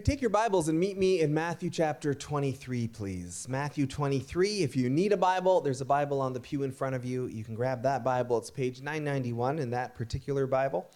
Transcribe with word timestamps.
take 0.00 0.20
your 0.20 0.30
Bibles 0.30 0.68
and 0.68 0.80
meet 0.80 0.98
me 0.98 1.20
in 1.20 1.32
Matthew 1.32 1.70
chapter 1.70 2.14
23, 2.14 2.88
please. 2.88 3.46
Matthew 3.48 3.86
23. 3.86 4.64
If 4.64 4.74
you 4.74 4.90
need 4.90 5.12
a 5.12 5.16
Bible, 5.16 5.60
there's 5.60 5.80
a 5.80 5.84
Bible 5.84 6.20
on 6.20 6.32
the 6.32 6.40
pew 6.40 6.64
in 6.64 6.72
front 6.72 6.96
of 6.96 7.04
you. 7.04 7.26
You 7.26 7.44
can 7.44 7.54
grab 7.54 7.82
that 7.84 8.02
Bible. 8.02 8.36
It's 8.38 8.50
page 8.50 8.80
991 8.80 9.60
in 9.60 9.70
that 9.70 9.94
particular 9.94 10.48
Bible. 10.48 10.90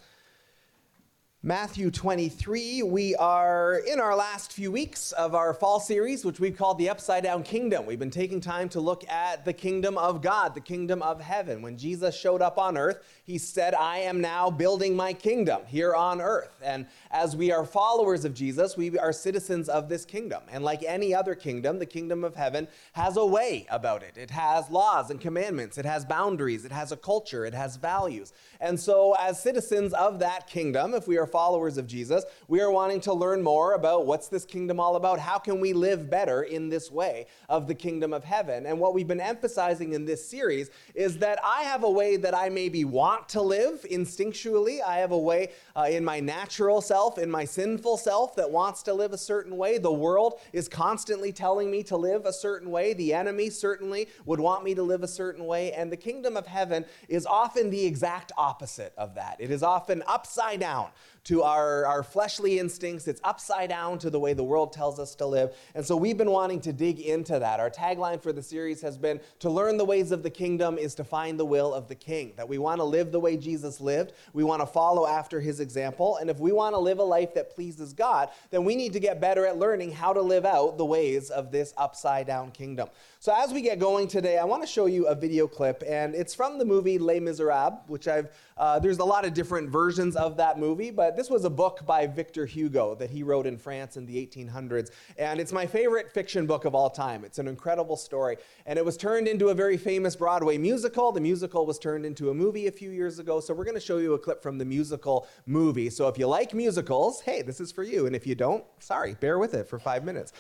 Matthew 1.44 1.92
23, 1.92 2.82
we 2.82 3.14
are 3.14 3.76
in 3.86 4.00
our 4.00 4.16
last 4.16 4.52
few 4.52 4.72
weeks 4.72 5.12
of 5.12 5.36
our 5.36 5.54
fall 5.54 5.78
series, 5.78 6.24
which 6.24 6.40
we've 6.40 6.56
called 6.56 6.78
the 6.78 6.88
Upside 6.88 7.22
Down 7.22 7.44
Kingdom. 7.44 7.86
We've 7.86 7.96
been 7.96 8.10
taking 8.10 8.40
time 8.40 8.68
to 8.70 8.80
look 8.80 9.08
at 9.08 9.44
the 9.44 9.52
kingdom 9.52 9.96
of 9.98 10.20
God, 10.20 10.56
the 10.56 10.60
kingdom 10.60 11.00
of 11.00 11.20
heaven. 11.20 11.62
When 11.62 11.78
Jesus 11.78 12.18
showed 12.18 12.42
up 12.42 12.58
on 12.58 12.76
earth, 12.76 13.04
he 13.22 13.38
said, 13.38 13.72
I 13.74 13.98
am 13.98 14.20
now 14.20 14.50
building 14.50 14.96
my 14.96 15.12
kingdom 15.12 15.60
here 15.68 15.94
on 15.94 16.20
earth. 16.20 16.56
And 16.60 16.86
as 17.12 17.36
we 17.36 17.52
are 17.52 17.64
followers 17.64 18.24
of 18.24 18.34
Jesus, 18.34 18.76
we 18.76 18.98
are 18.98 19.12
citizens 19.12 19.68
of 19.68 19.88
this 19.88 20.04
kingdom. 20.04 20.42
And 20.50 20.64
like 20.64 20.82
any 20.82 21.14
other 21.14 21.36
kingdom, 21.36 21.78
the 21.78 21.86
kingdom 21.86 22.24
of 22.24 22.34
heaven 22.34 22.66
has 22.94 23.16
a 23.16 23.24
way 23.24 23.64
about 23.70 24.02
it. 24.02 24.18
It 24.18 24.32
has 24.32 24.68
laws 24.70 25.08
and 25.08 25.20
commandments, 25.20 25.78
it 25.78 25.84
has 25.84 26.04
boundaries, 26.04 26.64
it 26.64 26.72
has 26.72 26.90
a 26.90 26.96
culture, 26.96 27.46
it 27.46 27.54
has 27.54 27.76
values. 27.76 28.32
And 28.60 28.80
so, 28.80 29.14
as 29.20 29.40
citizens 29.40 29.92
of 29.92 30.18
that 30.18 30.48
kingdom, 30.48 30.94
if 30.94 31.06
we 31.06 31.16
are 31.16 31.27
followers 31.28 31.78
of 31.78 31.86
Jesus, 31.86 32.24
we 32.48 32.60
are 32.60 32.70
wanting 32.70 33.00
to 33.02 33.12
learn 33.12 33.42
more 33.42 33.74
about 33.74 34.06
what's 34.06 34.28
this 34.28 34.44
kingdom 34.44 34.80
all 34.80 34.96
about? 34.96 35.18
How 35.20 35.38
can 35.38 35.60
we 35.60 35.72
live 35.72 36.10
better 36.10 36.42
in 36.42 36.68
this 36.68 36.90
way 36.90 37.26
of 37.48 37.66
the 37.68 37.74
kingdom 37.74 38.12
of 38.12 38.24
heaven? 38.24 38.66
And 38.66 38.80
what 38.80 38.94
we've 38.94 39.06
been 39.06 39.20
emphasizing 39.20 39.92
in 39.92 40.04
this 40.04 40.28
series 40.28 40.70
is 40.94 41.18
that 41.18 41.38
I 41.44 41.62
have 41.62 41.84
a 41.84 41.90
way 41.90 42.16
that 42.16 42.34
I 42.34 42.48
maybe 42.48 42.84
want 42.84 43.28
to 43.30 43.42
live 43.42 43.84
instinctually. 43.90 44.82
I 44.82 44.96
have 44.96 45.12
a 45.12 45.18
way 45.18 45.52
uh, 45.76 45.86
in 45.90 46.04
my 46.04 46.20
natural 46.20 46.80
self, 46.80 47.18
in 47.18 47.30
my 47.30 47.44
sinful 47.44 47.98
self, 47.98 48.34
that 48.36 48.50
wants 48.50 48.82
to 48.84 48.94
live 48.94 49.12
a 49.12 49.18
certain 49.18 49.56
way. 49.56 49.78
The 49.78 49.92
world 49.92 50.40
is 50.52 50.68
constantly 50.68 51.32
telling 51.32 51.70
me 51.70 51.82
to 51.84 51.96
live 51.96 52.26
a 52.26 52.32
certain 52.32 52.70
way. 52.70 52.94
The 52.94 53.14
enemy 53.14 53.50
certainly 53.50 54.08
would 54.24 54.40
want 54.40 54.64
me 54.64 54.74
to 54.74 54.82
live 54.82 55.02
a 55.02 55.08
certain 55.08 55.44
way. 55.44 55.72
And 55.72 55.92
the 55.92 55.96
kingdom 55.96 56.36
of 56.36 56.46
heaven 56.46 56.84
is 57.08 57.26
often 57.26 57.70
the 57.70 57.84
exact 57.84 58.32
opposite 58.36 58.92
of 58.96 59.14
that. 59.14 59.36
It 59.38 59.50
is 59.50 59.62
often 59.62 60.02
upside 60.06 60.60
down 60.60 60.88
to 61.28 61.42
our, 61.42 61.84
our 61.84 62.02
fleshly 62.02 62.58
instincts. 62.58 63.06
It's 63.06 63.20
upside 63.22 63.68
down 63.68 63.98
to 63.98 64.08
the 64.08 64.18
way 64.18 64.32
the 64.32 64.42
world 64.42 64.72
tells 64.72 64.98
us 64.98 65.14
to 65.16 65.26
live. 65.26 65.54
And 65.74 65.84
so 65.84 65.94
we've 65.94 66.16
been 66.16 66.30
wanting 66.30 66.58
to 66.62 66.72
dig 66.72 67.00
into 67.00 67.38
that. 67.38 67.60
Our 67.60 67.68
tagline 67.68 68.22
for 68.22 68.32
the 68.32 68.42
series 68.42 68.80
has 68.80 68.96
been 68.96 69.20
to 69.40 69.50
learn 69.50 69.76
the 69.76 69.84
ways 69.84 70.10
of 70.10 70.22
the 70.22 70.30
kingdom 70.30 70.78
is 70.78 70.94
to 70.94 71.04
find 71.04 71.38
the 71.38 71.44
will 71.44 71.74
of 71.74 71.86
the 71.86 71.94
king. 71.94 72.32
That 72.38 72.48
we 72.48 72.56
want 72.56 72.78
to 72.78 72.84
live 72.84 73.12
the 73.12 73.20
way 73.20 73.36
Jesus 73.36 73.78
lived. 73.78 74.14
We 74.32 74.42
want 74.42 74.62
to 74.62 74.66
follow 74.66 75.06
after 75.06 75.38
his 75.38 75.60
example. 75.60 76.16
And 76.16 76.30
if 76.30 76.38
we 76.38 76.50
want 76.50 76.74
to 76.74 76.78
live 76.78 76.98
a 76.98 77.02
life 77.02 77.34
that 77.34 77.54
pleases 77.54 77.92
God, 77.92 78.30
then 78.48 78.64
we 78.64 78.74
need 78.74 78.94
to 78.94 79.00
get 79.00 79.20
better 79.20 79.46
at 79.46 79.58
learning 79.58 79.92
how 79.92 80.14
to 80.14 80.22
live 80.22 80.46
out 80.46 80.78
the 80.78 80.86
ways 80.86 81.28
of 81.28 81.52
this 81.52 81.74
upside 81.76 82.26
down 82.26 82.52
kingdom. 82.52 82.88
So 83.20 83.34
as 83.36 83.52
we 83.52 83.62
get 83.62 83.80
going 83.80 84.06
today, 84.06 84.38
I 84.38 84.44
want 84.44 84.62
to 84.62 84.66
show 84.66 84.86
you 84.86 85.08
a 85.08 85.14
video 85.14 85.48
clip, 85.48 85.82
and 85.84 86.14
it's 86.14 86.36
from 86.36 86.56
the 86.56 86.64
movie 86.64 87.00
Les 87.00 87.18
Miserables, 87.18 87.80
which 87.88 88.06
I've, 88.06 88.30
uh, 88.56 88.78
there's 88.78 89.00
a 89.00 89.04
lot 89.04 89.24
of 89.24 89.34
different 89.34 89.70
versions 89.70 90.14
of 90.14 90.36
that 90.36 90.56
movie, 90.56 90.92
but 90.92 91.16
this 91.18 91.28
was 91.28 91.44
a 91.44 91.50
book 91.50 91.84
by 91.84 92.06
Victor 92.06 92.46
Hugo 92.46 92.94
that 92.94 93.10
he 93.10 93.24
wrote 93.24 93.44
in 93.44 93.58
France 93.58 93.96
in 93.96 94.06
the 94.06 94.24
1800s. 94.24 94.90
And 95.18 95.40
it's 95.40 95.52
my 95.52 95.66
favorite 95.66 96.12
fiction 96.12 96.46
book 96.46 96.64
of 96.64 96.76
all 96.76 96.88
time. 96.88 97.24
It's 97.24 97.40
an 97.40 97.48
incredible 97.48 97.96
story. 97.96 98.36
And 98.66 98.78
it 98.78 98.84
was 98.84 98.96
turned 98.96 99.26
into 99.26 99.48
a 99.48 99.54
very 99.54 99.76
famous 99.76 100.14
Broadway 100.14 100.58
musical. 100.58 101.10
The 101.10 101.20
musical 101.20 101.66
was 101.66 101.78
turned 101.80 102.06
into 102.06 102.30
a 102.30 102.34
movie 102.34 102.68
a 102.68 102.70
few 102.70 102.90
years 102.90 103.18
ago. 103.18 103.40
So 103.40 103.52
we're 103.52 103.64
going 103.64 103.74
to 103.74 103.80
show 103.80 103.98
you 103.98 104.14
a 104.14 104.18
clip 104.18 104.42
from 104.42 104.58
the 104.58 104.64
musical 104.64 105.26
movie. 105.44 105.90
So 105.90 106.06
if 106.06 106.18
you 106.18 106.28
like 106.28 106.54
musicals, 106.54 107.20
hey, 107.20 107.42
this 107.42 107.58
is 107.58 107.72
for 107.72 107.82
you. 107.82 108.06
And 108.06 108.14
if 108.14 108.24
you 108.24 108.36
don't, 108.36 108.62
sorry, 108.78 109.14
bear 109.14 109.40
with 109.40 109.54
it 109.54 109.68
for 109.68 109.80
five 109.80 110.04
minutes. 110.04 110.32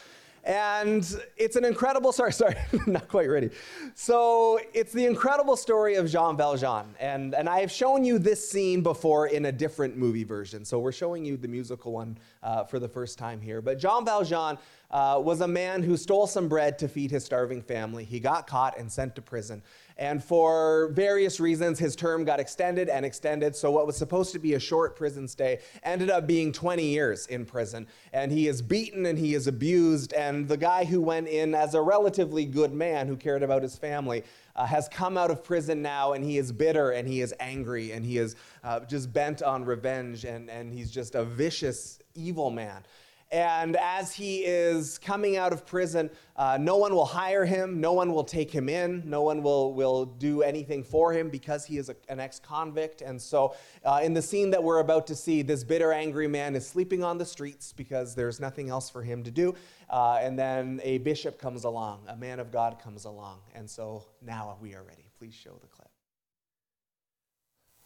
And 0.44 1.20
it's 1.36 1.56
an 1.56 1.64
incredible 1.64 2.12
story. 2.12 2.32
Sorry, 2.38 2.56
not 2.86 3.08
quite 3.08 3.28
ready. 3.28 3.50
So 3.94 4.60
it's 4.72 4.92
the 4.92 5.06
incredible 5.06 5.56
story 5.56 5.96
of 5.96 6.10
Jean 6.10 6.36
Valjean. 6.36 6.94
And, 7.00 7.34
and 7.34 7.48
I 7.48 7.60
have 7.60 7.70
shown 7.70 8.04
you 8.04 8.18
this 8.18 8.48
scene 8.48 8.82
before 8.82 9.26
in 9.28 9.46
a 9.46 9.52
different 9.52 9.96
movie 9.96 10.24
version. 10.24 10.64
So 10.64 10.78
we're 10.78 10.92
showing 10.92 11.24
you 11.24 11.36
the 11.36 11.48
musical 11.48 11.92
one 11.92 12.18
uh, 12.42 12.64
for 12.64 12.78
the 12.78 12.88
first 12.88 13.18
time 13.18 13.40
here. 13.40 13.60
But 13.60 13.78
Jean 13.78 14.04
Valjean 14.04 14.58
uh, 14.90 15.20
was 15.22 15.40
a 15.40 15.48
man 15.48 15.82
who 15.82 15.96
stole 15.96 16.26
some 16.26 16.48
bread 16.48 16.78
to 16.78 16.88
feed 16.88 17.10
his 17.10 17.24
starving 17.24 17.60
family. 17.60 18.04
He 18.04 18.20
got 18.20 18.46
caught 18.46 18.78
and 18.78 18.90
sent 18.90 19.14
to 19.16 19.22
prison. 19.22 19.62
And 19.98 20.22
for 20.22 20.90
various 20.92 21.40
reasons, 21.40 21.80
his 21.80 21.96
term 21.96 22.24
got 22.24 22.38
extended 22.38 22.88
and 22.88 23.04
extended. 23.04 23.56
So, 23.56 23.72
what 23.72 23.84
was 23.84 23.96
supposed 23.96 24.32
to 24.32 24.38
be 24.38 24.54
a 24.54 24.60
short 24.60 24.94
prison 24.94 25.26
stay 25.26 25.58
ended 25.82 26.08
up 26.08 26.24
being 26.24 26.52
20 26.52 26.84
years 26.84 27.26
in 27.26 27.44
prison. 27.44 27.88
And 28.12 28.30
he 28.30 28.46
is 28.46 28.62
beaten 28.62 29.06
and 29.06 29.18
he 29.18 29.34
is 29.34 29.48
abused. 29.48 30.12
And 30.12 30.46
the 30.46 30.56
guy 30.56 30.84
who 30.84 31.00
went 31.00 31.26
in 31.26 31.52
as 31.52 31.74
a 31.74 31.82
relatively 31.82 32.44
good 32.44 32.72
man 32.72 33.08
who 33.08 33.16
cared 33.16 33.42
about 33.42 33.62
his 33.62 33.76
family 33.76 34.22
uh, 34.54 34.66
has 34.66 34.88
come 34.88 35.16
out 35.16 35.32
of 35.32 35.42
prison 35.42 35.82
now 35.82 36.12
and 36.12 36.24
he 36.24 36.38
is 36.38 36.52
bitter 36.52 36.92
and 36.92 37.08
he 37.08 37.20
is 37.20 37.34
angry 37.40 37.90
and 37.90 38.04
he 38.04 38.18
is 38.18 38.36
uh, 38.62 38.80
just 38.80 39.12
bent 39.12 39.42
on 39.42 39.64
revenge 39.64 40.24
and, 40.24 40.48
and 40.48 40.72
he's 40.72 40.92
just 40.92 41.16
a 41.16 41.24
vicious, 41.24 41.98
evil 42.14 42.50
man. 42.50 42.84
And 43.30 43.76
as 43.76 44.14
he 44.14 44.38
is 44.38 44.96
coming 44.96 45.36
out 45.36 45.52
of 45.52 45.66
prison, 45.66 46.08
uh, 46.36 46.56
no 46.58 46.78
one 46.78 46.94
will 46.94 47.04
hire 47.04 47.44
him, 47.44 47.78
no 47.78 47.92
one 47.92 48.12
will 48.12 48.24
take 48.24 48.50
him 48.50 48.70
in, 48.70 49.02
no 49.04 49.20
one 49.20 49.42
will, 49.42 49.74
will 49.74 50.06
do 50.06 50.42
anything 50.42 50.82
for 50.82 51.12
him 51.12 51.28
because 51.28 51.66
he 51.66 51.76
is 51.76 51.90
a, 51.90 51.96
an 52.08 52.20
ex 52.20 52.40
convict. 52.40 53.02
And 53.02 53.20
so, 53.20 53.54
uh, 53.84 54.00
in 54.02 54.14
the 54.14 54.22
scene 54.22 54.50
that 54.50 54.62
we're 54.62 54.78
about 54.78 55.06
to 55.08 55.14
see, 55.14 55.42
this 55.42 55.62
bitter, 55.62 55.92
angry 55.92 56.26
man 56.26 56.56
is 56.56 56.66
sleeping 56.66 57.04
on 57.04 57.18
the 57.18 57.26
streets 57.26 57.74
because 57.74 58.14
there's 58.14 58.40
nothing 58.40 58.70
else 58.70 58.88
for 58.88 59.02
him 59.02 59.22
to 59.24 59.30
do. 59.30 59.54
Uh, 59.90 60.18
and 60.22 60.38
then 60.38 60.80
a 60.82 60.98
bishop 60.98 61.38
comes 61.38 61.64
along, 61.64 62.04
a 62.08 62.16
man 62.16 62.40
of 62.40 62.50
God 62.50 62.78
comes 62.82 63.04
along. 63.04 63.40
And 63.54 63.68
so 63.68 64.06
now 64.22 64.56
we 64.60 64.74
are 64.74 64.82
ready. 64.82 65.10
Please 65.18 65.34
show 65.34 65.58
the 65.60 65.66
clip. 65.66 65.87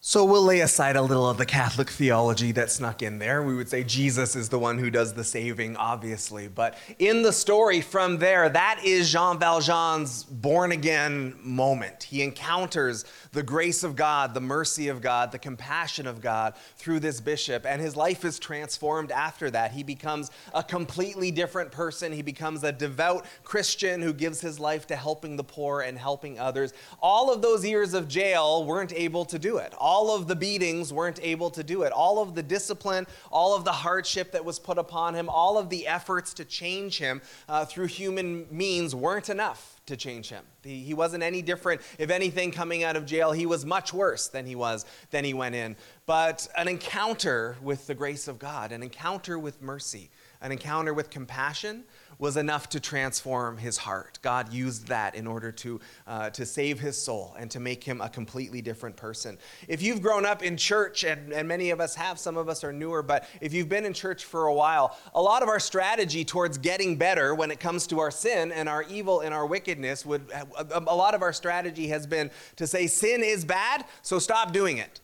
So 0.05 0.25
we'll 0.25 0.43
lay 0.43 0.59
aside 0.59 0.97
a 0.97 1.01
little 1.01 1.29
of 1.29 1.37
the 1.37 1.45
Catholic 1.45 1.89
theology 1.89 2.51
that 2.51 2.69
snuck 2.69 3.01
in 3.01 3.19
there. 3.19 3.41
We 3.41 3.55
would 3.55 3.69
say 3.69 3.85
Jesus 3.85 4.35
is 4.35 4.49
the 4.49 4.59
one 4.59 4.77
who 4.77 4.89
does 4.89 5.13
the 5.13 5.23
saving, 5.23 5.77
obviously. 5.77 6.49
But 6.49 6.77
in 6.99 7.21
the 7.21 7.31
story 7.31 7.79
from 7.79 8.17
there, 8.17 8.49
that 8.49 8.81
is 8.83 9.09
Jean 9.09 9.39
Valjean's 9.39 10.25
born 10.25 10.73
again 10.73 11.35
moment. 11.41 12.03
He 12.03 12.21
encounters 12.21 13.05
the 13.31 13.43
grace 13.43 13.81
of 13.81 13.95
God, 13.95 14.33
the 14.33 14.41
mercy 14.41 14.89
of 14.89 14.99
God, 14.99 15.31
the 15.31 15.39
compassion 15.39 16.05
of 16.05 16.19
God 16.19 16.55
through 16.75 16.99
this 16.99 17.21
bishop, 17.21 17.65
and 17.65 17.81
his 17.81 17.95
life 17.95 18.25
is 18.25 18.39
transformed 18.39 19.09
after 19.09 19.49
that. 19.51 19.71
He 19.71 19.83
becomes 19.83 20.31
a 20.53 20.63
completely 20.63 21.31
different 21.31 21.71
person. 21.71 22.11
He 22.11 22.21
becomes 22.21 22.65
a 22.65 22.73
devout 22.73 23.25
Christian 23.45 24.01
who 24.01 24.11
gives 24.11 24.41
his 24.41 24.59
life 24.59 24.85
to 24.87 24.97
helping 24.97 25.37
the 25.37 25.45
poor 25.45 25.79
and 25.79 25.97
helping 25.97 26.37
others. 26.39 26.73
All 27.01 27.31
of 27.33 27.41
those 27.41 27.65
years 27.65 27.93
of 27.93 28.09
jail 28.09 28.65
weren't 28.65 28.91
able 28.91 29.23
to 29.23 29.39
do 29.39 29.59
it. 29.59 29.73
All 29.77 29.92
all 29.93 30.15
of 30.15 30.27
the 30.27 30.35
beatings 30.35 30.91
weren't 30.91 31.19
able 31.21 31.51
to 31.51 31.63
do 31.63 31.83
it. 31.83 31.93
All 31.93 32.17
of 32.19 32.33
the 32.33 32.41
discipline, 32.41 33.05
all 33.31 33.55
of 33.55 33.63
the 33.63 33.71
hardship 33.71 34.31
that 34.31 34.43
was 34.43 34.57
put 34.57 34.79
upon 34.79 35.13
him, 35.13 35.29
all 35.29 35.55
of 35.55 35.69
the 35.69 35.85
efforts 35.85 36.33
to 36.33 36.45
change 36.45 36.97
him 36.97 37.21
uh, 37.47 37.63
through 37.63 37.85
human 37.85 38.47
means 38.49 38.95
weren't 38.95 39.29
enough 39.29 39.79
to 39.85 39.95
change 39.95 40.29
him. 40.29 40.43
He, 40.63 40.79
he 40.79 40.95
wasn't 40.95 41.21
any 41.21 41.43
different. 41.43 41.81
If 41.99 42.09
anything, 42.09 42.49
coming 42.51 42.83
out 42.83 42.95
of 42.95 43.05
jail, 43.05 43.33
he 43.33 43.45
was 43.45 43.67
much 43.67 43.93
worse 43.93 44.29
than 44.29 44.47
he 44.47 44.55
was 44.55 44.87
than 45.11 45.23
he 45.25 45.35
went 45.35 45.53
in. 45.53 45.75
But 46.07 46.47
an 46.57 46.67
encounter 46.67 47.55
with 47.61 47.85
the 47.85 47.93
grace 47.93 48.27
of 48.27 48.39
God, 48.39 48.71
an 48.71 48.81
encounter 48.81 49.37
with 49.37 49.61
mercy, 49.61 50.09
an 50.41 50.51
encounter 50.51 50.95
with 50.95 51.11
compassion 51.11 51.83
was 52.23 52.37
enough 52.37 52.69
to 52.69 52.79
transform 52.79 53.57
his 53.57 53.75
heart. 53.75 54.17
God 54.21 54.53
used 54.53 54.87
that 54.87 55.13
in 55.13 55.27
order 55.27 55.51
to, 55.51 55.81
uh, 56.07 56.29
to 56.29 56.45
save 56.45 56.79
his 56.79 56.97
soul 56.97 57.35
and 57.37 57.51
to 57.51 57.59
make 57.59 57.83
him 57.83 57.99
a 57.99 58.07
completely 58.07 58.61
different 58.61 58.95
person. 58.95 59.37
If 59.67 59.81
you've 59.81 60.01
grown 60.01 60.25
up 60.25 60.41
in 60.41 60.55
church, 60.55 61.03
and, 61.03 61.33
and 61.33 61.49
many 61.49 61.71
of 61.71 61.81
us 61.81 61.95
have, 61.95 62.17
some 62.17 62.37
of 62.37 62.47
us 62.47 62.63
are 62.63 62.71
newer, 62.71 63.03
but 63.03 63.27
if 63.41 63.51
you've 63.53 63.67
been 63.67 63.85
in 63.85 63.91
church 63.91 64.23
for 64.23 64.45
a 64.45 64.53
while, 64.53 64.97
a 65.13 65.21
lot 65.21 65.43
of 65.43 65.49
our 65.49 65.59
strategy 65.59 66.23
towards 66.23 66.57
getting 66.57 66.95
better 66.95 67.35
when 67.35 67.51
it 67.51 67.59
comes 67.59 67.87
to 67.87 67.99
our 67.99 68.09
sin 68.09 68.53
and 68.53 68.69
our 68.69 68.83
evil 68.83 69.19
and 69.19 69.33
our 69.33 69.45
wickedness 69.45 70.05
would, 70.05 70.21
a, 70.31 70.79
a 70.87 70.95
lot 70.95 71.15
of 71.15 71.21
our 71.21 71.33
strategy 71.33 71.89
has 71.89 72.07
been 72.07 72.31
to 72.55 72.65
say 72.65 72.87
sin 72.87 73.21
is 73.21 73.43
bad, 73.43 73.83
so 74.01 74.17
stop 74.17 74.53
doing 74.53 74.77
it. 74.77 75.01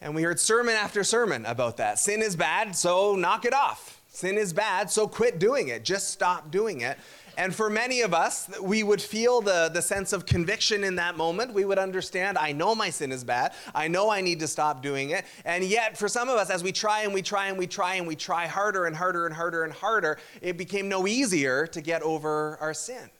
And 0.00 0.14
we 0.14 0.22
heard 0.22 0.40
sermon 0.40 0.74
after 0.74 1.04
sermon 1.04 1.44
about 1.44 1.76
that. 1.76 1.98
Sin 1.98 2.22
is 2.22 2.34
bad, 2.34 2.74
so 2.74 3.14
knock 3.14 3.44
it 3.44 3.52
off. 3.52 3.99
Sin 4.12 4.36
is 4.36 4.52
bad, 4.52 4.90
so 4.90 5.06
quit 5.06 5.38
doing 5.38 5.68
it. 5.68 5.84
Just 5.84 6.10
stop 6.10 6.50
doing 6.50 6.80
it. 6.80 6.98
And 7.38 7.54
for 7.54 7.70
many 7.70 8.00
of 8.00 8.12
us, 8.12 8.50
we 8.60 8.82
would 8.82 9.00
feel 9.00 9.40
the, 9.40 9.70
the 9.72 9.80
sense 9.80 10.12
of 10.12 10.26
conviction 10.26 10.82
in 10.82 10.96
that 10.96 11.16
moment. 11.16 11.54
We 11.54 11.64
would 11.64 11.78
understand, 11.78 12.36
I 12.36 12.50
know 12.50 12.74
my 12.74 12.90
sin 12.90 13.12
is 13.12 13.22
bad. 13.22 13.52
I 13.72 13.86
know 13.86 14.10
I 14.10 14.20
need 14.20 14.40
to 14.40 14.48
stop 14.48 14.82
doing 14.82 15.10
it. 15.10 15.24
And 15.44 15.62
yet, 15.62 15.96
for 15.96 16.08
some 16.08 16.28
of 16.28 16.36
us, 16.36 16.50
as 16.50 16.64
we 16.64 16.72
try 16.72 17.02
and 17.02 17.14
we 17.14 17.22
try 17.22 17.46
and 17.46 17.56
we 17.56 17.68
try 17.68 17.94
and 17.94 18.06
we 18.06 18.16
try 18.16 18.48
harder 18.48 18.86
and 18.86 18.96
harder 18.96 19.26
and 19.26 19.34
harder 19.34 19.62
and 19.62 19.72
harder, 19.72 20.18
it 20.42 20.58
became 20.58 20.88
no 20.88 21.06
easier 21.06 21.68
to 21.68 21.80
get 21.80 22.02
over 22.02 22.58
our 22.60 22.74
sin. 22.74 23.10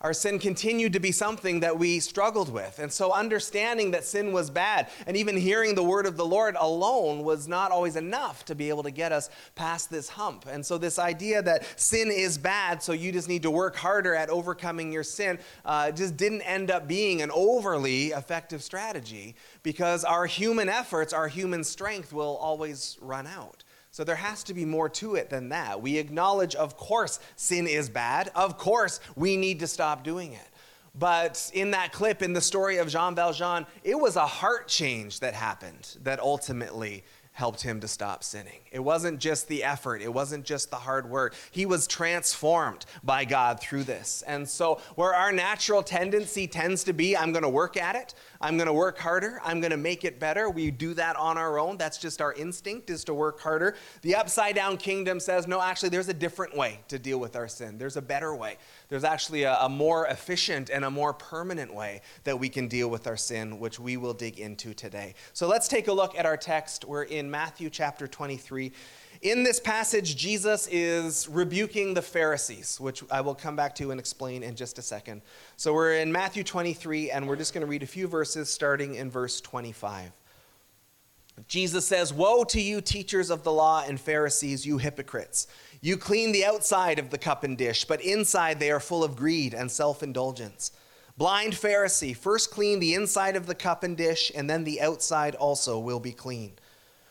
Our 0.00 0.12
sin 0.12 0.38
continued 0.38 0.92
to 0.92 1.00
be 1.00 1.12
something 1.12 1.60
that 1.60 1.78
we 1.78 1.98
struggled 1.98 2.52
with. 2.52 2.78
And 2.78 2.92
so, 2.92 3.12
understanding 3.12 3.92
that 3.92 4.04
sin 4.04 4.32
was 4.32 4.50
bad 4.50 4.90
and 5.06 5.16
even 5.16 5.36
hearing 5.36 5.74
the 5.74 5.84
word 5.84 6.04
of 6.04 6.16
the 6.16 6.26
Lord 6.26 6.56
alone 6.58 7.24
was 7.24 7.48
not 7.48 7.70
always 7.70 7.96
enough 7.96 8.44
to 8.46 8.54
be 8.54 8.68
able 8.68 8.82
to 8.82 8.90
get 8.90 9.12
us 9.12 9.30
past 9.54 9.90
this 9.90 10.10
hump. 10.10 10.46
And 10.46 10.66
so, 10.66 10.76
this 10.76 10.98
idea 10.98 11.40
that 11.42 11.80
sin 11.80 12.10
is 12.10 12.36
bad, 12.36 12.82
so 12.82 12.92
you 12.92 13.12
just 13.12 13.28
need 13.28 13.42
to 13.44 13.50
work 13.50 13.76
harder 13.76 14.14
at 14.14 14.28
overcoming 14.28 14.92
your 14.92 15.04
sin, 15.04 15.38
uh, 15.64 15.90
just 15.90 16.16
didn't 16.16 16.42
end 16.42 16.70
up 16.70 16.86
being 16.86 17.22
an 17.22 17.30
overly 17.32 18.08
effective 18.08 18.62
strategy 18.62 19.36
because 19.62 20.04
our 20.04 20.26
human 20.26 20.68
efforts, 20.68 21.14
our 21.14 21.28
human 21.28 21.64
strength 21.64 22.12
will 22.12 22.36
always 22.36 22.98
run 23.00 23.26
out. 23.26 23.64
So 23.94 24.02
there 24.02 24.16
has 24.16 24.42
to 24.44 24.54
be 24.54 24.64
more 24.64 24.88
to 24.88 25.14
it 25.14 25.30
than 25.30 25.50
that. 25.50 25.80
We 25.80 25.98
acknowledge, 25.98 26.56
of 26.56 26.76
course, 26.76 27.20
sin 27.36 27.68
is 27.68 27.88
bad. 27.88 28.28
Of 28.34 28.58
course, 28.58 28.98
we 29.14 29.36
need 29.36 29.60
to 29.60 29.68
stop 29.68 30.02
doing 30.02 30.32
it. 30.32 30.48
But 30.96 31.48
in 31.54 31.70
that 31.70 31.92
clip, 31.92 32.20
in 32.20 32.32
the 32.32 32.40
story 32.40 32.78
of 32.78 32.88
Jean 32.88 33.14
Valjean, 33.14 33.66
it 33.84 33.94
was 33.94 34.16
a 34.16 34.26
heart 34.26 34.66
change 34.66 35.20
that 35.20 35.32
happened 35.32 35.96
that 36.02 36.18
ultimately 36.18 37.04
helped 37.34 37.62
him 37.62 37.80
to 37.80 37.88
stop 37.88 38.22
sinning. 38.22 38.60
It 38.70 38.78
wasn't 38.78 39.18
just 39.18 39.48
the 39.48 39.64
effort, 39.64 40.00
it 40.00 40.12
wasn't 40.12 40.44
just 40.44 40.70
the 40.70 40.76
hard 40.76 41.10
work. 41.10 41.34
He 41.50 41.66
was 41.66 41.88
transformed 41.88 42.86
by 43.02 43.24
God 43.24 43.58
through 43.60 43.84
this. 43.84 44.22
And 44.26 44.48
so, 44.48 44.80
where 44.94 45.12
our 45.12 45.32
natural 45.32 45.82
tendency 45.82 46.46
tends 46.46 46.84
to 46.84 46.92
be, 46.92 47.16
I'm 47.16 47.32
going 47.32 47.42
to 47.42 47.48
work 47.48 47.76
at 47.76 47.96
it, 47.96 48.14
I'm 48.40 48.56
going 48.56 48.68
to 48.68 48.72
work 48.72 48.98
harder, 48.98 49.40
I'm 49.44 49.60
going 49.60 49.72
to 49.72 49.76
make 49.76 50.04
it 50.04 50.20
better. 50.20 50.48
We 50.48 50.70
do 50.70 50.94
that 50.94 51.16
on 51.16 51.36
our 51.36 51.58
own. 51.58 51.76
That's 51.76 51.98
just 51.98 52.22
our 52.22 52.32
instinct 52.34 52.88
is 52.88 53.02
to 53.04 53.14
work 53.14 53.40
harder. 53.40 53.74
The 54.02 54.14
upside 54.14 54.54
down 54.54 54.76
kingdom 54.76 55.18
says, 55.18 55.48
no, 55.48 55.60
actually, 55.60 55.88
there's 55.88 56.08
a 56.08 56.14
different 56.14 56.56
way 56.56 56.80
to 56.86 57.00
deal 57.00 57.18
with 57.18 57.34
our 57.34 57.48
sin. 57.48 57.78
There's 57.78 57.96
a 57.96 58.02
better 58.02 58.32
way. 58.34 58.58
There's 58.94 59.02
actually 59.02 59.42
a, 59.42 59.56
a 59.56 59.68
more 59.68 60.06
efficient 60.06 60.70
and 60.70 60.84
a 60.84 60.90
more 60.90 61.12
permanent 61.12 61.74
way 61.74 62.00
that 62.22 62.38
we 62.38 62.48
can 62.48 62.68
deal 62.68 62.88
with 62.88 63.08
our 63.08 63.16
sin, 63.16 63.58
which 63.58 63.80
we 63.80 63.96
will 63.96 64.14
dig 64.14 64.38
into 64.38 64.72
today. 64.72 65.16
So 65.32 65.48
let's 65.48 65.66
take 65.66 65.88
a 65.88 65.92
look 65.92 66.16
at 66.16 66.26
our 66.26 66.36
text. 66.36 66.84
We're 66.84 67.02
in 67.02 67.28
Matthew 67.28 67.70
chapter 67.70 68.06
23. 68.06 68.70
In 69.22 69.42
this 69.42 69.58
passage, 69.58 70.14
Jesus 70.14 70.68
is 70.70 71.28
rebuking 71.28 71.94
the 71.94 72.02
Pharisees, 72.02 72.78
which 72.78 73.02
I 73.10 73.20
will 73.20 73.34
come 73.34 73.56
back 73.56 73.74
to 73.74 73.90
and 73.90 73.98
explain 73.98 74.44
in 74.44 74.54
just 74.54 74.78
a 74.78 74.82
second. 74.82 75.22
So 75.56 75.74
we're 75.74 75.94
in 75.94 76.12
Matthew 76.12 76.44
23, 76.44 77.10
and 77.10 77.26
we're 77.26 77.34
just 77.34 77.52
going 77.52 77.62
to 77.62 77.68
read 77.68 77.82
a 77.82 77.88
few 77.88 78.06
verses 78.06 78.48
starting 78.48 78.94
in 78.94 79.10
verse 79.10 79.40
25. 79.40 80.12
Jesus 81.48 81.84
says, 81.84 82.12
Woe 82.12 82.44
to 82.44 82.60
you, 82.60 82.80
teachers 82.80 83.30
of 83.30 83.42
the 83.42 83.50
law 83.50 83.84
and 83.84 84.00
Pharisees, 84.00 84.64
you 84.64 84.78
hypocrites! 84.78 85.48
You 85.84 85.98
clean 85.98 86.32
the 86.32 86.46
outside 86.46 86.98
of 86.98 87.10
the 87.10 87.18
cup 87.18 87.44
and 87.44 87.58
dish, 87.58 87.84
but 87.84 88.00
inside 88.00 88.58
they 88.58 88.70
are 88.70 88.80
full 88.80 89.04
of 89.04 89.16
greed 89.16 89.52
and 89.52 89.70
self 89.70 90.02
indulgence. 90.02 90.72
Blind 91.18 91.52
Pharisee, 91.52 92.16
first 92.16 92.50
clean 92.50 92.80
the 92.80 92.94
inside 92.94 93.36
of 93.36 93.46
the 93.46 93.54
cup 93.54 93.82
and 93.82 93.94
dish, 93.94 94.32
and 94.34 94.48
then 94.48 94.64
the 94.64 94.80
outside 94.80 95.34
also 95.34 95.78
will 95.78 96.00
be 96.00 96.10
clean. 96.10 96.54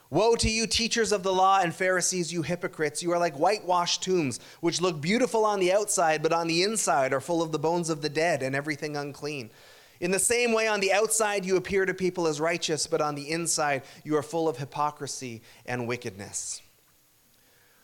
Woe 0.09 0.35
to 0.37 0.49
you, 0.49 0.65
teachers 0.65 1.11
of 1.11 1.21
the 1.21 1.31
law 1.31 1.59
and 1.61 1.71
Pharisees, 1.71 2.33
you 2.33 2.41
hypocrites! 2.41 3.03
You 3.03 3.11
are 3.11 3.19
like 3.19 3.35
whitewashed 3.35 4.01
tombs, 4.01 4.39
which 4.59 4.81
look 4.81 4.99
beautiful 4.99 5.45
on 5.45 5.59
the 5.59 5.71
outside, 5.71 6.23
but 6.23 6.33
on 6.33 6.47
the 6.47 6.63
inside 6.63 7.13
are 7.13 7.21
full 7.21 7.43
of 7.43 7.51
the 7.51 7.59
bones 7.59 7.91
of 7.91 8.01
the 8.01 8.09
dead 8.09 8.41
and 8.41 8.55
everything 8.55 8.97
unclean. 8.97 9.51
In 9.99 10.09
the 10.09 10.17
same 10.17 10.51
way, 10.51 10.67
on 10.67 10.79
the 10.79 10.93
outside 10.93 11.45
you 11.45 11.57
appear 11.57 11.85
to 11.85 11.93
people 11.93 12.25
as 12.25 12.41
righteous, 12.41 12.87
but 12.87 13.01
on 13.01 13.13
the 13.13 13.29
inside 13.29 13.83
you 14.03 14.17
are 14.17 14.23
full 14.23 14.49
of 14.49 14.57
hypocrisy 14.57 15.43
and 15.67 15.87
wickedness. 15.87 16.62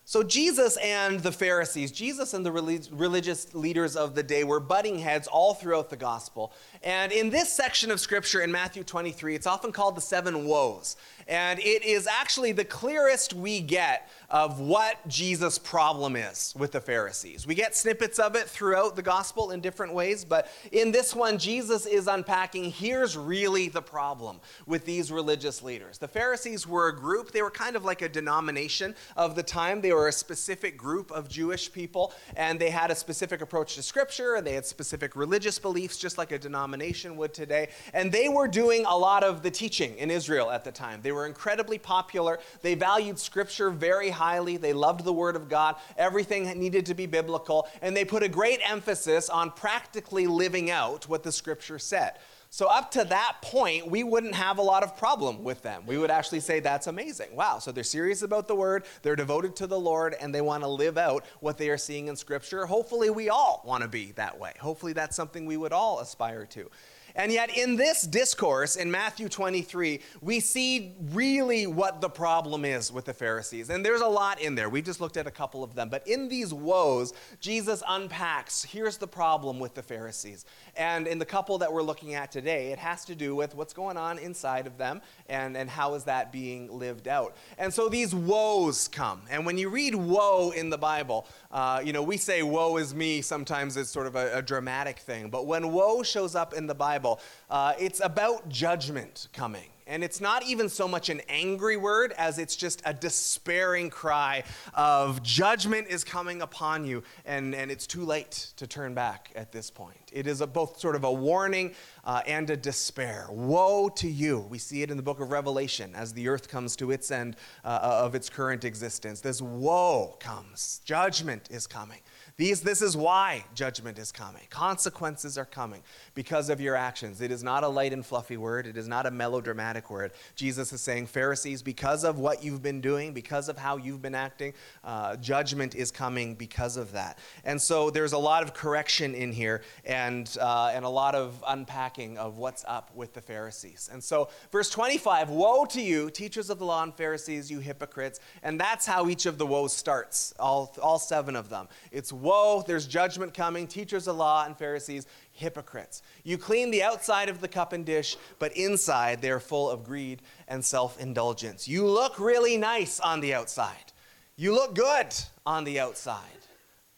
So, 0.10 0.24
Jesus 0.24 0.76
and 0.78 1.20
the 1.20 1.32
Pharisees, 1.32 1.92
Jesus 1.92 2.34
and 2.34 2.44
the 2.44 2.52
religious 2.52 3.54
leaders 3.54 3.96
of 3.96 4.16
the 4.16 4.24
day 4.24 4.44
were 4.44 4.60
butting 4.60 4.98
heads 4.98 5.28
all 5.28 5.54
throughout 5.54 5.92
the 5.92 5.98
gospel. 5.98 6.52
And 6.84 7.12
in 7.12 7.30
this 7.30 7.54
section 7.54 7.92
of 7.92 8.00
scripture 8.00 8.42
in 8.42 8.52
Matthew 8.52 8.84
23, 8.84 9.36
it's 9.36 9.46
often 9.46 9.72
called 9.72 9.96
the 9.96 10.02
seven 10.02 10.48
woes. 10.48 10.96
And 11.30 11.60
it 11.60 11.86
is 11.86 12.08
actually 12.08 12.54
the 12.54 12.66
clearest 12.66 13.36
we 13.36 13.62
get 13.62 14.10
of 14.32 14.60
what 14.60 15.08
Jesus' 15.08 15.60
problem 15.60 16.16
is 16.16 16.56
with 16.58 16.72
the 16.72 16.82
Pharisees. 16.82 17.46
We 17.46 17.54
get 17.54 17.76
snippets 17.76 18.18
of 18.18 18.36
it 18.36 18.48
throughout 18.48 18.96
the 18.96 19.02
gospel 19.04 19.52
in 19.52 19.62
different 19.62 19.94
ways, 19.94 20.26
but 20.26 20.52
in 20.72 20.92
this 20.92 21.16
one, 21.16 21.38
Jesus 21.38 21.86
is 21.86 22.08
unpacking 22.08 22.72
here's 22.72 23.16
really 23.16 23.70
the 23.70 23.82
problem 23.82 24.40
with 24.66 24.86
these 24.86 25.12
religious 25.12 25.62
leaders. 25.62 26.00
The 26.00 26.08
Pharisees 26.08 26.68
were 26.68 26.88
a 26.88 26.96
group, 26.96 27.32
they 27.32 27.44
were 27.44 27.52
kind 27.52 27.76
of 27.76 27.86
like 27.86 28.02
a 28.02 28.10
denomination 28.10 28.96
of 29.16 29.36
the 29.36 29.44
time. 29.44 29.82
They 29.82 29.94
were 29.94 30.08
a 30.08 30.14
specific 30.14 30.78
group 30.78 31.12
of 31.12 31.30
Jewish 31.30 31.72
people, 31.72 32.14
and 32.36 32.60
they 32.60 32.72
had 32.72 32.90
a 32.90 32.96
specific 32.96 33.42
approach 33.42 33.76
to 33.76 33.84
scripture, 33.84 34.36
and 34.36 34.46
they 34.48 34.54
had 34.54 34.66
specific 34.66 35.16
religious 35.16 35.60
beliefs, 35.60 35.98
just 35.98 36.18
like 36.18 36.32
a 36.32 36.40
denomination 36.40 37.18
would 37.18 37.34
today. 37.36 37.70
And 37.94 38.12
they 38.12 38.30
were 38.30 38.48
doing 38.48 38.86
a 38.86 38.98
lot 38.98 39.24
of 39.24 39.44
the 39.44 39.52
teaching 39.52 39.96
in 39.98 40.10
Israel 40.10 40.50
at 40.50 40.64
the 40.64 40.72
time. 40.72 41.02
They 41.04 41.12
were 41.12 41.19
were 41.20 41.26
incredibly 41.26 41.78
popular. 41.78 42.40
They 42.62 42.76
valued 42.76 43.20
Scripture 43.20 43.70
very 43.70 44.10
highly. 44.10 44.56
They 44.56 44.74
loved 44.74 45.04
the 45.04 45.14
Word 45.14 45.36
of 45.36 45.50
God. 45.50 45.76
Everything 45.98 46.46
needed 46.58 46.86
to 46.86 46.94
be 46.94 47.06
biblical. 47.06 47.68
And 47.82 47.96
they 47.96 48.06
put 48.06 48.24
a 48.24 48.30
great 48.30 48.62
emphasis 48.66 49.30
on 49.30 49.52
practically 49.52 50.28
living 50.28 50.72
out 50.72 51.10
what 51.10 51.24
the 51.24 51.32
Scripture 51.32 51.78
said. 51.78 52.14
So, 52.52 52.68
up 52.68 52.90
to 52.92 53.04
that 53.04 53.38
point, 53.44 53.92
we 53.92 54.04
wouldn't 54.04 54.34
have 54.34 54.58
a 54.58 54.62
lot 54.64 54.82
of 54.82 54.98
problem 54.98 55.44
with 55.44 55.62
them. 55.62 55.84
We 55.86 56.00
would 56.00 56.10
actually 56.10 56.40
say, 56.40 56.60
that's 56.60 56.88
amazing. 56.88 57.36
Wow. 57.36 57.60
So, 57.60 57.72
they're 57.72 57.84
serious 57.84 58.24
about 58.24 58.48
the 58.48 58.56
word, 58.56 58.86
they're 59.04 59.16
devoted 59.16 59.56
to 59.58 59.68
the 59.68 59.80
Lord, 59.80 60.16
and 60.20 60.34
they 60.34 60.42
want 60.42 60.64
to 60.64 60.68
live 60.70 60.98
out 60.98 61.26
what 61.42 61.60
they 61.60 61.70
are 61.70 61.78
seeing 61.78 62.08
in 62.08 62.16
Scripture. 62.16 62.66
Hopefully, 62.66 63.12
we 63.12 63.30
all 63.30 63.62
want 63.66 63.84
to 63.84 63.90
be 63.90 64.14
that 64.14 64.40
way. 64.40 64.54
Hopefully, 64.60 64.94
that's 64.94 65.16
something 65.16 65.46
we 65.46 65.58
would 65.58 65.74
all 65.74 66.00
aspire 66.00 66.46
to. 66.48 66.72
And 67.20 67.34
yet, 67.34 67.58
in 67.58 67.76
this 67.76 68.04
discourse 68.04 68.78
in 68.78 68.90
Matthew 68.90 69.28
23, 69.28 70.00
we 70.22 70.40
see 70.40 70.96
really 71.12 71.68
what 71.68 72.00
the 72.00 72.08
problem 72.08 72.64
is 72.64 72.94
with 72.94 73.04
the 73.04 73.14
Pharisees. 73.14 73.70
And 73.70 73.86
there's 73.86 74.00
a 74.00 74.08
lot 74.08 74.40
in 74.40 74.56
there. 74.56 74.70
We 74.70 74.82
just 74.82 75.02
looked 75.02 75.18
at 75.18 75.28
a 75.28 75.32
couple 75.32 75.62
of 75.62 75.76
them. 75.76 75.90
But 75.90 76.08
in 76.08 76.30
these 76.30 76.54
woes, 76.54 77.12
Jesus 77.42 77.84
unpacks 77.90 78.64
here's 78.64 78.96
the 78.96 79.08
problem 79.08 79.60
with 79.60 79.74
the 79.74 79.84
Pharisees. 79.84 80.46
And 80.78 81.08
in 81.08 81.20
the 81.20 81.26
couple 81.26 81.58
that 81.58 81.74
we're 81.74 81.84
looking 81.84 82.14
at 82.14 82.32
today, 82.32 82.72
it 82.72 82.80
has 82.80 83.04
to 83.04 83.16
do 83.16 83.36
with 83.36 83.54
what's 83.54 83.74
going 83.74 83.98
on 83.98 84.18
inside 84.18 84.66
of 84.66 84.78
them 84.78 85.02
and, 85.28 85.58
and 85.58 85.70
how 85.70 85.96
is 85.96 86.06
that 86.06 86.32
being 86.32 86.72
lived 86.72 87.10
out. 87.10 87.36
And 87.58 87.74
so 87.74 87.90
these 87.90 88.16
woes 88.16 88.88
come. 88.88 89.24
And 89.30 89.46
when 89.46 89.58
you 89.58 89.68
read 89.68 89.94
woe 89.94 90.52
in 90.52 90.70
the 90.70 90.78
Bible, 90.78 91.28
uh, 91.52 91.82
you 91.84 91.92
know, 91.92 92.02
we 92.02 92.16
say 92.16 92.44
woe 92.44 92.78
is 92.78 92.96
me, 92.96 93.22
sometimes 93.22 93.76
it's 93.76 93.90
sort 93.90 94.08
of 94.08 94.16
a, 94.16 94.38
a 94.38 94.42
dramatic 94.42 95.00
thing. 95.00 95.30
But 95.30 95.48
when 95.48 95.74
woe 95.74 96.02
shows 96.02 96.34
up 96.34 96.54
in 96.54 96.66
the 96.66 96.76
Bible, 96.76 97.09
uh, 97.50 97.74
it's 97.80 98.02
about 98.02 98.50
judgment 98.50 99.28
coming. 99.34 99.70
And 99.90 100.04
it's 100.04 100.22
not 100.22 100.44
even 100.44 100.70
so 100.70 100.88
much 100.88 101.10
an 101.10 101.20
angry 101.28 101.76
word 101.76 102.12
as 102.12 102.38
it's 102.38 102.56
just 102.56 102.84
a 102.86 102.94
despairing 102.94 103.90
cry 103.90 104.44
of 104.76 105.24
judgment 105.24 105.88
is 105.88 106.04
coming 106.04 106.44
upon 106.44 106.86
you, 106.86 107.02
and, 107.26 107.56
and 107.56 107.72
it's 107.72 107.88
too 107.88 108.06
late 108.06 108.54
to 108.58 108.68
turn 108.68 108.94
back 108.94 109.32
at 109.36 109.52
this 109.52 109.72
point. 109.72 109.98
It 110.14 110.28
is 110.28 110.42
a, 110.42 110.48
both 110.48 110.80
sort 110.80 110.96
of 110.96 111.06
a 111.06 111.12
warning 111.12 111.74
uh, 112.04 112.22
and 112.28 112.48
a 112.52 112.56
despair. 112.56 113.26
Woe 113.32 113.90
to 113.96 114.08
you. 114.08 114.42
We 114.42 114.60
see 114.60 114.84
it 114.84 114.92
in 114.92 114.98
the 114.98 115.02
book 115.02 115.20
of 115.20 115.32
Revelation 115.32 115.96
as 115.96 116.14
the 116.14 116.28
earth 116.28 116.50
comes 116.50 116.76
to 116.76 116.92
its 116.92 117.10
end 117.10 117.36
uh, 117.66 117.80
of 117.82 118.14
its 118.14 118.30
current 118.30 118.64
existence. 118.66 119.22
This 119.22 119.42
woe 119.42 120.18
comes, 120.20 120.82
judgment 120.86 121.48
is 121.50 121.66
coming. 121.66 122.02
These, 122.38 122.62
this 122.62 122.82
is 122.82 122.96
why 122.96 123.44
judgment 123.54 124.00
is 124.00 124.14
coming. 124.14 124.44
Consequences 124.50 125.38
are 125.38 125.46
coming 125.46 125.82
because 126.20 126.50
of 126.50 126.60
your 126.60 126.76
actions. 126.76 127.22
It 127.22 127.32
is 127.32 127.44
not 127.44 127.64
a 127.64 127.68
light 127.70 127.94
and 127.94 128.06
fluffy 128.06 128.36
word, 128.36 128.68
it 128.68 128.76
is 128.76 128.90
not 128.90 129.06
a 129.06 129.12
melodramatic 129.12 129.90
word. 129.90 130.12
Jesus 130.36 130.74
is 130.74 130.82
saying, 130.82 131.08
Pharisees, 131.08 131.64
because 131.64 132.04
of 132.04 132.20
what 132.20 132.44
you've 132.44 132.62
been 132.62 132.82
doing, 132.82 133.14
because 133.14 133.48
of 133.48 133.58
how 133.58 133.78
you've 133.78 134.02
been 134.02 134.14
acting, 134.14 134.54
uh, 134.84 135.16
judgment 135.16 135.76
is 135.76 135.92
coming 135.92 136.36
because 136.36 136.76
of 136.76 136.92
that. 136.92 137.20
And 137.46 137.62
so 137.62 137.90
there's 137.90 138.12
a 138.12 138.18
lot 138.18 138.44
of 138.44 138.54
correction 138.54 139.16
in 139.16 139.32
here 139.32 139.62
and, 139.86 140.36
uh, 140.42 140.74
and 140.74 140.84
a 140.84 140.90
lot 140.90 141.16
of 141.16 141.42
unpacking 141.48 142.18
of 142.18 142.38
what's 142.38 142.66
up 142.68 142.94
with 142.94 143.14
the 143.14 143.22
Pharisees. 143.22 143.90
And 143.90 144.04
so, 144.04 144.28
verse 144.52 144.70
25 144.70 145.30
Woe 145.30 145.64
to 145.68 145.82
you, 145.82 146.10
teachers 146.10 146.50
of 146.50 146.60
the 146.60 146.66
law 146.66 146.84
and 146.84 146.94
Pharisees, 146.94 147.50
you 147.50 147.60
hypocrites. 147.60 148.20
And 148.44 148.60
that's 148.60 148.86
how 148.86 149.08
each 149.08 149.26
of 149.26 149.38
the 149.38 149.46
woes 149.46 149.72
starts, 149.72 150.34
all, 150.38 150.76
all 150.82 151.00
seven 151.00 151.38
of 151.38 151.48
them. 151.48 151.70
It's 151.94 152.12
Woe, 152.12 152.62
there's 152.68 152.88
judgment 152.88 153.34
coming, 153.34 153.68
teachers 153.68 154.06
of 154.06 154.18
the 154.18 154.20
law 154.20 154.46
and 154.46 154.58
Pharisees, 154.58 155.08
hypocrites. 155.40 156.02
You 156.24 156.38
clean 156.38 156.72
the 156.72 156.84
outside 156.84 157.30
of 157.30 157.42
the 157.42 157.48
cup 157.48 157.74
and 157.74 157.86
dish, 157.86 158.18
but 158.38 158.56
inside 158.56 159.22
they're 159.22 159.40
full 159.40 159.70
of 159.70 159.84
greed 159.84 160.22
and 160.48 160.64
self 160.64 161.00
indulgence. 161.00 161.68
You 161.68 161.88
look 161.88 162.20
really 162.20 162.58
nice 162.58 163.00
on 163.00 163.22
the 163.22 163.34
outside, 163.34 163.94
you 164.36 164.54
look 164.54 164.76
good 164.76 165.08
on 165.46 165.64
the 165.64 165.80
outside. 165.80 166.40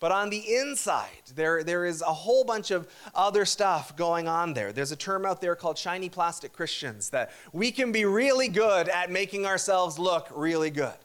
But 0.01 0.11
on 0.11 0.31
the 0.31 0.55
inside, 0.55 1.21
there, 1.35 1.63
there 1.63 1.85
is 1.85 2.01
a 2.01 2.05
whole 2.05 2.43
bunch 2.43 2.71
of 2.71 2.87
other 3.13 3.45
stuff 3.45 3.95
going 3.95 4.27
on 4.27 4.55
there. 4.55 4.73
There's 4.73 4.91
a 4.91 4.95
term 4.95 5.27
out 5.27 5.41
there 5.41 5.55
called 5.55 5.77
shiny 5.77 6.09
plastic 6.09 6.53
Christians 6.53 7.11
that 7.11 7.29
we 7.53 7.71
can 7.71 7.91
be 7.91 8.05
really 8.05 8.47
good 8.47 8.89
at 8.89 9.11
making 9.11 9.45
ourselves 9.45 9.99
look 9.99 10.27
really 10.33 10.71
good. 10.71 10.95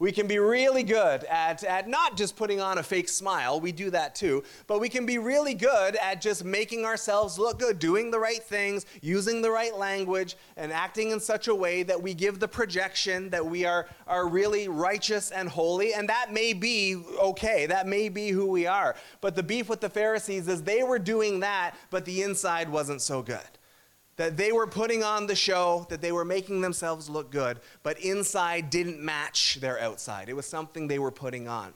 We 0.00 0.12
can 0.12 0.26
be 0.26 0.38
really 0.38 0.82
good 0.82 1.24
at, 1.24 1.62
at 1.62 1.86
not 1.86 2.16
just 2.16 2.34
putting 2.34 2.58
on 2.58 2.78
a 2.78 2.82
fake 2.82 3.10
smile, 3.10 3.60
we 3.60 3.70
do 3.70 3.90
that 3.90 4.14
too, 4.14 4.42
but 4.66 4.80
we 4.80 4.88
can 4.88 5.04
be 5.04 5.18
really 5.18 5.52
good 5.52 5.94
at 5.96 6.22
just 6.22 6.42
making 6.42 6.86
ourselves 6.86 7.38
look 7.38 7.58
good, 7.58 7.78
doing 7.78 8.10
the 8.10 8.18
right 8.18 8.42
things, 8.42 8.86
using 9.02 9.42
the 9.42 9.50
right 9.50 9.76
language, 9.76 10.38
and 10.56 10.72
acting 10.72 11.10
in 11.10 11.20
such 11.20 11.48
a 11.48 11.54
way 11.54 11.82
that 11.82 12.00
we 12.00 12.14
give 12.14 12.40
the 12.40 12.48
projection 12.48 13.28
that 13.28 13.44
we 13.44 13.66
are, 13.66 13.88
are 14.06 14.26
really 14.26 14.68
righteous 14.68 15.32
and 15.32 15.50
holy. 15.50 15.92
And 15.92 16.08
that 16.08 16.32
may 16.32 16.54
be 16.54 16.96
okay, 17.20 17.66
that 17.66 17.86
may 17.86 18.08
be 18.08 18.30
who 18.30 18.46
we 18.46 18.66
are. 18.66 18.96
But 19.20 19.36
the 19.36 19.42
beef 19.42 19.68
with 19.68 19.82
the 19.82 19.90
Pharisees 19.90 20.48
is 20.48 20.62
they 20.62 20.82
were 20.82 20.98
doing 20.98 21.40
that, 21.40 21.74
but 21.90 22.06
the 22.06 22.22
inside 22.22 22.70
wasn't 22.70 23.02
so 23.02 23.20
good 23.20 23.59
that 24.20 24.36
they 24.36 24.52
were 24.52 24.66
putting 24.66 25.02
on 25.02 25.26
the 25.26 25.34
show, 25.34 25.86
that 25.88 26.02
they 26.02 26.12
were 26.12 26.26
making 26.26 26.60
themselves 26.60 27.08
look 27.08 27.30
good, 27.30 27.58
but 27.82 27.98
inside 28.00 28.68
didn't 28.68 29.00
match 29.00 29.56
their 29.62 29.80
outside. 29.80 30.28
It 30.28 30.36
was 30.36 30.44
something 30.44 30.86
they 30.86 30.98
were 30.98 31.10
putting 31.10 31.48
on. 31.48 31.72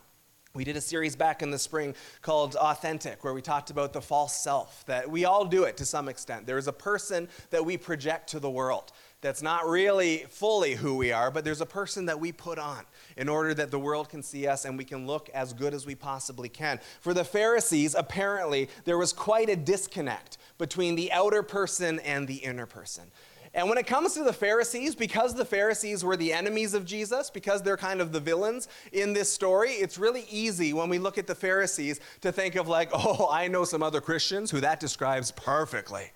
We 0.53 0.63
did 0.63 0.77
a 0.77 0.81
series 0.81 1.15
back 1.15 1.41
in 1.41 1.49
the 1.49 1.57
spring 1.57 1.95
called 2.21 2.55
Authentic, 2.55 3.23
where 3.23 3.33
we 3.33 3.41
talked 3.41 3.71
about 3.71 3.93
the 3.93 4.01
false 4.01 4.35
self, 4.35 4.85
that 4.85 5.09
we 5.09 5.25
all 5.25 5.45
do 5.45 5.63
it 5.63 5.75
to 5.77 5.85
some 5.85 6.07
extent. 6.07 6.45
There 6.45 6.59
is 6.59 6.67
a 6.67 6.71
person 6.71 7.29
that 7.49 7.65
we 7.65 7.77
project 7.77 8.29
to 8.29 8.39
the 8.39 8.51
world 8.51 8.91
that's 9.21 9.41
not 9.41 9.67
really 9.67 10.25
fully 10.29 10.75
who 10.75 10.95
we 10.95 11.11
are, 11.11 11.31
but 11.31 11.43
there's 11.43 11.61
a 11.61 11.65
person 11.65 12.05
that 12.05 12.19
we 12.19 12.31
put 12.31 12.59
on 12.59 12.83
in 13.17 13.27
order 13.27 13.55
that 13.55 13.71
the 13.71 13.79
world 13.79 14.07
can 14.07 14.21
see 14.21 14.45
us 14.45 14.65
and 14.65 14.77
we 14.77 14.85
can 14.85 15.07
look 15.07 15.29
as 15.33 15.51
good 15.51 15.73
as 15.73 15.87
we 15.87 15.95
possibly 15.95 16.47
can. 16.47 16.79
For 17.01 17.11
the 17.11 17.23
Pharisees, 17.23 17.95
apparently, 17.95 18.69
there 18.83 18.99
was 18.99 19.13
quite 19.13 19.49
a 19.49 19.55
disconnect 19.55 20.37
between 20.57 20.95
the 20.95 21.11
outer 21.11 21.43
person 21.43 21.99
and 21.99 22.27
the 22.27 22.35
inner 22.35 22.65
person. 22.65 23.11
And 23.53 23.69
when 23.69 23.77
it 23.77 23.87
comes 23.87 24.13
to 24.15 24.23
the 24.23 24.33
Pharisees, 24.33 24.95
because 24.95 25.33
the 25.33 25.45
Pharisees 25.45 26.03
were 26.03 26.17
the 26.17 26.33
enemies 26.33 26.73
of 26.73 26.83
Jesus, 26.85 27.29
because 27.29 27.61
they're 27.61 27.77
kind 27.77 28.01
of 28.01 28.11
the 28.11 28.19
villains 28.19 28.67
in 28.91 29.13
this 29.13 29.31
story, 29.31 29.71
it's 29.71 29.97
really 29.97 30.25
easy 30.29 30.73
when 30.73 30.89
we 30.89 30.99
look 30.99 31.17
at 31.17 31.25
the 31.25 31.35
Pharisees 31.35 32.01
to 32.19 32.33
think 32.33 32.55
of, 32.55 32.67
like, 32.67 32.89
oh, 32.93 33.29
I 33.31 33.47
know 33.47 33.63
some 33.63 33.81
other 33.81 34.01
Christians 34.01 34.51
who 34.51 34.59
that 34.59 34.81
describes 34.81 35.31
perfectly. 35.31 36.11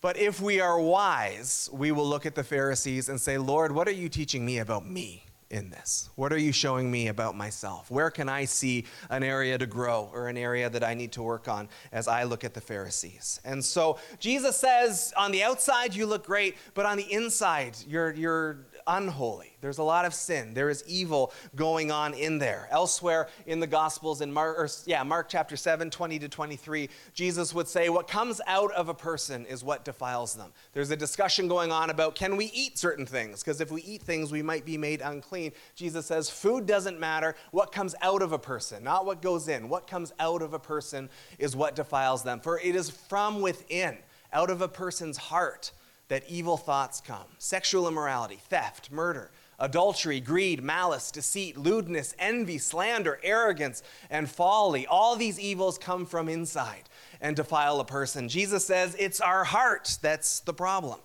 But 0.00 0.16
if 0.18 0.40
we 0.40 0.60
are 0.60 0.80
wise, 0.80 1.70
we 1.72 1.92
will 1.92 2.06
look 2.06 2.26
at 2.26 2.34
the 2.34 2.44
Pharisees 2.44 3.08
and 3.08 3.20
say, 3.20 3.38
Lord, 3.38 3.70
what 3.70 3.86
are 3.86 3.92
you 3.92 4.08
teaching 4.08 4.44
me 4.44 4.58
about 4.58 4.86
me 4.86 5.25
in 5.50 5.70
this? 5.70 6.10
What 6.16 6.32
are 6.32 6.38
you 6.38 6.52
showing 6.52 6.90
me 6.90 7.08
about 7.08 7.36
myself? 7.36 7.90
Where 7.90 8.10
can 8.10 8.28
I 8.28 8.44
see 8.46 8.84
an 9.10 9.22
area 9.22 9.56
to 9.58 9.66
grow 9.66 10.10
or 10.12 10.28
an 10.28 10.36
area 10.36 10.68
that 10.68 10.82
I 10.82 10.94
need 10.94 11.12
to 11.12 11.22
work 11.22 11.48
on 11.48 11.68
as 11.92 12.08
I 12.08 12.24
look 12.24 12.44
at 12.44 12.54
the 12.54 12.60
Pharisees? 12.60 13.40
And 13.44 13.64
so 13.64 13.98
Jesus 14.18 14.56
says, 14.56 15.12
on 15.16 15.32
the 15.32 15.42
outside, 15.42 15.94
you 15.94 16.06
look 16.06 16.26
great, 16.26 16.56
but 16.74 16.86
on 16.86 16.96
the 16.96 17.12
inside, 17.12 17.76
you're, 17.86 18.12
you're 18.12 18.66
unholy. 18.86 19.56
There's 19.60 19.78
a 19.78 19.82
lot 19.82 20.04
of 20.04 20.14
sin. 20.14 20.54
There 20.54 20.70
is 20.70 20.84
evil 20.86 21.32
going 21.54 21.90
on 21.90 22.14
in 22.14 22.38
there. 22.38 22.68
Elsewhere 22.70 23.28
in 23.46 23.60
the 23.60 23.66
Gospels, 23.66 24.20
in 24.20 24.32
Mark, 24.32 24.58
or, 24.58 24.68
yeah, 24.84 25.02
Mark 25.02 25.28
chapter 25.28 25.56
7, 25.56 25.90
20 25.90 26.18
to 26.20 26.28
23, 26.28 26.88
Jesus 27.14 27.52
would 27.54 27.68
say, 27.68 27.88
What 27.88 28.06
comes 28.08 28.40
out 28.46 28.72
of 28.72 28.88
a 28.88 28.94
person 28.94 29.44
is 29.46 29.64
what 29.64 29.84
defiles 29.84 30.34
them. 30.34 30.52
There's 30.72 30.90
a 30.90 30.96
discussion 30.96 31.48
going 31.48 31.72
on 31.72 31.90
about 31.90 32.14
can 32.14 32.36
we 32.36 32.46
eat 32.46 32.78
certain 32.78 33.06
things? 33.06 33.42
Because 33.42 33.60
if 33.60 33.70
we 33.70 33.82
eat 33.82 34.02
things, 34.02 34.30
we 34.30 34.42
might 34.42 34.64
be 34.64 34.78
made 34.78 35.00
unclean. 35.00 35.52
Jesus 35.74 36.06
says, 36.06 36.30
Food 36.30 36.66
doesn't 36.66 37.00
matter. 37.00 37.34
What 37.50 37.72
comes 37.72 37.94
out 38.02 38.22
of 38.22 38.32
a 38.32 38.38
person, 38.38 38.84
not 38.84 39.06
what 39.06 39.22
goes 39.22 39.48
in. 39.48 39.68
What 39.68 39.86
comes 39.86 40.12
out 40.20 40.42
of 40.42 40.54
a 40.54 40.58
person 40.58 41.08
is 41.38 41.56
what 41.56 41.74
defiles 41.74 42.22
them. 42.22 42.40
For 42.40 42.60
it 42.60 42.76
is 42.76 42.90
from 42.90 43.40
within, 43.40 43.98
out 44.32 44.50
of 44.50 44.60
a 44.60 44.68
person's 44.68 45.16
heart 45.16 45.72
that 46.08 46.24
evil 46.28 46.56
thoughts 46.56 47.00
come 47.00 47.24
sexual 47.38 47.88
immorality, 47.88 48.38
theft, 48.48 48.90
murder, 48.90 49.30
adultery, 49.58 50.20
greed, 50.20 50.62
malice, 50.62 51.10
deceit, 51.10 51.56
lewdness, 51.56 52.14
envy, 52.18 52.58
slander, 52.58 53.18
arrogance, 53.22 53.82
and 54.10 54.28
folly. 54.28 54.86
All 54.86 55.16
these 55.16 55.40
evils 55.40 55.78
come 55.78 56.06
from 56.06 56.28
inside 56.28 56.88
and 57.20 57.34
defile 57.34 57.80
a 57.80 57.84
person. 57.84 58.28
Jesus 58.28 58.66
says 58.66 58.94
it's 58.98 59.20
our 59.20 59.44
heart 59.44 59.98
that's 60.02 60.40
the 60.40 60.54
problem. 60.54 60.98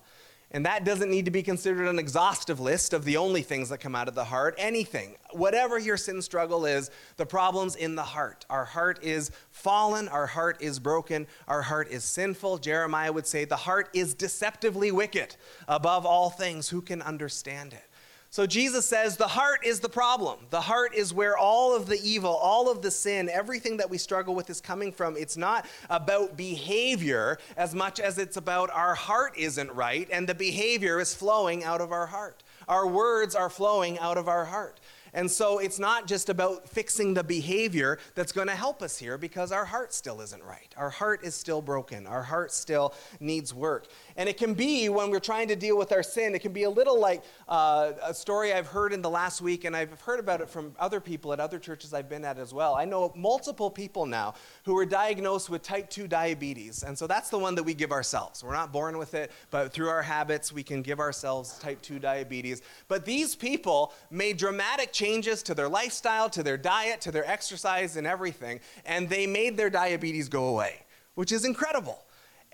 And 0.52 0.66
that 0.66 0.84
doesn't 0.84 1.10
need 1.10 1.24
to 1.24 1.30
be 1.30 1.42
considered 1.42 1.88
an 1.88 1.98
exhaustive 1.98 2.60
list 2.60 2.92
of 2.92 3.04
the 3.04 3.16
only 3.16 3.40
things 3.40 3.70
that 3.70 3.78
come 3.78 3.94
out 3.94 4.06
of 4.06 4.14
the 4.14 4.24
heart. 4.24 4.54
Anything, 4.58 5.16
whatever 5.32 5.78
your 5.78 5.96
sin 5.96 6.20
struggle 6.20 6.66
is, 6.66 6.90
the 7.16 7.24
problem's 7.24 7.74
in 7.74 7.94
the 7.94 8.02
heart. 8.02 8.44
Our 8.50 8.66
heart 8.66 8.98
is 9.02 9.30
fallen, 9.50 10.08
our 10.08 10.26
heart 10.26 10.58
is 10.60 10.78
broken, 10.78 11.26
our 11.48 11.62
heart 11.62 11.90
is 11.90 12.04
sinful. 12.04 12.58
Jeremiah 12.58 13.12
would 13.12 13.26
say, 13.26 13.46
the 13.46 13.56
heart 13.56 13.88
is 13.94 14.12
deceptively 14.12 14.92
wicked. 14.92 15.36
Above 15.68 16.04
all 16.04 16.28
things, 16.28 16.68
who 16.68 16.82
can 16.82 17.00
understand 17.00 17.72
it? 17.72 17.84
So 18.32 18.46
Jesus 18.46 18.86
says 18.86 19.18
the 19.18 19.28
heart 19.28 19.60
is 19.62 19.80
the 19.80 19.90
problem. 19.90 20.38
The 20.48 20.62
heart 20.62 20.94
is 20.94 21.12
where 21.12 21.36
all 21.36 21.76
of 21.76 21.84
the 21.84 22.00
evil, 22.02 22.30
all 22.30 22.70
of 22.70 22.80
the 22.80 22.90
sin, 22.90 23.28
everything 23.28 23.76
that 23.76 23.90
we 23.90 23.98
struggle 23.98 24.34
with 24.34 24.48
is 24.48 24.58
coming 24.58 24.90
from. 24.90 25.18
It's 25.18 25.36
not 25.36 25.66
about 25.90 26.34
behavior 26.34 27.36
as 27.58 27.74
much 27.74 28.00
as 28.00 28.16
it's 28.16 28.38
about 28.38 28.70
our 28.70 28.94
heart 28.94 29.36
isn't 29.36 29.70
right 29.72 30.08
and 30.10 30.26
the 30.26 30.34
behavior 30.34 30.98
is 30.98 31.14
flowing 31.14 31.62
out 31.62 31.82
of 31.82 31.92
our 31.92 32.06
heart. 32.06 32.42
Our 32.68 32.86
words 32.86 33.34
are 33.34 33.50
flowing 33.50 33.98
out 33.98 34.16
of 34.16 34.28
our 34.28 34.46
heart. 34.46 34.80
And 35.14 35.30
so 35.30 35.58
it's 35.58 35.78
not 35.78 36.06
just 36.06 36.30
about 36.30 36.66
fixing 36.66 37.12
the 37.12 37.22
behavior 37.22 37.98
that's 38.14 38.32
going 38.32 38.46
to 38.46 38.54
help 38.54 38.80
us 38.80 38.96
here 38.96 39.18
because 39.18 39.52
our 39.52 39.66
heart 39.66 39.92
still 39.92 40.22
isn't 40.22 40.42
right. 40.42 40.74
Our 40.78 40.88
heart 40.88 41.22
is 41.22 41.34
still 41.34 41.60
broken. 41.60 42.06
Our 42.06 42.22
heart 42.22 42.50
still 42.50 42.94
needs 43.20 43.52
work. 43.52 43.88
And 44.16 44.28
it 44.28 44.36
can 44.36 44.54
be 44.54 44.88
when 44.88 45.10
we're 45.10 45.20
trying 45.20 45.48
to 45.48 45.56
deal 45.56 45.76
with 45.76 45.92
our 45.92 46.02
sin, 46.02 46.34
it 46.34 46.40
can 46.40 46.52
be 46.52 46.64
a 46.64 46.70
little 46.70 47.00
like 47.00 47.22
uh, 47.48 47.92
a 48.02 48.14
story 48.14 48.52
I've 48.52 48.66
heard 48.66 48.92
in 48.92 49.02
the 49.02 49.10
last 49.10 49.40
week, 49.40 49.64
and 49.64 49.76
I've 49.76 50.00
heard 50.00 50.20
about 50.20 50.40
it 50.40 50.48
from 50.48 50.74
other 50.78 51.00
people 51.00 51.32
at 51.32 51.40
other 51.40 51.58
churches 51.58 51.94
I've 51.94 52.08
been 52.08 52.24
at 52.24 52.38
as 52.38 52.52
well. 52.52 52.74
I 52.74 52.84
know 52.84 53.12
multiple 53.16 53.70
people 53.70 54.06
now 54.06 54.34
who 54.64 54.74
were 54.74 54.86
diagnosed 54.86 55.50
with 55.50 55.62
type 55.62 55.90
2 55.90 56.08
diabetes. 56.08 56.82
And 56.82 56.96
so 56.96 57.06
that's 57.06 57.30
the 57.30 57.38
one 57.38 57.54
that 57.54 57.62
we 57.62 57.74
give 57.74 57.92
ourselves. 57.92 58.44
We're 58.44 58.52
not 58.52 58.72
born 58.72 58.98
with 58.98 59.14
it, 59.14 59.30
but 59.50 59.72
through 59.72 59.88
our 59.88 60.02
habits, 60.02 60.52
we 60.52 60.62
can 60.62 60.82
give 60.82 61.00
ourselves 61.00 61.58
type 61.58 61.80
2 61.82 61.98
diabetes. 61.98 62.62
But 62.88 63.04
these 63.04 63.34
people 63.34 63.92
made 64.10 64.36
dramatic 64.36 64.92
changes 64.92 65.42
to 65.44 65.54
their 65.54 65.68
lifestyle, 65.68 66.28
to 66.30 66.42
their 66.42 66.56
diet, 66.56 67.00
to 67.02 67.10
their 67.10 67.28
exercise, 67.28 67.96
and 67.96 68.06
everything. 68.06 68.60
And 68.84 69.08
they 69.08 69.26
made 69.26 69.56
their 69.56 69.70
diabetes 69.70 70.28
go 70.28 70.46
away, 70.46 70.82
which 71.14 71.32
is 71.32 71.44
incredible. 71.44 72.04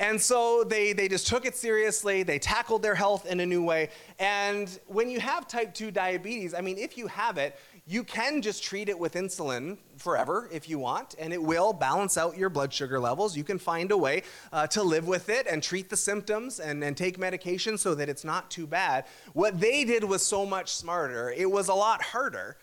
And 0.00 0.20
so 0.20 0.62
they, 0.64 0.92
they 0.92 1.08
just 1.08 1.26
took 1.26 1.44
it 1.44 1.56
seriously. 1.56 2.22
They 2.22 2.38
tackled 2.38 2.82
their 2.82 2.94
health 2.94 3.26
in 3.26 3.40
a 3.40 3.46
new 3.46 3.62
way. 3.62 3.90
And 4.18 4.78
when 4.86 5.10
you 5.10 5.18
have 5.18 5.48
type 5.48 5.74
2 5.74 5.90
diabetes, 5.90 6.54
I 6.54 6.60
mean, 6.60 6.78
if 6.78 6.96
you 6.96 7.08
have 7.08 7.36
it, 7.36 7.58
you 7.88 8.04
can 8.04 8.42
just 8.42 8.62
treat 8.62 8.90
it 8.90 8.98
with 8.98 9.14
insulin 9.14 9.78
forever 9.96 10.48
if 10.52 10.68
you 10.68 10.78
want, 10.78 11.14
and 11.18 11.32
it 11.32 11.42
will 11.42 11.72
balance 11.72 12.18
out 12.18 12.36
your 12.36 12.50
blood 12.50 12.70
sugar 12.72 13.00
levels. 13.00 13.34
You 13.34 13.44
can 13.44 13.58
find 13.58 13.90
a 13.90 13.96
way 13.96 14.24
uh, 14.52 14.66
to 14.68 14.82
live 14.82 15.08
with 15.08 15.30
it 15.30 15.46
and 15.46 15.62
treat 15.62 15.88
the 15.88 15.96
symptoms 15.96 16.60
and, 16.60 16.84
and 16.84 16.94
take 16.96 17.18
medication 17.18 17.78
so 17.78 17.94
that 17.94 18.10
it's 18.10 18.24
not 18.24 18.50
too 18.50 18.66
bad. 18.66 19.06
What 19.32 19.58
they 19.58 19.84
did 19.84 20.04
was 20.04 20.24
so 20.24 20.44
much 20.44 20.74
smarter. 20.74 21.30
It 21.30 21.50
was 21.50 21.68
a 21.68 21.74
lot 21.74 22.02
harder, 22.02 22.58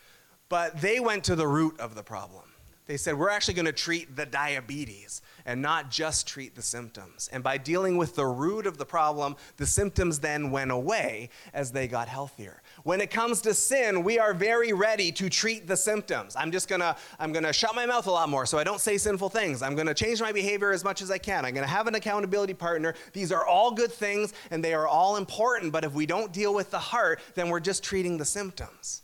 but 0.48 0.80
they 0.80 1.00
went 1.00 1.24
to 1.24 1.34
the 1.34 1.48
root 1.48 1.78
of 1.80 1.96
the 1.96 2.04
problem. 2.04 2.44
They 2.86 2.96
said, 2.96 3.18
We're 3.18 3.30
actually 3.30 3.54
going 3.54 3.66
to 3.66 3.72
treat 3.72 4.14
the 4.14 4.26
diabetes 4.26 5.22
and 5.46 5.62
not 5.62 5.90
just 5.90 6.26
treat 6.26 6.54
the 6.54 6.60
symptoms. 6.60 7.30
And 7.32 7.42
by 7.42 7.56
dealing 7.56 7.96
with 7.96 8.16
the 8.16 8.26
root 8.26 8.66
of 8.66 8.76
the 8.76 8.84
problem, 8.84 9.36
the 9.56 9.64
symptoms 9.64 10.18
then 10.18 10.50
went 10.50 10.72
away 10.72 11.30
as 11.54 11.72
they 11.72 11.88
got 11.88 12.08
healthier. 12.08 12.60
When 12.82 13.00
it 13.00 13.10
comes 13.10 13.40
to 13.42 13.54
sin, 13.54 14.04
we 14.04 14.18
are 14.18 14.34
very 14.34 14.72
ready 14.72 15.10
to 15.12 15.30
treat 15.30 15.66
the 15.66 15.76
symptoms. 15.76 16.36
I'm 16.36 16.50
just 16.50 16.68
to 16.80 16.96
I'm 17.18 17.32
to 17.32 17.52
shut 17.52 17.74
my 17.74 17.86
mouth 17.86 18.06
a 18.06 18.10
lot 18.10 18.28
more 18.28 18.44
so 18.44 18.58
I 18.58 18.64
don't 18.64 18.80
say 18.80 18.98
sinful 18.98 19.30
things. 19.30 19.62
I'm 19.62 19.76
to 19.86 19.94
change 19.94 20.20
my 20.20 20.32
behavior 20.32 20.72
as 20.72 20.84
much 20.84 21.00
as 21.00 21.10
I 21.10 21.18
can. 21.18 21.44
I'm 21.44 21.54
to 21.54 21.70
have 21.70 21.86
an 21.86 21.94
accountability 21.94 22.54
partner. 22.54 22.94
These 23.12 23.32
are 23.32 23.46
all 23.46 23.70
good 23.70 23.92
things 23.92 24.34
and 24.50 24.62
they 24.62 24.74
are 24.74 24.88
all 24.88 25.16
important, 25.16 25.72
but 25.72 25.84
if 25.84 25.94
we 25.94 26.06
don't 26.06 26.32
deal 26.32 26.52
with 26.52 26.70
the 26.70 26.78
heart, 26.78 27.20
then 27.34 27.48
we're 27.48 27.60
just 27.60 27.84
treating 27.84 28.16
the 28.18 28.24
symptoms. 28.24 29.02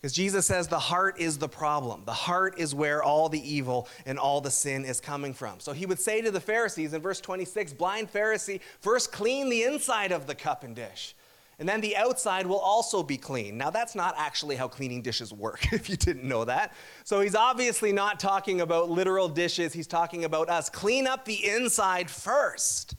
Because 0.00 0.14
Jesus 0.14 0.46
says 0.46 0.66
the 0.66 0.78
heart 0.78 1.20
is 1.20 1.36
the 1.36 1.48
problem. 1.48 2.02
The 2.06 2.12
heart 2.12 2.58
is 2.58 2.74
where 2.74 3.02
all 3.02 3.28
the 3.28 3.54
evil 3.54 3.86
and 4.06 4.18
all 4.18 4.40
the 4.40 4.50
sin 4.50 4.86
is 4.86 4.98
coming 4.98 5.34
from. 5.34 5.60
So 5.60 5.72
he 5.72 5.84
would 5.84 6.00
say 6.00 6.22
to 6.22 6.30
the 6.30 6.40
Pharisees 6.40 6.94
in 6.94 7.02
verse 7.02 7.20
26 7.20 7.74
Blind 7.74 8.10
Pharisee, 8.10 8.60
first 8.80 9.12
clean 9.12 9.50
the 9.50 9.64
inside 9.64 10.10
of 10.10 10.26
the 10.26 10.34
cup 10.34 10.64
and 10.64 10.74
dish, 10.74 11.14
and 11.58 11.68
then 11.68 11.82
the 11.82 11.94
outside 11.98 12.46
will 12.46 12.58
also 12.58 13.02
be 13.02 13.18
clean. 13.18 13.58
Now, 13.58 13.68
that's 13.68 13.94
not 13.94 14.14
actually 14.16 14.56
how 14.56 14.68
cleaning 14.68 15.02
dishes 15.02 15.34
work, 15.34 15.70
if 15.72 15.90
you 15.90 15.96
didn't 15.96 16.24
know 16.24 16.46
that. 16.46 16.72
So 17.04 17.20
he's 17.20 17.34
obviously 17.34 17.92
not 17.92 18.18
talking 18.18 18.62
about 18.62 18.88
literal 18.88 19.28
dishes, 19.28 19.74
he's 19.74 19.86
talking 19.86 20.24
about 20.24 20.48
us. 20.48 20.70
Clean 20.70 21.06
up 21.06 21.26
the 21.26 21.46
inside 21.46 22.08
first, 22.08 22.94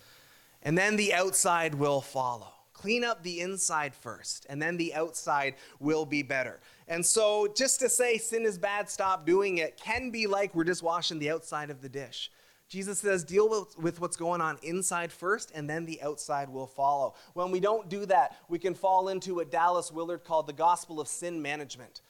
and 0.62 0.78
then 0.78 0.96
the 0.98 1.16
outside 1.16 1.74
will 1.74 2.02
follow. 2.02 2.54
Clean 2.74 3.04
up 3.04 3.24
the 3.24 3.42
inside 3.42 3.94
first, 3.96 4.46
and 4.50 4.62
then 4.62 4.78
the 4.78 4.94
outside 4.94 5.56
will 5.80 6.06
be 6.06 6.22
better. 6.24 6.60
And 6.92 7.06
so, 7.06 7.48
just 7.56 7.80
to 7.80 7.88
say 7.88 8.18
sin 8.18 8.46
is 8.46 8.58
bad, 8.58 8.90
stop 8.90 9.26
doing 9.26 9.60
it, 9.60 9.80
can 9.82 10.12
be 10.12 10.28
like 10.28 10.54
we're 10.54 10.66
just 10.66 10.84
washing 10.84 11.20
the 11.20 11.30
outside 11.30 11.70
of 11.70 11.82
the 11.82 11.88
dish. 11.88 12.30
Jesus 12.68 13.00
says, 13.00 13.24
deal 13.24 13.48
with, 13.50 13.78
with 13.80 14.02
what's 14.02 14.18
going 14.18 14.42
on 14.42 14.58
inside 14.62 15.10
first, 15.10 15.54
and 15.56 15.70
then 15.70 15.86
the 15.86 16.02
outside 16.02 16.50
will 16.50 16.68
follow. 16.68 17.16
When 17.34 17.50
we 17.50 17.62
don't 17.62 17.88
do 17.88 18.06
that, 18.08 18.36
we 18.50 18.60
can 18.60 18.76
fall 18.76 19.08
into 19.08 19.36
what 19.36 19.50
Dallas 19.50 19.90
Willard 19.90 20.26
called 20.26 20.48
the 20.48 20.54
gospel 20.54 21.00
of 21.00 21.08
sin 21.08 21.42
management 21.42 22.02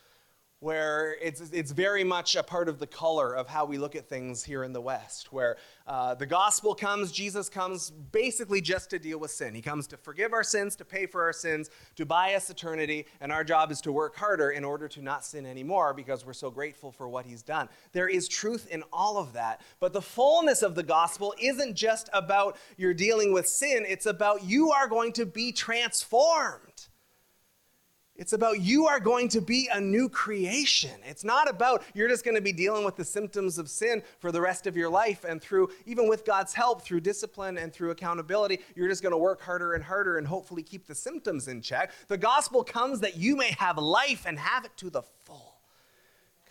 where 0.61 1.17
it's, 1.19 1.41
it's 1.51 1.71
very 1.71 2.03
much 2.03 2.35
a 2.35 2.43
part 2.43 2.69
of 2.69 2.77
the 2.77 2.85
color 2.85 3.35
of 3.35 3.47
how 3.47 3.65
we 3.65 3.79
look 3.79 3.95
at 3.95 4.07
things 4.07 4.43
here 4.43 4.63
in 4.63 4.71
the 4.71 4.79
West, 4.79 5.33
where 5.33 5.57
uh, 5.87 6.13
the 6.13 6.25
gospel 6.25 6.75
comes, 6.75 7.11
Jesus 7.11 7.49
comes 7.49 7.89
basically 7.89 8.61
just 8.61 8.91
to 8.91 8.99
deal 8.99 9.17
with 9.17 9.31
sin. 9.31 9.55
He 9.55 9.61
comes 9.63 9.87
to 9.87 9.97
forgive 9.97 10.33
our 10.33 10.43
sins, 10.43 10.75
to 10.75 10.85
pay 10.85 11.07
for 11.07 11.23
our 11.23 11.33
sins, 11.33 11.71
to 11.95 12.05
buy 12.05 12.35
us 12.35 12.51
eternity, 12.51 13.07
and 13.21 13.31
our 13.31 13.43
job 13.43 13.71
is 13.71 13.81
to 13.81 13.91
work 13.91 14.15
harder 14.15 14.51
in 14.51 14.63
order 14.63 14.87
to 14.89 15.01
not 15.01 15.25
sin 15.25 15.47
anymore 15.47 15.95
because 15.95 16.27
we're 16.27 16.33
so 16.33 16.51
grateful 16.51 16.91
for 16.91 17.09
what 17.09 17.25
he's 17.25 17.41
done. 17.41 17.67
There 17.91 18.07
is 18.07 18.27
truth 18.27 18.67
in 18.69 18.83
all 18.93 19.17
of 19.17 19.33
that, 19.33 19.61
but 19.79 19.93
the 19.93 20.01
fullness 20.01 20.61
of 20.61 20.75
the 20.75 20.83
gospel 20.83 21.33
isn't 21.41 21.75
just 21.75 22.07
about 22.13 22.55
you're 22.77 22.93
dealing 22.93 23.33
with 23.33 23.47
sin, 23.47 23.83
it's 23.87 24.05
about 24.05 24.43
you 24.43 24.69
are 24.69 24.87
going 24.87 25.11
to 25.13 25.25
be 25.25 25.51
transformed. 25.51 26.87
It's 28.21 28.33
about 28.33 28.61
you 28.61 28.85
are 28.85 28.99
going 28.99 29.29
to 29.29 29.41
be 29.41 29.67
a 29.73 29.81
new 29.81 30.07
creation. 30.07 30.91
It's 31.03 31.23
not 31.23 31.49
about 31.49 31.81
you're 31.95 32.07
just 32.07 32.23
going 32.23 32.35
to 32.35 32.41
be 32.41 32.53
dealing 32.53 32.85
with 32.85 32.95
the 32.95 33.03
symptoms 33.03 33.57
of 33.57 33.67
sin 33.67 34.03
for 34.19 34.31
the 34.31 34.39
rest 34.39 34.67
of 34.67 34.77
your 34.77 34.89
life. 34.89 35.23
And 35.23 35.41
through, 35.41 35.71
even 35.87 36.07
with 36.07 36.23
God's 36.23 36.53
help, 36.53 36.83
through 36.83 36.99
discipline 36.99 37.57
and 37.57 37.73
through 37.73 37.89
accountability, 37.89 38.59
you're 38.75 38.87
just 38.87 39.01
going 39.01 39.11
to 39.11 39.17
work 39.17 39.41
harder 39.41 39.73
and 39.73 39.83
harder 39.83 40.19
and 40.19 40.27
hopefully 40.27 40.61
keep 40.61 40.85
the 40.85 40.93
symptoms 40.93 41.47
in 41.47 41.63
check. 41.63 41.93
The 42.09 42.17
gospel 42.17 42.63
comes 42.63 42.99
that 42.99 43.17
you 43.17 43.35
may 43.35 43.55
have 43.57 43.79
life 43.79 44.27
and 44.27 44.37
have 44.37 44.65
it 44.65 44.77
to 44.77 44.91
the 44.91 45.01
full 45.01 45.50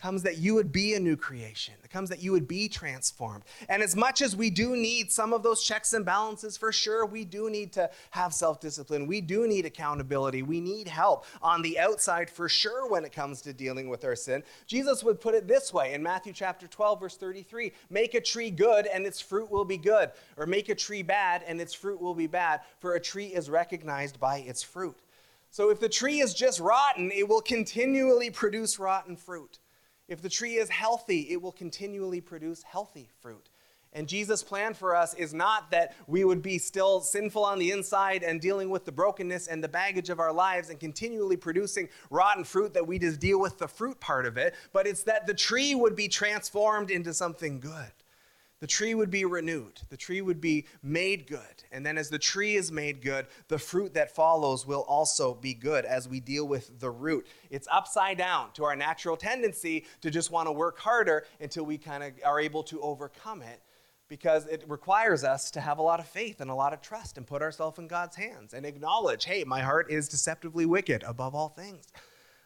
comes 0.00 0.22
that 0.22 0.38
you 0.38 0.54
would 0.54 0.72
be 0.72 0.94
a 0.94 1.00
new 1.00 1.16
creation. 1.16 1.74
It 1.84 1.90
comes 1.90 2.08
that 2.08 2.22
you 2.22 2.32
would 2.32 2.48
be 2.48 2.68
transformed. 2.68 3.44
And 3.68 3.82
as 3.82 3.94
much 3.94 4.22
as 4.22 4.34
we 4.34 4.48
do 4.48 4.74
need 4.74 5.12
some 5.12 5.32
of 5.32 5.42
those 5.42 5.62
checks 5.62 5.92
and 5.92 6.04
balances, 6.04 6.56
for 6.56 6.72
sure, 6.72 7.04
we 7.04 7.24
do 7.24 7.50
need 7.50 7.72
to 7.74 7.90
have 8.10 8.32
self 8.32 8.60
discipline. 8.60 9.06
We 9.06 9.20
do 9.20 9.46
need 9.46 9.66
accountability. 9.66 10.42
We 10.42 10.60
need 10.60 10.88
help 10.88 11.26
on 11.42 11.62
the 11.62 11.78
outside, 11.78 12.30
for 12.30 12.48
sure, 12.48 12.88
when 12.88 13.04
it 13.04 13.12
comes 13.12 13.42
to 13.42 13.52
dealing 13.52 13.88
with 13.88 14.04
our 14.04 14.16
sin. 14.16 14.42
Jesus 14.66 15.04
would 15.04 15.20
put 15.20 15.34
it 15.34 15.46
this 15.46 15.72
way 15.72 15.92
in 15.92 16.02
Matthew 16.02 16.32
chapter 16.32 16.66
12, 16.66 17.00
verse 17.00 17.16
33 17.16 17.72
Make 17.90 18.14
a 18.14 18.20
tree 18.20 18.50
good, 18.50 18.86
and 18.86 19.06
its 19.06 19.20
fruit 19.20 19.50
will 19.50 19.64
be 19.64 19.76
good. 19.76 20.10
Or 20.36 20.46
make 20.46 20.70
a 20.70 20.74
tree 20.74 21.02
bad, 21.02 21.44
and 21.46 21.60
its 21.60 21.74
fruit 21.74 22.00
will 22.00 22.14
be 22.14 22.26
bad. 22.26 22.60
For 22.78 22.94
a 22.94 23.00
tree 23.00 23.26
is 23.26 23.50
recognized 23.50 24.18
by 24.18 24.38
its 24.38 24.62
fruit. 24.62 24.98
So 25.50 25.70
if 25.70 25.80
the 25.80 25.88
tree 25.88 26.20
is 26.20 26.32
just 26.32 26.60
rotten, 26.60 27.10
it 27.10 27.28
will 27.28 27.40
continually 27.40 28.30
produce 28.30 28.78
rotten 28.78 29.16
fruit. 29.16 29.58
If 30.10 30.20
the 30.20 30.28
tree 30.28 30.56
is 30.56 30.68
healthy, 30.68 31.28
it 31.30 31.40
will 31.40 31.52
continually 31.52 32.20
produce 32.20 32.64
healthy 32.64 33.08
fruit. 33.20 33.48
And 33.92 34.08
Jesus' 34.08 34.42
plan 34.42 34.74
for 34.74 34.94
us 34.94 35.14
is 35.14 35.32
not 35.32 35.70
that 35.70 35.94
we 36.06 36.24
would 36.24 36.42
be 36.42 36.58
still 36.58 37.00
sinful 37.00 37.44
on 37.44 37.58
the 37.58 37.70
inside 37.70 38.24
and 38.24 38.40
dealing 38.40 38.70
with 38.70 38.84
the 38.84 38.92
brokenness 38.92 39.46
and 39.46 39.62
the 39.62 39.68
baggage 39.68 40.10
of 40.10 40.18
our 40.18 40.32
lives 40.32 40.68
and 40.68 40.78
continually 40.78 41.36
producing 41.36 41.88
rotten 42.10 42.44
fruit 42.44 42.74
that 42.74 42.86
we 42.86 42.98
just 42.98 43.20
deal 43.20 43.40
with 43.40 43.58
the 43.58 43.68
fruit 43.68 43.98
part 44.00 44.26
of 44.26 44.36
it, 44.36 44.54
but 44.72 44.86
it's 44.86 45.04
that 45.04 45.26
the 45.26 45.34
tree 45.34 45.74
would 45.74 45.96
be 45.96 46.08
transformed 46.08 46.90
into 46.90 47.14
something 47.14 47.60
good 47.60 47.92
the 48.60 48.66
tree 48.66 48.94
would 48.94 49.10
be 49.10 49.24
renewed, 49.24 49.80
the 49.88 49.96
tree 49.96 50.20
would 50.20 50.40
be 50.40 50.66
made 50.82 51.26
good. 51.26 51.64
And 51.72 51.84
then, 51.84 51.96
as 51.96 52.10
the 52.10 52.18
tree 52.18 52.56
is 52.56 52.70
made 52.70 53.00
good, 53.02 53.26
the 53.48 53.58
fruit 53.58 53.94
that 53.94 54.14
follows 54.14 54.66
will 54.66 54.82
also 54.82 55.34
be 55.34 55.54
good 55.54 55.84
as 55.86 56.08
we 56.08 56.20
deal 56.20 56.46
with 56.46 56.78
the 56.78 56.90
root. 56.90 57.26
It's 57.48 57.68
upside 57.72 58.18
down 58.18 58.52
to 58.54 58.64
our 58.64 58.76
natural 58.76 59.16
tendency 59.16 59.86
to 60.02 60.10
just 60.10 60.30
want 60.30 60.46
to 60.46 60.52
work 60.52 60.78
harder 60.78 61.24
until 61.40 61.64
we 61.64 61.78
kind 61.78 62.04
of 62.04 62.12
are 62.24 62.38
able 62.38 62.62
to 62.64 62.80
overcome 62.82 63.40
it 63.40 63.62
because 64.08 64.46
it 64.46 64.64
requires 64.66 65.24
us 65.24 65.50
to 65.52 65.60
have 65.60 65.78
a 65.78 65.82
lot 65.82 66.00
of 66.00 66.06
faith 66.06 66.40
and 66.40 66.50
a 66.50 66.54
lot 66.54 66.74
of 66.74 66.82
trust 66.82 67.16
and 67.16 67.26
put 67.26 67.40
ourselves 67.40 67.78
in 67.78 67.86
God's 67.86 68.16
hands 68.16 68.52
and 68.52 68.66
acknowledge 68.66 69.24
hey, 69.24 69.44
my 69.44 69.62
heart 69.62 69.90
is 69.90 70.08
deceptively 70.08 70.66
wicked 70.66 71.02
above 71.04 71.34
all 71.34 71.48
things. 71.48 71.86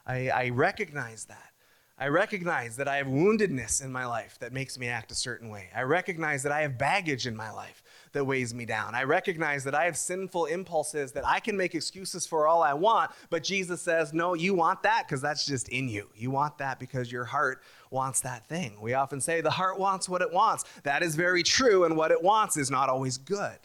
I, 0.06 0.28
I 0.28 0.48
recognize 0.50 1.24
that. 1.24 1.53
I 1.96 2.08
recognize 2.08 2.74
that 2.76 2.88
I 2.88 2.96
have 2.96 3.06
woundedness 3.06 3.82
in 3.82 3.92
my 3.92 4.04
life 4.04 4.36
that 4.40 4.52
makes 4.52 4.76
me 4.76 4.88
act 4.88 5.12
a 5.12 5.14
certain 5.14 5.48
way. 5.48 5.68
I 5.74 5.82
recognize 5.82 6.42
that 6.42 6.50
I 6.50 6.62
have 6.62 6.76
baggage 6.76 7.28
in 7.28 7.36
my 7.36 7.52
life 7.52 7.84
that 8.10 8.24
weighs 8.24 8.52
me 8.52 8.64
down. 8.64 8.96
I 8.96 9.04
recognize 9.04 9.62
that 9.62 9.76
I 9.76 9.84
have 9.84 9.96
sinful 9.96 10.46
impulses 10.46 11.12
that 11.12 11.24
I 11.24 11.38
can 11.38 11.56
make 11.56 11.72
excuses 11.72 12.26
for 12.26 12.48
all 12.48 12.64
I 12.64 12.74
want, 12.74 13.12
but 13.30 13.44
Jesus 13.44 13.80
says, 13.80 14.12
No, 14.12 14.34
you 14.34 14.54
want 14.54 14.82
that 14.82 15.04
because 15.06 15.22
that's 15.22 15.46
just 15.46 15.68
in 15.68 15.88
you. 15.88 16.08
You 16.16 16.32
want 16.32 16.58
that 16.58 16.80
because 16.80 17.12
your 17.12 17.24
heart 17.24 17.62
wants 17.90 18.20
that 18.22 18.44
thing. 18.48 18.76
We 18.80 18.94
often 18.94 19.20
say 19.20 19.40
the 19.40 19.50
heart 19.50 19.78
wants 19.78 20.08
what 20.08 20.20
it 20.20 20.32
wants. 20.32 20.64
That 20.82 21.04
is 21.04 21.14
very 21.14 21.44
true, 21.44 21.84
and 21.84 21.96
what 21.96 22.10
it 22.10 22.20
wants 22.20 22.56
is 22.56 22.72
not 22.72 22.88
always 22.88 23.18
good. 23.18 23.58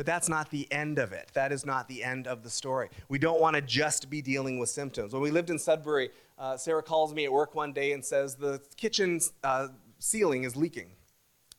But 0.00 0.06
that's 0.06 0.30
not 0.30 0.48
the 0.48 0.66
end 0.72 0.98
of 0.98 1.12
it. 1.12 1.28
That 1.34 1.52
is 1.52 1.66
not 1.66 1.86
the 1.86 2.02
end 2.02 2.26
of 2.26 2.42
the 2.42 2.48
story. 2.48 2.88
We 3.10 3.18
don't 3.18 3.38
want 3.38 3.56
to 3.56 3.60
just 3.60 4.08
be 4.08 4.22
dealing 4.22 4.58
with 4.58 4.70
symptoms. 4.70 5.12
When 5.12 5.20
we 5.20 5.30
lived 5.30 5.50
in 5.50 5.58
Sudbury, 5.58 6.08
uh, 6.38 6.56
Sarah 6.56 6.82
calls 6.82 7.12
me 7.12 7.26
at 7.26 7.32
work 7.32 7.54
one 7.54 7.74
day 7.74 7.92
and 7.92 8.02
says 8.02 8.34
the 8.34 8.62
kitchen 8.78 9.20
uh, 9.44 9.68
ceiling 9.98 10.44
is 10.44 10.56
leaking. 10.56 10.92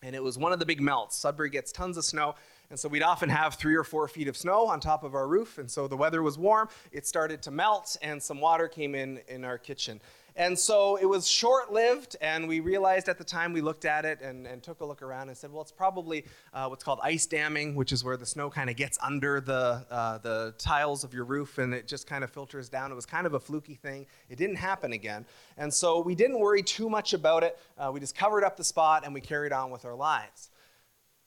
And 0.01 0.15
it 0.15 0.23
was 0.23 0.39
one 0.39 0.53
of 0.53 0.57
the 0.57 0.65
big 0.65 0.81
melts. 0.81 1.17
Sudbury 1.17 1.51
gets 1.51 1.71
tons 1.71 1.97
of 1.97 2.03
snow. 2.03 2.33
And 2.71 2.79
so 2.79 2.89
we'd 2.89 3.03
often 3.03 3.29
have 3.29 3.55
three 3.55 3.75
or 3.75 3.83
four 3.83 4.07
feet 4.07 4.27
of 4.27 4.35
snow 4.35 4.65
on 4.65 4.79
top 4.79 5.03
of 5.03 5.13
our 5.13 5.27
roof. 5.27 5.59
And 5.59 5.69
so 5.69 5.87
the 5.87 5.97
weather 5.97 6.23
was 6.23 6.39
warm, 6.39 6.67
it 6.91 7.05
started 7.05 7.43
to 7.43 7.51
melt, 7.51 7.95
and 8.01 8.23
some 8.23 8.41
water 8.41 8.67
came 8.67 8.95
in 8.95 9.19
in 9.27 9.45
our 9.45 9.59
kitchen. 9.59 10.01
And 10.41 10.57
so 10.57 10.95
it 10.95 11.05
was 11.05 11.27
short 11.27 11.71
lived, 11.71 12.15
and 12.19 12.47
we 12.47 12.61
realized 12.61 13.09
at 13.09 13.19
the 13.19 13.23
time 13.23 13.53
we 13.53 13.61
looked 13.61 13.85
at 13.85 14.05
it 14.05 14.21
and, 14.21 14.47
and 14.47 14.63
took 14.63 14.81
a 14.81 14.85
look 14.85 15.03
around 15.03 15.27
and 15.27 15.37
said, 15.37 15.51
well, 15.51 15.61
it's 15.61 15.71
probably 15.71 16.25
uh, 16.51 16.65
what's 16.65 16.83
called 16.83 16.99
ice 17.03 17.27
damming, 17.27 17.75
which 17.75 17.91
is 17.91 18.03
where 18.03 18.17
the 18.17 18.25
snow 18.25 18.49
kind 18.49 18.67
of 18.67 18.75
gets 18.75 18.97
under 19.03 19.39
the, 19.39 19.85
uh, 19.91 20.17
the 20.17 20.55
tiles 20.57 21.03
of 21.03 21.13
your 21.13 21.25
roof 21.25 21.59
and 21.59 21.75
it 21.75 21.87
just 21.87 22.07
kind 22.07 22.23
of 22.23 22.31
filters 22.31 22.69
down. 22.69 22.91
It 22.91 22.95
was 22.95 23.05
kind 23.05 23.27
of 23.27 23.35
a 23.35 23.39
fluky 23.39 23.75
thing. 23.75 24.07
It 24.29 24.39
didn't 24.39 24.55
happen 24.55 24.93
again. 24.93 25.27
And 25.57 25.71
so 25.71 26.01
we 26.01 26.15
didn't 26.15 26.39
worry 26.39 26.63
too 26.63 26.89
much 26.89 27.13
about 27.13 27.43
it. 27.43 27.59
Uh, 27.77 27.91
we 27.93 27.99
just 27.99 28.15
covered 28.15 28.43
up 28.43 28.57
the 28.57 28.63
spot 28.63 29.03
and 29.05 29.13
we 29.13 29.21
carried 29.21 29.53
on 29.53 29.69
with 29.69 29.85
our 29.85 29.93
lives. 29.93 30.49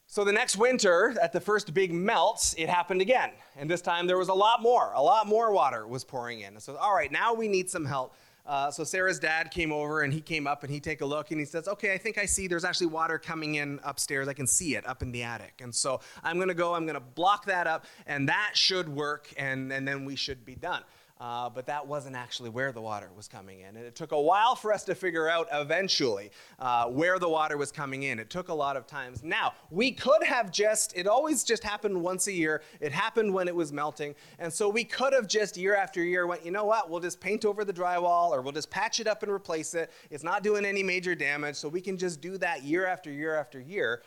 So 0.07 0.23
the 0.23 0.31
next 0.31 0.57
winter, 0.57 1.15
at 1.21 1.33
the 1.33 1.39
first 1.41 1.73
big 1.73 1.91
melt, 1.91 2.53
it 2.57 2.69
happened 2.69 3.01
again. 3.01 3.31
And 3.57 3.69
this 3.69 3.81
time 3.81 4.05
there 4.07 4.17
was 4.17 4.29
a 4.29 4.33
lot 4.33 4.61
more, 4.61 4.93
a 4.93 5.01
lot 5.01 5.25
more 5.25 5.51
water 5.51 5.87
was 5.87 6.03
pouring 6.03 6.41
in. 6.41 6.53
And 6.53 6.61
so, 6.61 6.75
all 6.75 6.93
right, 6.93 7.11
now 7.11 7.33
we 7.33 7.47
need 7.47 7.69
some 7.69 7.85
help. 7.85 8.13
Uh, 8.45 8.69
so 8.69 8.83
Sarah's 8.83 9.19
dad 9.19 9.49
came 9.49 9.71
over 9.71 10.01
and 10.03 10.13
he 10.13 10.21
came 10.21 10.45
up 10.45 10.63
and 10.63 10.71
he 10.71 10.79
take 10.79 11.01
a 11.01 11.05
look 11.05 11.31
and 11.31 11.39
he 11.39 11.45
says, 11.45 11.67
"Okay, 11.67 11.93
I 11.93 11.97
think 11.97 12.17
I 12.17 12.25
see. 12.25 12.47
There's 12.47 12.65
actually 12.65 12.87
water 12.87 13.17
coming 13.17 13.55
in 13.55 13.79
upstairs. 13.83 14.27
I 14.27 14.33
can 14.33 14.45
see 14.45 14.75
it 14.75 14.85
up 14.87 15.01
in 15.01 15.11
the 15.11 15.23
attic." 15.23 15.61
And 15.61 15.73
so 15.73 15.99
I'm 16.23 16.37
going 16.37 16.49
to 16.49 16.53
go. 16.53 16.75
I'm 16.75 16.85
going 16.85 16.95
to 16.95 16.99
block 16.99 17.45
that 17.45 17.65
up, 17.65 17.85
and 18.05 18.29
that 18.29 18.51
should 18.53 18.87
work, 18.87 19.33
and 19.37 19.73
and 19.73 19.87
then 19.87 20.05
we 20.05 20.15
should 20.15 20.45
be 20.45 20.55
done. 20.55 20.83
Uh, 21.17 21.49
but 21.49 21.65
that 21.65 21.87
wasn't 21.87 22.13
actually 22.13 22.49
where 22.49 22.73
the 22.73 22.81
water 22.81 23.09
was 23.15 23.25
coming 23.25 23.61
in. 23.61 23.77
And 23.77 23.85
it 23.85 23.95
took 23.95 24.11
a 24.11 24.19
while 24.19 24.53
for 24.53 24.73
us 24.73 24.83
to 24.83 24.95
figure 24.95 25.29
out 25.29 25.47
eventually 25.53 26.29
uh, 26.59 26.87
where 26.87 27.19
the 27.19 27.29
water 27.29 27.57
was 27.57 27.71
coming 27.71 28.03
in. 28.03 28.19
It 28.19 28.29
took 28.29 28.49
a 28.49 28.53
lot 28.53 28.75
of 28.75 28.85
times. 28.85 29.23
Now, 29.23 29.53
we 29.71 29.93
could 29.93 30.21
have 30.23 30.51
just, 30.51 30.95
it 30.97 31.07
always 31.07 31.45
just 31.45 31.63
happened 31.63 32.01
once 32.01 32.27
a 32.27 32.33
year. 32.33 32.61
It 32.81 32.91
happened 32.91 33.33
when 33.33 33.47
it 33.47 33.55
was 33.55 33.71
melting. 33.71 34.13
And 34.39 34.51
so 34.51 34.67
we 34.67 34.83
could 34.83 35.13
have 35.13 35.25
just 35.25 35.55
year 35.55 35.73
after 35.73 36.03
year 36.03 36.27
went, 36.27 36.45
you 36.45 36.51
know 36.51 36.65
what, 36.65 36.89
we'll 36.89 36.99
just 36.99 37.21
paint 37.21 37.45
over 37.45 37.63
the 37.63 37.73
drywall 37.73 38.31
or 38.31 38.41
we'll 38.41 38.51
just 38.51 38.69
patch 38.69 38.99
it 38.99 39.07
up 39.07 39.23
and 39.23 39.31
replace 39.31 39.73
it. 39.73 39.91
It's 40.11 40.23
not 40.23 40.43
doing 40.43 40.65
any 40.65 40.83
major 40.83 41.15
damage. 41.15 41.55
So 41.55 41.69
we 41.69 41.79
can 41.79 41.97
just 41.97 42.19
do 42.19 42.37
that 42.39 42.63
year 42.63 42.85
after 42.85 43.09
year 43.09 43.35
after 43.35 43.61
year. 43.61 44.01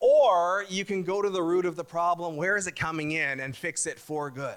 Or 0.00 0.64
you 0.70 0.86
can 0.86 1.02
go 1.02 1.20
to 1.20 1.28
the 1.28 1.42
root 1.42 1.66
of 1.66 1.76
the 1.76 1.84
problem. 1.84 2.36
Where 2.36 2.56
is 2.56 2.66
it 2.66 2.74
coming 2.74 3.12
in 3.12 3.40
and 3.40 3.54
fix 3.54 3.86
it 3.86 3.98
for 3.98 4.30
good? 4.30 4.56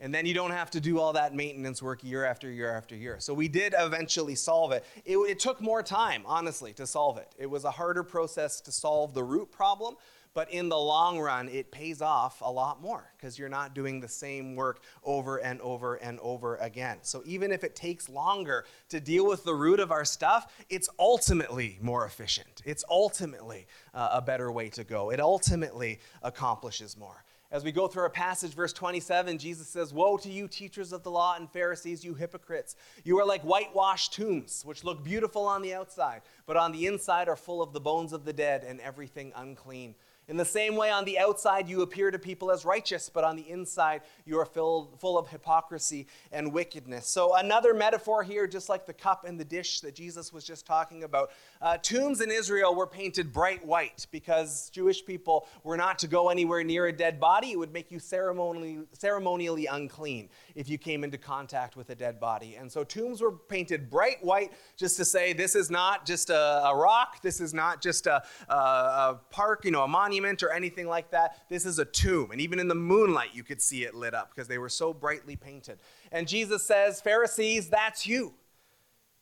And 0.00 0.14
then 0.14 0.26
you 0.26 0.34
don't 0.34 0.52
have 0.52 0.70
to 0.70 0.80
do 0.80 1.00
all 1.00 1.12
that 1.14 1.34
maintenance 1.34 1.82
work 1.82 2.04
year 2.04 2.24
after 2.24 2.50
year 2.50 2.70
after 2.70 2.94
year. 2.94 3.16
So 3.18 3.34
we 3.34 3.48
did 3.48 3.74
eventually 3.76 4.36
solve 4.36 4.70
it. 4.72 4.84
it. 5.04 5.16
it. 5.16 5.40
took 5.40 5.60
more 5.60 5.82
time, 5.82 6.22
honestly, 6.24 6.72
to 6.74 6.86
solve 6.86 7.18
it. 7.18 7.34
It 7.36 7.46
was 7.46 7.64
a 7.64 7.70
harder 7.70 8.04
process 8.04 8.60
to 8.60 8.72
solve 8.72 9.12
the 9.12 9.24
root 9.24 9.50
problem, 9.50 9.96
but 10.34 10.52
in 10.52 10.68
the 10.68 10.78
long 10.78 11.18
run, 11.18 11.48
it 11.48 11.72
pays 11.72 12.00
off 12.00 12.42
a 12.42 12.50
lot 12.50 12.80
more 12.80 13.10
because 13.16 13.40
you're 13.40 13.48
not 13.48 13.74
doing 13.74 13.98
the 13.98 14.06
same 14.06 14.54
work 14.54 14.82
over 15.02 15.38
and 15.38 15.60
over 15.62 15.96
and 15.96 16.20
over 16.20 16.56
again. 16.56 16.98
So 17.02 17.22
even 17.26 17.50
if 17.50 17.64
it 17.64 17.74
takes 17.74 18.08
longer 18.08 18.66
to 18.90 19.00
deal 19.00 19.26
with 19.26 19.42
the 19.42 19.54
root 19.54 19.80
of 19.80 19.90
our 19.90 20.04
stuff, 20.04 20.52
it's 20.70 20.88
ultimately 21.00 21.78
more 21.80 22.06
efficient. 22.06 22.62
It's 22.64 22.84
ultimately 22.88 23.66
uh, 23.94 24.10
a 24.12 24.22
better 24.22 24.52
way 24.52 24.68
to 24.70 24.84
go. 24.84 25.10
It 25.10 25.18
ultimately 25.18 25.98
accomplishes 26.22 26.96
more. 26.96 27.24
As 27.50 27.64
we 27.64 27.72
go 27.72 27.88
through 27.88 28.02
our 28.02 28.10
passage, 28.10 28.52
verse 28.52 28.74
27, 28.74 29.38
Jesus 29.38 29.68
says, 29.68 29.94
Woe 29.94 30.18
to 30.18 30.28
you, 30.30 30.48
teachers 30.48 30.92
of 30.92 31.02
the 31.02 31.10
law 31.10 31.34
and 31.34 31.50
Pharisees, 31.50 32.04
you 32.04 32.12
hypocrites! 32.12 32.76
You 33.04 33.18
are 33.20 33.24
like 33.24 33.40
whitewashed 33.40 34.12
tombs, 34.12 34.62
which 34.66 34.84
look 34.84 35.02
beautiful 35.02 35.46
on 35.46 35.62
the 35.62 35.72
outside, 35.72 36.20
but 36.44 36.58
on 36.58 36.72
the 36.72 36.86
inside 36.86 37.26
are 37.26 37.36
full 37.36 37.62
of 37.62 37.72
the 37.72 37.80
bones 37.80 38.12
of 38.12 38.26
the 38.26 38.34
dead 38.34 38.64
and 38.64 38.82
everything 38.82 39.32
unclean. 39.34 39.94
In 40.28 40.36
the 40.36 40.44
same 40.44 40.76
way, 40.76 40.90
on 40.90 41.06
the 41.06 41.18
outside, 41.18 41.70
you 41.70 41.80
appear 41.80 42.10
to 42.10 42.18
people 42.18 42.50
as 42.50 42.66
righteous, 42.66 43.08
but 43.08 43.24
on 43.24 43.34
the 43.34 43.48
inside, 43.48 44.02
you 44.26 44.38
are 44.38 44.44
filled, 44.44 45.00
full 45.00 45.16
of 45.16 45.26
hypocrisy 45.26 46.06
and 46.32 46.52
wickedness. 46.52 47.08
So, 47.08 47.34
another 47.36 47.72
metaphor 47.72 48.22
here, 48.22 48.46
just 48.46 48.68
like 48.68 48.84
the 48.84 48.92
cup 48.92 49.24
and 49.24 49.40
the 49.40 49.44
dish 49.44 49.80
that 49.80 49.94
Jesus 49.94 50.30
was 50.30 50.44
just 50.44 50.66
talking 50.66 51.04
about. 51.04 51.30
Uh, 51.62 51.78
tombs 51.78 52.20
in 52.20 52.30
Israel 52.30 52.74
were 52.74 52.86
painted 52.86 53.32
bright 53.32 53.64
white 53.64 54.06
because 54.10 54.68
Jewish 54.68 55.02
people 55.02 55.48
were 55.64 55.78
not 55.78 55.98
to 56.00 56.06
go 56.06 56.28
anywhere 56.28 56.62
near 56.62 56.88
a 56.88 56.92
dead 56.92 57.18
body. 57.18 57.52
It 57.52 57.58
would 57.58 57.72
make 57.72 57.90
you 57.90 57.98
ceremonially, 57.98 58.80
ceremonially 58.92 59.64
unclean 59.64 60.28
if 60.54 60.68
you 60.68 60.76
came 60.76 61.04
into 61.04 61.16
contact 61.16 61.74
with 61.74 61.88
a 61.88 61.94
dead 61.94 62.20
body. 62.20 62.56
And 62.56 62.70
so, 62.70 62.84
tombs 62.84 63.22
were 63.22 63.32
painted 63.32 63.88
bright 63.88 64.22
white 64.22 64.52
just 64.76 64.98
to 64.98 65.06
say 65.06 65.32
this 65.32 65.54
is 65.54 65.70
not 65.70 66.04
just 66.04 66.28
a, 66.28 66.66
a 66.66 66.76
rock, 66.76 67.22
this 67.22 67.40
is 67.40 67.54
not 67.54 67.80
just 67.80 68.06
a, 68.06 68.22
a, 68.50 68.54
a 68.54 69.20
park, 69.30 69.64
you 69.64 69.70
know, 69.70 69.84
a 69.84 69.88
monument 69.88 70.17
monument 70.18 70.42
or 70.42 70.52
anything 70.52 70.86
like 70.86 71.10
that. 71.10 71.42
This 71.48 71.64
is 71.64 71.78
a 71.78 71.84
tomb. 71.84 72.30
And 72.30 72.40
even 72.40 72.58
in 72.58 72.68
the 72.68 72.74
moonlight, 72.74 73.30
you 73.32 73.42
could 73.42 73.62
see 73.62 73.84
it 73.84 73.94
lit 73.94 74.14
up 74.14 74.30
because 74.34 74.48
they 74.48 74.58
were 74.58 74.68
so 74.68 74.92
brightly 74.92 75.36
painted. 75.36 75.80
And 76.12 76.26
Jesus 76.26 76.62
says, 76.62 77.00
Pharisees, 77.00 77.68
that's 77.68 78.06
you. 78.06 78.34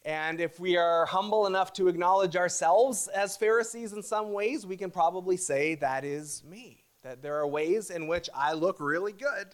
And 0.04 0.40
if 0.40 0.60
we 0.60 0.76
are 0.76 1.04
humble 1.06 1.46
enough 1.46 1.72
to 1.74 1.88
acknowledge 1.88 2.36
ourselves 2.36 3.08
as 3.08 3.36
Pharisees 3.36 3.92
in 3.92 4.02
some 4.02 4.32
ways, 4.32 4.64
we 4.64 4.76
can 4.76 4.90
probably 4.90 5.36
say 5.36 5.74
that 5.76 6.04
is 6.04 6.44
me. 6.48 6.84
That 7.02 7.22
there 7.22 7.36
are 7.36 7.46
ways 7.46 7.90
in 7.90 8.06
which 8.06 8.28
I 8.34 8.52
look 8.52 8.76
really 8.80 9.12
good, 9.12 9.48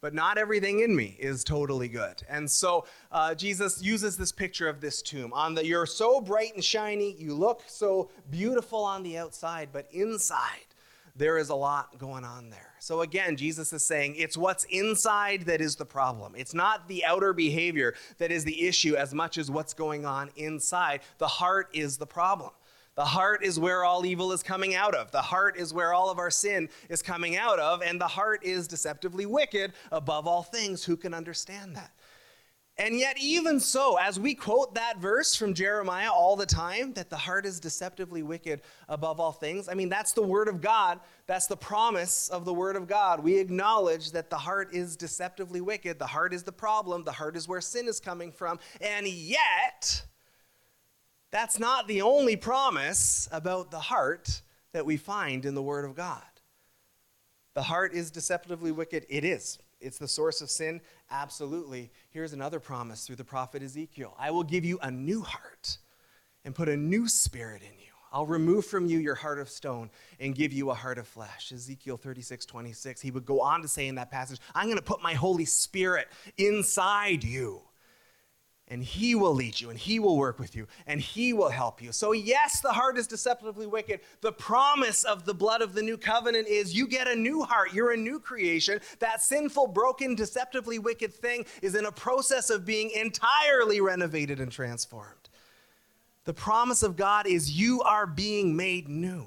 but 0.00 0.14
not 0.14 0.38
everything 0.38 0.80
in 0.80 0.96
me 0.96 1.16
is 1.18 1.44
totally 1.44 1.88
good. 1.88 2.22
And 2.28 2.50
so 2.50 2.86
uh, 3.12 3.34
Jesus 3.34 3.82
uses 3.82 4.16
this 4.16 4.32
picture 4.32 4.68
of 4.68 4.80
this 4.80 5.02
tomb. 5.02 5.32
On 5.34 5.54
the, 5.54 5.66
you're 5.66 5.86
so 5.86 6.20
bright 6.20 6.54
and 6.54 6.64
shiny, 6.64 7.14
you 7.18 7.34
look 7.34 7.62
so 7.66 8.10
beautiful 8.30 8.82
on 8.82 9.02
the 9.02 9.18
outside, 9.18 9.68
but 9.72 9.86
inside 9.92 10.66
there 11.20 11.36
is 11.36 11.50
a 11.50 11.54
lot 11.54 11.98
going 11.98 12.24
on 12.24 12.48
there. 12.48 12.72
So 12.78 13.02
again, 13.02 13.36
Jesus 13.36 13.74
is 13.74 13.84
saying 13.84 14.14
it's 14.16 14.38
what's 14.38 14.64
inside 14.64 15.42
that 15.42 15.60
is 15.60 15.76
the 15.76 15.84
problem. 15.84 16.32
It's 16.34 16.54
not 16.54 16.88
the 16.88 17.04
outer 17.04 17.34
behavior 17.34 17.94
that 18.16 18.32
is 18.32 18.42
the 18.42 18.66
issue 18.66 18.96
as 18.96 19.12
much 19.12 19.36
as 19.36 19.50
what's 19.50 19.74
going 19.74 20.06
on 20.06 20.30
inside. 20.36 21.02
The 21.18 21.28
heart 21.28 21.68
is 21.74 21.98
the 21.98 22.06
problem. 22.06 22.52
The 22.94 23.04
heart 23.04 23.44
is 23.44 23.60
where 23.60 23.84
all 23.84 24.06
evil 24.06 24.32
is 24.32 24.42
coming 24.42 24.74
out 24.74 24.94
of. 24.94 25.10
The 25.12 25.20
heart 25.20 25.58
is 25.58 25.74
where 25.74 25.92
all 25.92 26.10
of 26.10 26.18
our 26.18 26.30
sin 26.30 26.70
is 26.88 27.02
coming 27.02 27.36
out 27.36 27.58
of. 27.58 27.82
And 27.82 28.00
the 28.00 28.08
heart 28.08 28.42
is 28.42 28.66
deceptively 28.66 29.26
wicked 29.26 29.74
above 29.92 30.26
all 30.26 30.42
things. 30.42 30.84
Who 30.84 30.96
can 30.96 31.12
understand 31.12 31.76
that? 31.76 31.92
And 32.80 32.98
yet, 32.98 33.18
even 33.20 33.60
so, 33.60 33.98
as 33.98 34.18
we 34.18 34.34
quote 34.34 34.74
that 34.74 34.96
verse 34.96 35.36
from 35.36 35.52
Jeremiah 35.52 36.10
all 36.10 36.34
the 36.34 36.46
time, 36.46 36.94
that 36.94 37.10
the 37.10 37.16
heart 37.16 37.44
is 37.44 37.60
deceptively 37.60 38.22
wicked 38.22 38.62
above 38.88 39.20
all 39.20 39.32
things, 39.32 39.68
I 39.68 39.74
mean, 39.74 39.90
that's 39.90 40.12
the 40.12 40.22
word 40.22 40.48
of 40.48 40.62
God. 40.62 40.98
That's 41.26 41.46
the 41.46 41.58
promise 41.58 42.30
of 42.30 42.46
the 42.46 42.54
word 42.54 42.76
of 42.76 42.88
God. 42.88 43.22
We 43.22 43.36
acknowledge 43.36 44.12
that 44.12 44.30
the 44.30 44.38
heart 44.38 44.72
is 44.72 44.96
deceptively 44.96 45.60
wicked. 45.60 45.98
The 45.98 46.06
heart 46.06 46.32
is 46.32 46.42
the 46.42 46.52
problem. 46.52 47.04
The 47.04 47.12
heart 47.12 47.36
is 47.36 47.46
where 47.46 47.60
sin 47.60 47.86
is 47.86 48.00
coming 48.00 48.32
from. 48.32 48.58
And 48.80 49.06
yet, 49.06 50.02
that's 51.30 51.58
not 51.58 51.86
the 51.86 52.00
only 52.00 52.36
promise 52.36 53.28
about 53.30 53.70
the 53.70 53.78
heart 53.78 54.40
that 54.72 54.86
we 54.86 54.96
find 54.96 55.44
in 55.44 55.54
the 55.54 55.62
word 55.62 55.84
of 55.84 55.94
God. 55.94 56.22
The 57.52 57.62
heart 57.62 57.92
is 57.92 58.10
deceptively 58.10 58.72
wicked. 58.72 59.04
It 59.10 59.26
is. 59.26 59.58
It's 59.80 59.98
the 59.98 60.08
source 60.08 60.40
of 60.40 60.50
sin 60.50 60.80
Absolutely. 61.10 61.90
Here's 62.10 62.32
another 62.32 62.60
promise 62.60 63.06
through 63.06 63.16
the 63.16 63.24
prophet 63.24 63.62
Ezekiel 63.62 64.14
I 64.18 64.30
will 64.30 64.44
give 64.44 64.64
you 64.64 64.78
a 64.82 64.90
new 64.90 65.22
heart 65.22 65.78
and 66.44 66.54
put 66.54 66.68
a 66.68 66.76
new 66.76 67.08
spirit 67.08 67.62
in 67.62 67.78
you. 67.78 67.86
I'll 68.12 68.26
remove 68.26 68.66
from 68.66 68.86
you 68.86 68.98
your 68.98 69.14
heart 69.14 69.38
of 69.38 69.48
stone 69.48 69.90
and 70.18 70.34
give 70.34 70.52
you 70.52 70.70
a 70.70 70.74
heart 70.74 70.98
of 70.98 71.06
flesh. 71.06 71.52
Ezekiel 71.52 71.96
36, 71.96 72.44
26. 72.44 73.00
He 73.00 73.10
would 73.12 73.24
go 73.24 73.40
on 73.40 73.62
to 73.62 73.68
say 73.68 73.86
in 73.86 73.94
that 73.96 74.10
passage, 74.10 74.40
I'm 74.54 74.66
going 74.66 74.78
to 74.78 74.82
put 74.82 75.00
my 75.00 75.14
Holy 75.14 75.44
Spirit 75.44 76.08
inside 76.36 77.22
you 77.22 77.62
and 78.70 78.84
he 78.84 79.16
will 79.16 79.34
lead 79.34 79.60
you 79.60 79.68
and 79.68 79.78
he 79.78 79.98
will 79.98 80.16
work 80.16 80.38
with 80.38 80.54
you 80.54 80.66
and 80.86 81.00
he 81.00 81.32
will 81.32 81.50
help 81.50 81.82
you. 81.82 81.90
So, 81.90 82.12
yes, 82.12 82.60
the 82.60 82.72
heart 82.72 82.96
is 82.96 83.08
deceptively 83.08 83.66
wicked. 83.66 84.00
The 84.20 84.32
promise 84.32 85.02
of 85.02 85.24
the 85.24 85.34
blood 85.34 85.60
of 85.60 85.74
the 85.74 85.82
new 85.82 85.98
covenant 85.98 86.46
is 86.46 86.74
you 86.74 86.86
get 86.86 87.08
a 87.08 87.16
new 87.16 87.42
heart. 87.42 87.74
You're 87.74 87.92
a 87.92 87.96
new 87.96 88.20
creation. 88.20 88.80
That 89.00 89.20
sinful, 89.20 89.68
broken, 89.68 90.14
deceptively 90.14 90.78
wicked 90.78 91.12
thing 91.12 91.44
is 91.60 91.74
in 91.74 91.84
a 91.84 91.92
process 91.92 92.48
of 92.48 92.64
being 92.64 92.90
entirely 92.92 93.80
renovated 93.80 94.38
and 94.38 94.52
transformed. 94.52 95.28
The 96.24 96.34
promise 96.34 96.84
of 96.84 96.96
God 96.96 97.26
is 97.26 97.50
you 97.50 97.82
are 97.82 98.06
being 98.06 98.54
made 98.54 98.88
new. 98.88 99.26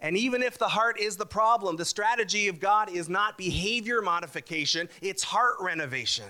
And 0.00 0.16
even 0.16 0.42
if 0.42 0.58
the 0.58 0.68
heart 0.68 0.98
is 0.98 1.16
the 1.16 1.26
problem, 1.26 1.76
the 1.76 1.84
strategy 1.84 2.48
of 2.48 2.58
God 2.58 2.90
is 2.90 3.08
not 3.08 3.38
behavior 3.38 4.00
modification, 4.02 4.88
it's 5.00 5.22
heart 5.22 5.56
renovation. 5.60 6.24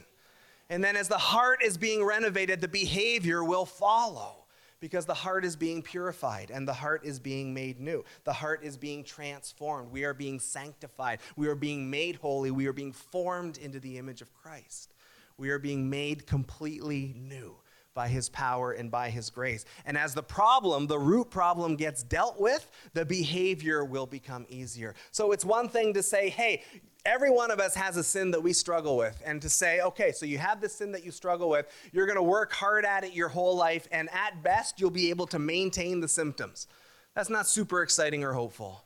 And 0.70 0.83
then 0.83 0.96
as 0.96 1.09
the 1.09 1.18
heart 1.18 1.62
is 1.62 1.76
being 1.76 2.04
renovated, 2.04 2.61
the 2.61 2.68
behavior 2.68 3.44
will 3.44 3.66
follow 3.66 4.46
because 4.78 5.04
the 5.04 5.12
heart 5.12 5.44
is 5.44 5.56
being 5.56 5.83
purified 5.83 6.50
and 6.50 6.66
the 6.66 6.72
heart 6.72 7.04
is 7.04 7.18
being 7.18 7.52
made 7.52 7.80
new. 7.80 8.04
The 8.24 8.33
heart 8.33 8.61
is 8.62 8.76
being 8.76 9.04
transformed. 9.04 9.90
We 9.90 10.04
are 10.04 10.14
being 10.14 10.38
sanctified. 10.38 11.18
We 11.37 11.48
are 11.48 11.56
being 11.56 11.90
made 11.90 12.16
holy. 12.16 12.52
We 12.52 12.66
are 12.68 12.72
being 12.72 12.92
formed 12.92 13.59
into 13.59 13.80
the 13.80 13.98
image 13.98 14.22
of 14.22 14.33
Christ. 14.33 14.94
We 15.37 15.50
are 15.50 15.59
being 15.59 15.90
made 15.90 16.26
completely 16.26 17.14
new 17.18 17.56
by 17.92 18.09
his 18.09 18.28
power 18.28 18.72
and 18.72 18.90
by 18.90 19.11
his 19.11 19.28
grace. 19.30 19.64
And 19.85 19.98
as 19.98 20.14
the 20.14 20.22
problem, 20.22 20.87
the 20.87 20.98
root 20.98 21.30
problem 21.30 21.74
gets 21.74 22.02
dealt 22.02 22.40
with, 22.40 22.70
the 22.94 23.04
behavior 23.04 23.85
will 23.85 24.06
become 24.06 24.46
easier. 24.48 24.94
So 25.11 25.33
it's 25.33 25.44
one 25.44 25.68
thing 25.68 25.94
to 25.94 26.02
say, 26.02 26.28
hey, 26.28 26.62
every 27.05 27.31
one 27.31 27.51
of 27.51 27.61
us 27.61 27.75
has 27.75 27.97
a 27.97 28.05
sin 28.05 28.31
that 28.33 28.43
we 28.43 28.53
struggle 28.53 28.97
with. 28.97 29.21
And 29.25 29.41
to 29.43 29.49
say, 29.49 29.81
okay, 29.81 30.13
so 30.13 30.27
you 30.27 30.39
have 30.39 30.61
this 30.61 30.75
sin 30.77 30.93
that 30.93 31.05
you 31.05 31.11
struggle 31.11 31.49
with, 31.49 31.67
you're 31.93 32.07
going 32.07 32.17
to 32.17 32.23
work 32.23 32.53
hard 32.53 32.85
at 32.85 33.05
it 33.05 33.13
your 33.13 33.29
whole 33.29 33.57
life, 33.57 33.89
and 33.93 34.09
at 34.13 34.43
best, 34.43 34.81
you'll 34.81 34.91
be 34.91 35.11
able 35.11 35.27
to 35.29 35.39
maintain 35.39 36.01
the 36.01 36.09
symptoms. 36.09 36.67
That's 37.15 37.31
not 37.31 37.49
super 37.49 37.83
exciting 37.83 38.25
or 38.25 38.33
hopeful. 38.33 38.85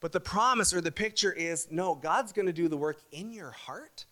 But 0.00 0.12
the 0.12 0.20
promise 0.20 0.74
or 0.74 0.80
the 0.80 0.92
picture 0.92 1.32
is 1.32 1.68
no, 1.70 1.94
God's 1.94 2.32
going 2.32 2.46
to 2.46 2.52
do 2.52 2.68
the 2.68 2.76
work 2.76 2.98
in 3.10 3.32
your 3.32 3.50
heart 3.50 4.04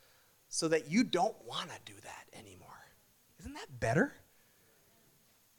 so 0.48 0.68
that 0.68 0.90
you 0.90 1.04
don't 1.04 1.36
want 1.46 1.68
to 1.68 1.76
do 1.84 1.98
that 2.02 2.38
anymore. 2.38 2.68
Isn't 3.40 3.54
that 3.54 3.78
better? 3.78 4.14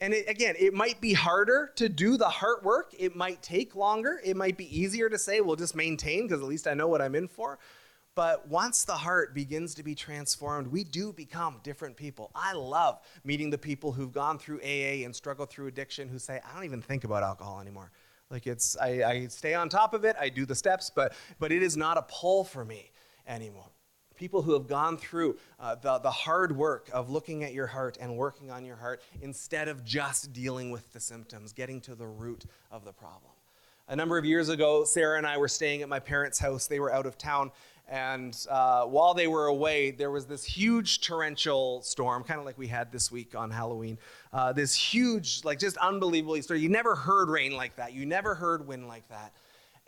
And 0.03 0.13
it, 0.13 0.27
again, 0.27 0.55
it 0.59 0.73
might 0.73 0.99
be 0.99 1.13
harder 1.13 1.71
to 1.77 1.87
do 1.87 2.17
the 2.17 2.27
heart 2.27 2.61
work. 2.61 2.93
It 2.99 3.15
might 3.15 3.41
take 3.41 3.73
longer. 3.73 4.19
It 4.21 4.35
might 4.35 4.57
be 4.57 4.77
easier 4.77 5.07
to 5.07 5.17
say, 5.17 5.39
we'll 5.39 5.55
just 5.55 5.77
maintain 5.77 6.27
because 6.27 6.41
at 6.41 6.47
least 6.49 6.67
I 6.67 6.73
know 6.73 6.89
what 6.89 7.01
I'm 7.01 7.15
in 7.15 7.29
for. 7.29 7.57
But 8.13 8.45
once 8.49 8.83
the 8.83 8.95
heart 8.95 9.33
begins 9.33 9.73
to 9.75 9.81
be 9.81 9.95
transformed, 9.95 10.67
we 10.67 10.83
do 10.83 11.13
become 11.13 11.61
different 11.63 11.95
people. 11.95 12.31
I 12.35 12.51
love 12.51 12.99
meeting 13.23 13.49
the 13.49 13.57
people 13.57 13.93
who've 13.93 14.11
gone 14.11 14.37
through 14.37 14.59
AA 14.59 15.05
and 15.05 15.15
struggle 15.15 15.45
through 15.45 15.67
addiction 15.67 16.09
who 16.09 16.19
say, 16.19 16.41
I 16.45 16.53
don't 16.53 16.65
even 16.65 16.81
think 16.81 17.05
about 17.05 17.23
alcohol 17.23 17.61
anymore. 17.61 17.89
Like 18.29 18.45
it's, 18.45 18.75
I, 18.75 19.03
I 19.03 19.27
stay 19.27 19.53
on 19.53 19.69
top 19.69 19.93
of 19.93 20.03
it, 20.03 20.17
I 20.19 20.27
do 20.27 20.45
the 20.45 20.55
steps, 20.55 20.91
but, 20.93 21.13
but 21.39 21.53
it 21.53 21.63
is 21.63 21.77
not 21.77 21.97
a 21.97 22.01
pull 22.01 22.43
for 22.43 22.65
me 22.65 22.91
anymore 23.25 23.72
people 24.15 24.41
who 24.41 24.53
have 24.53 24.67
gone 24.67 24.97
through 24.97 25.37
uh, 25.59 25.75
the, 25.75 25.99
the 25.99 26.11
hard 26.11 26.55
work 26.55 26.89
of 26.93 27.09
looking 27.09 27.43
at 27.43 27.53
your 27.53 27.67
heart 27.67 27.97
and 27.99 28.15
working 28.15 28.51
on 28.51 28.65
your 28.65 28.75
heart 28.75 29.01
instead 29.21 29.67
of 29.67 29.83
just 29.83 30.33
dealing 30.33 30.71
with 30.71 30.91
the 30.93 30.99
symptoms, 30.99 31.53
getting 31.53 31.81
to 31.81 31.95
the 31.95 32.07
root 32.07 32.45
of 32.71 32.85
the 32.85 32.93
problem. 32.93 33.31
A 33.89 33.95
number 33.95 34.17
of 34.17 34.23
years 34.23 34.49
ago, 34.49 34.85
Sarah 34.85 35.17
and 35.17 35.27
I 35.27 35.37
were 35.37 35.49
staying 35.49 35.81
at 35.81 35.89
my 35.89 35.99
parents' 35.99 36.39
house. 36.39 36.67
They 36.67 36.79
were 36.79 36.93
out 36.93 37.05
of 37.05 37.17
town. 37.17 37.51
And 37.89 38.35
uh, 38.49 38.85
while 38.85 39.13
they 39.13 39.27
were 39.27 39.47
away, 39.47 39.91
there 39.91 40.09
was 40.09 40.25
this 40.25 40.45
huge 40.45 41.01
torrential 41.01 41.81
storm, 41.81 42.23
kind 42.23 42.39
of 42.39 42.45
like 42.45 42.57
we 42.57 42.67
had 42.67 42.93
this 42.93 43.11
week 43.11 43.35
on 43.35 43.51
Halloween. 43.51 43.97
Uh, 44.31 44.53
this 44.53 44.73
huge, 44.73 45.43
like 45.43 45.59
just 45.59 45.75
unbelievably 45.77 46.43
storm. 46.43 46.61
You 46.61 46.69
never 46.69 46.95
heard 46.95 47.29
rain 47.29 47.57
like 47.57 47.75
that. 47.75 47.91
You 47.91 48.05
never 48.05 48.35
heard 48.35 48.65
wind 48.65 48.87
like 48.87 49.07
that. 49.09 49.33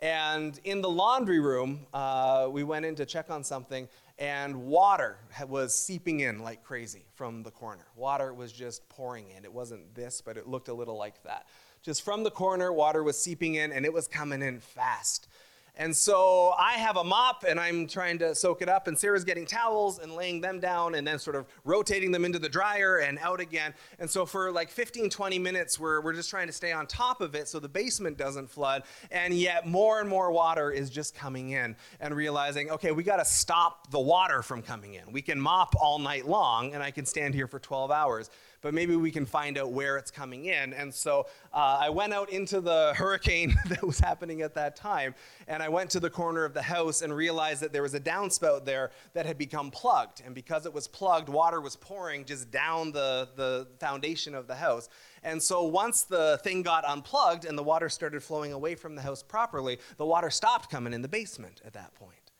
And 0.02 0.60
in 0.64 0.82
the 0.82 0.90
laundry 0.90 1.40
room, 1.40 1.86
uh, 1.94 2.48
we 2.50 2.64
went 2.64 2.84
in 2.84 2.94
to 2.96 3.06
check 3.06 3.30
on 3.30 3.42
something, 3.42 3.88
and 4.18 4.56
water 4.66 5.18
was 5.46 5.74
seeping 5.74 6.20
in 6.20 6.38
like 6.38 6.62
crazy 6.62 7.04
from 7.14 7.42
the 7.42 7.50
corner. 7.50 7.86
Water 7.96 8.32
was 8.32 8.52
just 8.52 8.88
pouring 8.88 9.30
in. 9.30 9.44
It 9.44 9.52
wasn't 9.52 9.94
this, 9.94 10.20
but 10.20 10.36
it 10.36 10.46
looked 10.46 10.68
a 10.68 10.74
little 10.74 10.96
like 10.96 11.22
that. 11.24 11.46
Just 11.82 12.02
from 12.02 12.24
the 12.24 12.30
corner, 12.30 12.72
water 12.72 13.02
was 13.02 13.18
seeping 13.18 13.56
in, 13.56 13.72
and 13.72 13.84
it 13.84 13.92
was 13.92 14.08
coming 14.08 14.42
in 14.42 14.60
fast. 14.60 15.28
And 15.78 15.94
so 15.94 16.54
I 16.58 16.72
have 16.74 16.96
a 16.96 17.04
mop 17.04 17.44
and 17.46 17.60
I'm 17.60 17.86
trying 17.86 18.18
to 18.20 18.34
soak 18.34 18.62
it 18.62 18.68
up, 18.68 18.88
and 18.88 18.98
Sarah's 18.98 19.24
getting 19.24 19.44
towels 19.44 19.98
and 19.98 20.12
laying 20.12 20.40
them 20.40 20.58
down 20.58 20.94
and 20.94 21.06
then 21.06 21.18
sort 21.18 21.36
of 21.36 21.46
rotating 21.64 22.12
them 22.12 22.24
into 22.24 22.38
the 22.38 22.48
dryer 22.48 22.98
and 22.98 23.18
out 23.18 23.40
again. 23.40 23.74
And 23.98 24.08
so 24.08 24.24
for 24.24 24.50
like 24.50 24.70
15, 24.70 25.10
20 25.10 25.38
minutes, 25.38 25.78
we're, 25.78 26.00
we're 26.00 26.14
just 26.14 26.30
trying 26.30 26.46
to 26.46 26.52
stay 26.52 26.72
on 26.72 26.86
top 26.86 27.20
of 27.20 27.34
it 27.34 27.46
so 27.46 27.60
the 27.60 27.68
basement 27.68 28.16
doesn't 28.16 28.48
flood. 28.48 28.84
And 29.10 29.34
yet 29.34 29.66
more 29.66 30.00
and 30.00 30.08
more 30.08 30.30
water 30.30 30.70
is 30.70 30.88
just 30.88 31.14
coming 31.14 31.50
in 31.50 31.76
and 32.00 32.14
realizing, 32.14 32.70
okay, 32.70 32.92
we 32.92 33.02
got 33.02 33.16
to 33.16 33.24
stop 33.24 33.90
the 33.90 34.00
water 34.00 34.42
from 34.42 34.62
coming 34.62 34.94
in. 34.94 35.12
We 35.12 35.20
can 35.20 35.38
mop 35.38 35.74
all 35.78 35.98
night 35.98 36.26
long 36.26 36.72
and 36.72 36.82
I 36.82 36.90
can 36.90 37.04
stand 37.04 37.34
here 37.34 37.46
for 37.46 37.58
12 37.58 37.90
hours 37.90 38.30
but 38.66 38.74
maybe 38.74 38.96
we 38.96 39.12
can 39.12 39.24
find 39.24 39.58
out 39.58 39.70
where 39.70 39.96
it's 39.96 40.10
coming 40.10 40.46
in. 40.46 40.72
And 40.72 40.92
so 40.92 41.28
uh, 41.54 41.78
I 41.82 41.88
went 41.88 42.12
out 42.12 42.30
into 42.30 42.60
the 42.60 42.94
hurricane 42.96 43.56
that 43.68 43.80
was 43.80 44.00
happening 44.00 44.42
at 44.42 44.54
that 44.54 44.74
time, 44.74 45.14
and 45.46 45.62
I 45.62 45.68
went 45.68 45.88
to 45.90 46.00
the 46.00 46.10
corner 46.10 46.44
of 46.44 46.52
the 46.52 46.62
house 46.62 47.00
and 47.00 47.14
realized 47.14 47.62
that 47.62 47.72
there 47.72 47.82
was 47.82 47.94
a 47.94 48.00
downspout 48.00 48.64
there 48.64 48.90
that 49.12 49.24
had 49.24 49.38
become 49.38 49.70
plugged. 49.70 50.20
And 50.26 50.34
because 50.34 50.66
it 50.66 50.74
was 50.74 50.88
plugged, 50.88 51.28
water 51.28 51.60
was 51.60 51.76
pouring 51.76 52.24
just 52.24 52.50
down 52.50 52.90
the, 52.90 53.28
the 53.36 53.68
foundation 53.78 54.34
of 54.34 54.48
the 54.48 54.56
house. 54.56 54.88
And 55.22 55.40
so 55.40 55.62
once 55.62 56.02
the 56.02 56.40
thing 56.42 56.64
got 56.64 56.84
unplugged 56.84 57.44
and 57.44 57.56
the 57.56 57.62
water 57.62 57.88
started 57.88 58.20
flowing 58.20 58.52
away 58.52 58.74
from 58.74 58.96
the 58.96 59.02
house 59.02 59.22
properly, 59.22 59.78
the 59.96 60.06
water 60.06 60.28
stopped 60.28 60.70
coming 60.70 60.92
in 60.92 61.02
the 61.02 61.08
basement 61.08 61.62
at 61.64 61.74
that 61.74 61.94
point. 61.94 62.32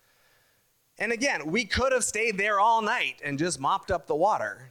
And 0.98 1.12
again, 1.12 1.52
we 1.52 1.66
could 1.66 1.92
have 1.92 2.02
stayed 2.02 2.36
there 2.36 2.58
all 2.58 2.82
night 2.82 3.20
and 3.22 3.38
just 3.38 3.60
mopped 3.60 3.92
up 3.92 4.08
the 4.08 4.16
water. 4.16 4.70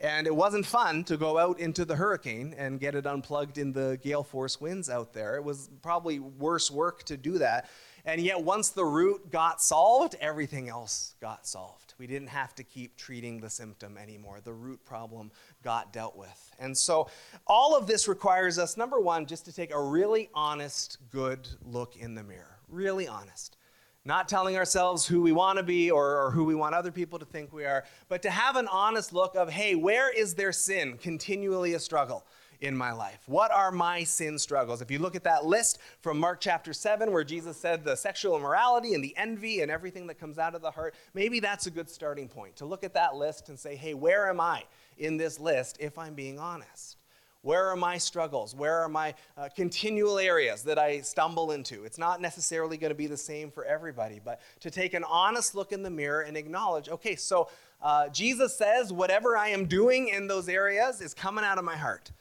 And 0.00 0.26
it 0.26 0.34
wasn't 0.34 0.66
fun 0.66 1.04
to 1.04 1.16
go 1.16 1.38
out 1.38 1.60
into 1.60 1.84
the 1.84 1.96
hurricane 1.96 2.54
and 2.58 2.80
get 2.80 2.94
it 2.94 3.06
unplugged 3.06 3.58
in 3.58 3.72
the 3.72 3.98
gale 4.02 4.24
force 4.24 4.60
winds 4.60 4.90
out 4.90 5.12
there. 5.12 5.36
It 5.36 5.44
was 5.44 5.70
probably 5.82 6.18
worse 6.18 6.70
work 6.70 7.04
to 7.04 7.16
do 7.16 7.38
that. 7.38 7.68
And 8.04 8.20
yet, 8.20 8.42
once 8.42 8.68
the 8.68 8.84
root 8.84 9.30
got 9.30 9.62
solved, 9.62 10.14
everything 10.20 10.68
else 10.68 11.14
got 11.22 11.46
solved. 11.46 11.94
We 11.96 12.06
didn't 12.06 12.28
have 12.28 12.54
to 12.56 12.62
keep 12.62 12.98
treating 12.98 13.40
the 13.40 13.48
symptom 13.48 13.96
anymore. 13.96 14.40
The 14.44 14.52
root 14.52 14.84
problem 14.84 15.30
got 15.62 15.90
dealt 15.90 16.14
with. 16.14 16.54
And 16.58 16.76
so, 16.76 17.08
all 17.46 17.74
of 17.74 17.86
this 17.86 18.06
requires 18.06 18.58
us, 18.58 18.76
number 18.76 19.00
one, 19.00 19.24
just 19.24 19.46
to 19.46 19.54
take 19.54 19.72
a 19.72 19.80
really 19.80 20.28
honest, 20.34 20.98
good 21.10 21.48
look 21.64 21.96
in 21.96 22.14
the 22.14 22.22
mirror. 22.22 22.58
Really 22.68 23.08
honest 23.08 23.56
not 24.04 24.28
telling 24.28 24.56
ourselves 24.56 25.06
who 25.06 25.22
we 25.22 25.32
want 25.32 25.56
to 25.56 25.62
be 25.62 25.90
or, 25.90 26.26
or, 26.26 26.30
who 26.30 26.44
we 26.44 26.54
want 26.54 26.74
other 26.74 26.92
people 26.92 27.18
to 27.18 27.24
think 27.24 27.52
we 27.52 27.64
are, 27.64 27.84
but 28.08 28.20
to 28.22 28.30
have 28.30 28.56
an 28.56 28.68
honest 28.68 29.12
look 29.12 29.34
of, 29.34 29.48
hey, 29.48 29.74
where 29.74 30.12
is 30.12 30.34
there 30.34 30.52
sin 30.52 30.98
continually 30.98 31.72
a 31.74 31.78
struggle 31.78 32.24
in 32.60 32.76
my 32.76 32.92
life? 32.92 33.22
What 33.26 33.50
are 33.50 33.72
my 33.72 34.04
sin 34.04 34.38
struggles? 34.38 34.82
If 34.82 34.90
you 34.90 34.98
look 34.98 35.16
at 35.16 35.24
that 35.24 35.46
list 35.46 35.78
from 36.02 36.18
Mark 36.18 36.40
chapter 36.40 36.74
7, 36.74 37.12
where 37.12 37.24
Jesus 37.24 37.56
said 37.56 37.82
the 37.82 37.96
sexual 37.96 38.36
immorality 38.36 38.92
and 38.92 39.02
the 39.02 39.16
envy 39.16 39.62
and 39.62 39.70
everything 39.70 40.06
that 40.08 40.18
comes 40.18 40.38
out 40.38 40.54
of 40.54 40.60
the 40.60 40.70
heart, 40.70 40.94
maybe 41.14 41.40
that's 41.40 41.66
a 41.66 41.70
good 41.70 41.88
starting 41.88 42.28
point 42.28 42.56
to 42.56 42.66
look 42.66 42.84
at 42.84 42.94
that 42.94 43.16
list 43.16 43.48
and 43.48 43.58
say, 43.58 43.74
hey, 43.74 43.94
where 43.94 44.28
am 44.28 44.40
I 44.40 44.64
in 44.98 45.16
this 45.16 45.40
list 45.40 45.78
if 45.80 45.98
I'm 45.98 46.14
being 46.14 46.38
honest? 46.38 46.98
Where 47.44 47.68
are 47.68 47.76
my 47.76 47.98
struggles? 47.98 48.54
Where 48.54 48.78
are 48.78 48.88
my 48.88 49.14
uh, 49.36 49.50
continual 49.54 50.18
areas 50.18 50.62
that 50.62 50.78
I 50.78 51.02
stumble 51.02 51.50
into? 51.50 51.84
It's 51.84 51.98
not 51.98 52.22
necessarily 52.22 52.78
going 52.78 52.90
to 52.90 52.96
be 52.96 53.06
the 53.06 53.18
same 53.18 53.50
for 53.50 53.66
everybody, 53.66 54.18
but 54.24 54.40
to 54.60 54.70
take 54.70 54.94
an 54.94 55.04
honest 55.04 55.54
look 55.54 55.70
in 55.70 55.82
the 55.82 55.90
mirror 55.90 56.22
and 56.22 56.38
acknowledge 56.38 56.88
okay, 56.88 57.16
so 57.16 57.50
uh, 57.82 58.08
Jesus 58.08 58.56
says 58.56 58.94
whatever 58.94 59.36
I 59.36 59.48
am 59.48 59.66
doing 59.66 60.08
in 60.08 60.26
those 60.26 60.48
areas 60.48 61.02
is 61.02 61.12
coming 61.12 61.44
out 61.44 61.58
of 61.58 61.64
my 61.64 61.76
heart. 61.76 62.12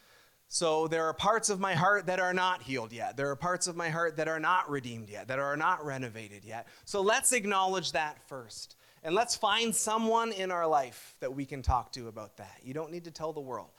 So 0.49 0.89
there 0.89 1.05
are 1.05 1.13
parts 1.13 1.49
of 1.49 1.57
my 1.57 1.73
heart 1.73 2.05
that 2.07 2.19
are 2.19 2.33
not 2.33 2.61
healed 2.61 2.91
yet. 2.91 3.15
There 3.15 3.29
are 3.29 3.35
parts 3.37 3.67
of 3.67 3.77
my 3.77 3.89
heart 3.89 4.17
that 4.17 4.27
are 4.27 4.41
not 4.41 4.69
redeemed 4.69 5.09
yet, 5.09 5.29
that 5.29 5.39
are 5.39 5.55
not 5.55 5.85
renovated 5.85 6.43
yet. 6.43 6.67
So 6.83 7.01
let's 7.01 7.31
acknowledge 7.31 7.93
that 7.93 8.21
first. 8.27 8.75
And 9.03 9.15
let's 9.15 9.35
find 9.35 9.73
someone 9.73 10.31
in 10.33 10.51
our 10.51 10.67
life 10.67 11.15
that 11.21 11.33
we 11.33 11.45
can 11.45 11.61
talk 11.61 11.91
to 11.93 12.07
about 12.07 12.37
that. 12.37 12.59
You 12.61 12.73
don't 12.73 12.91
need 12.91 13.05
to 13.05 13.11
tell 13.11 13.33
the 13.33 13.41
world. 13.41 13.69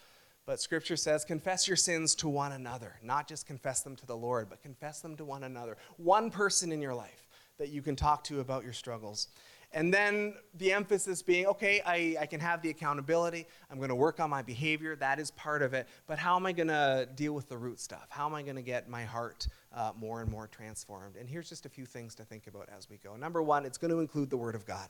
But 0.46 0.60
scripture 0.60 0.96
says, 0.96 1.24
confess 1.24 1.66
your 1.66 1.76
sins 1.76 2.14
to 2.16 2.28
one 2.28 2.52
another. 2.52 2.96
Not 3.02 3.26
just 3.26 3.46
confess 3.46 3.80
them 3.80 3.96
to 3.96 4.06
the 4.06 4.16
Lord, 4.16 4.48
but 4.50 4.62
confess 4.62 5.00
them 5.00 5.16
to 5.16 5.24
one 5.24 5.44
another. 5.44 5.76
One 5.96 6.30
person 6.30 6.70
in 6.70 6.82
your 6.82 6.94
life 6.94 7.28
that 7.58 7.70
you 7.70 7.80
can 7.82 7.96
talk 7.96 8.24
to 8.24 8.40
about 8.40 8.64
your 8.64 8.72
struggles. 8.72 9.28
And 9.72 9.92
then 9.92 10.34
the 10.54 10.72
emphasis 10.72 11.20
being, 11.20 11.46
okay, 11.46 11.82
I, 11.84 12.16
I 12.20 12.26
can 12.26 12.38
have 12.38 12.62
the 12.62 12.70
accountability. 12.70 13.46
I'm 13.70 13.78
going 13.78 13.88
to 13.88 13.94
work 13.96 14.20
on 14.20 14.30
my 14.30 14.40
behavior. 14.40 14.94
That 14.94 15.18
is 15.18 15.32
part 15.32 15.62
of 15.62 15.74
it. 15.74 15.88
But 16.06 16.16
how 16.18 16.36
am 16.36 16.46
I 16.46 16.52
going 16.52 16.68
to 16.68 17.08
deal 17.16 17.32
with 17.32 17.48
the 17.48 17.56
root 17.56 17.80
stuff? 17.80 18.06
How 18.08 18.26
am 18.26 18.34
I 18.34 18.42
going 18.42 18.54
to 18.54 18.62
get 18.62 18.88
my 18.88 19.02
heart 19.02 19.48
uh, 19.74 19.90
more 19.98 20.20
and 20.20 20.30
more 20.30 20.46
transformed? 20.46 21.16
And 21.16 21.28
here's 21.28 21.48
just 21.48 21.66
a 21.66 21.68
few 21.68 21.86
things 21.86 22.14
to 22.16 22.22
think 22.22 22.46
about 22.46 22.68
as 22.76 22.88
we 22.88 22.98
go. 22.98 23.16
Number 23.16 23.42
one, 23.42 23.66
it's 23.66 23.78
going 23.78 23.90
to 23.90 23.98
include 23.98 24.30
the 24.30 24.36
Word 24.36 24.54
of 24.54 24.64
God. 24.64 24.88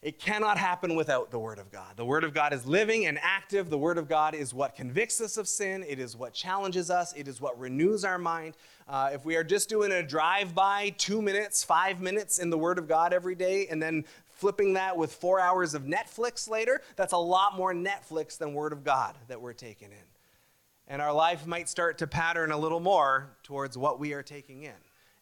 It 0.00 0.20
cannot 0.20 0.58
happen 0.58 0.94
without 0.94 1.32
the 1.32 1.40
Word 1.40 1.58
of 1.58 1.72
God. 1.72 1.96
The 1.96 2.04
Word 2.04 2.22
of 2.22 2.32
God 2.32 2.52
is 2.52 2.64
living 2.64 3.06
and 3.06 3.18
active. 3.20 3.68
The 3.68 3.78
Word 3.78 3.98
of 3.98 4.08
God 4.08 4.32
is 4.32 4.54
what 4.54 4.76
convicts 4.76 5.20
us 5.20 5.36
of 5.36 5.48
sin. 5.48 5.84
It 5.88 5.98
is 5.98 6.16
what 6.16 6.32
challenges 6.32 6.88
us. 6.88 7.12
It 7.14 7.26
is 7.26 7.40
what 7.40 7.58
renews 7.58 8.04
our 8.04 8.18
mind. 8.18 8.56
Uh, 8.86 9.10
if 9.12 9.24
we 9.24 9.34
are 9.34 9.42
just 9.42 9.68
doing 9.68 9.90
a 9.90 10.04
drive 10.04 10.54
by, 10.54 10.90
two 10.98 11.20
minutes, 11.20 11.64
five 11.64 12.00
minutes 12.00 12.38
in 12.38 12.48
the 12.48 12.56
Word 12.56 12.78
of 12.78 12.86
God 12.86 13.12
every 13.12 13.34
day, 13.34 13.66
and 13.66 13.82
then 13.82 14.04
flipping 14.24 14.74
that 14.74 14.96
with 14.96 15.12
four 15.12 15.40
hours 15.40 15.74
of 15.74 15.82
Netflix 15.82 16.48
later, 16.48 16.80
that's 16.94 17.12
a 17.12 17.18
lot 17.18 17.56
more 17.56 17.74
Netflix 17.74 18.38
than 18.38 18.54
Word 18.54 18.72
of 18.72 18.84
God 18.84 19.16
that 19.26 19.40
we're 19.40 19.52
taking 19.52 19.90
in. 19.90 19.98
And 20.86 21.02
our 21.02 21.12
life 21.12 21.44
might 21.44 21.68
start 21.68 21.98
to 21.98 22.06
pattern 22.06 22.52
a 22.52 22.56
little 22.56 22.80
more 22.80 23.36
towards 23.42 23.76
what 23.76 23.98
we 23.98 24.12
are 24.12 24.22
taking 24.22 24.62
in. 24.62 24.72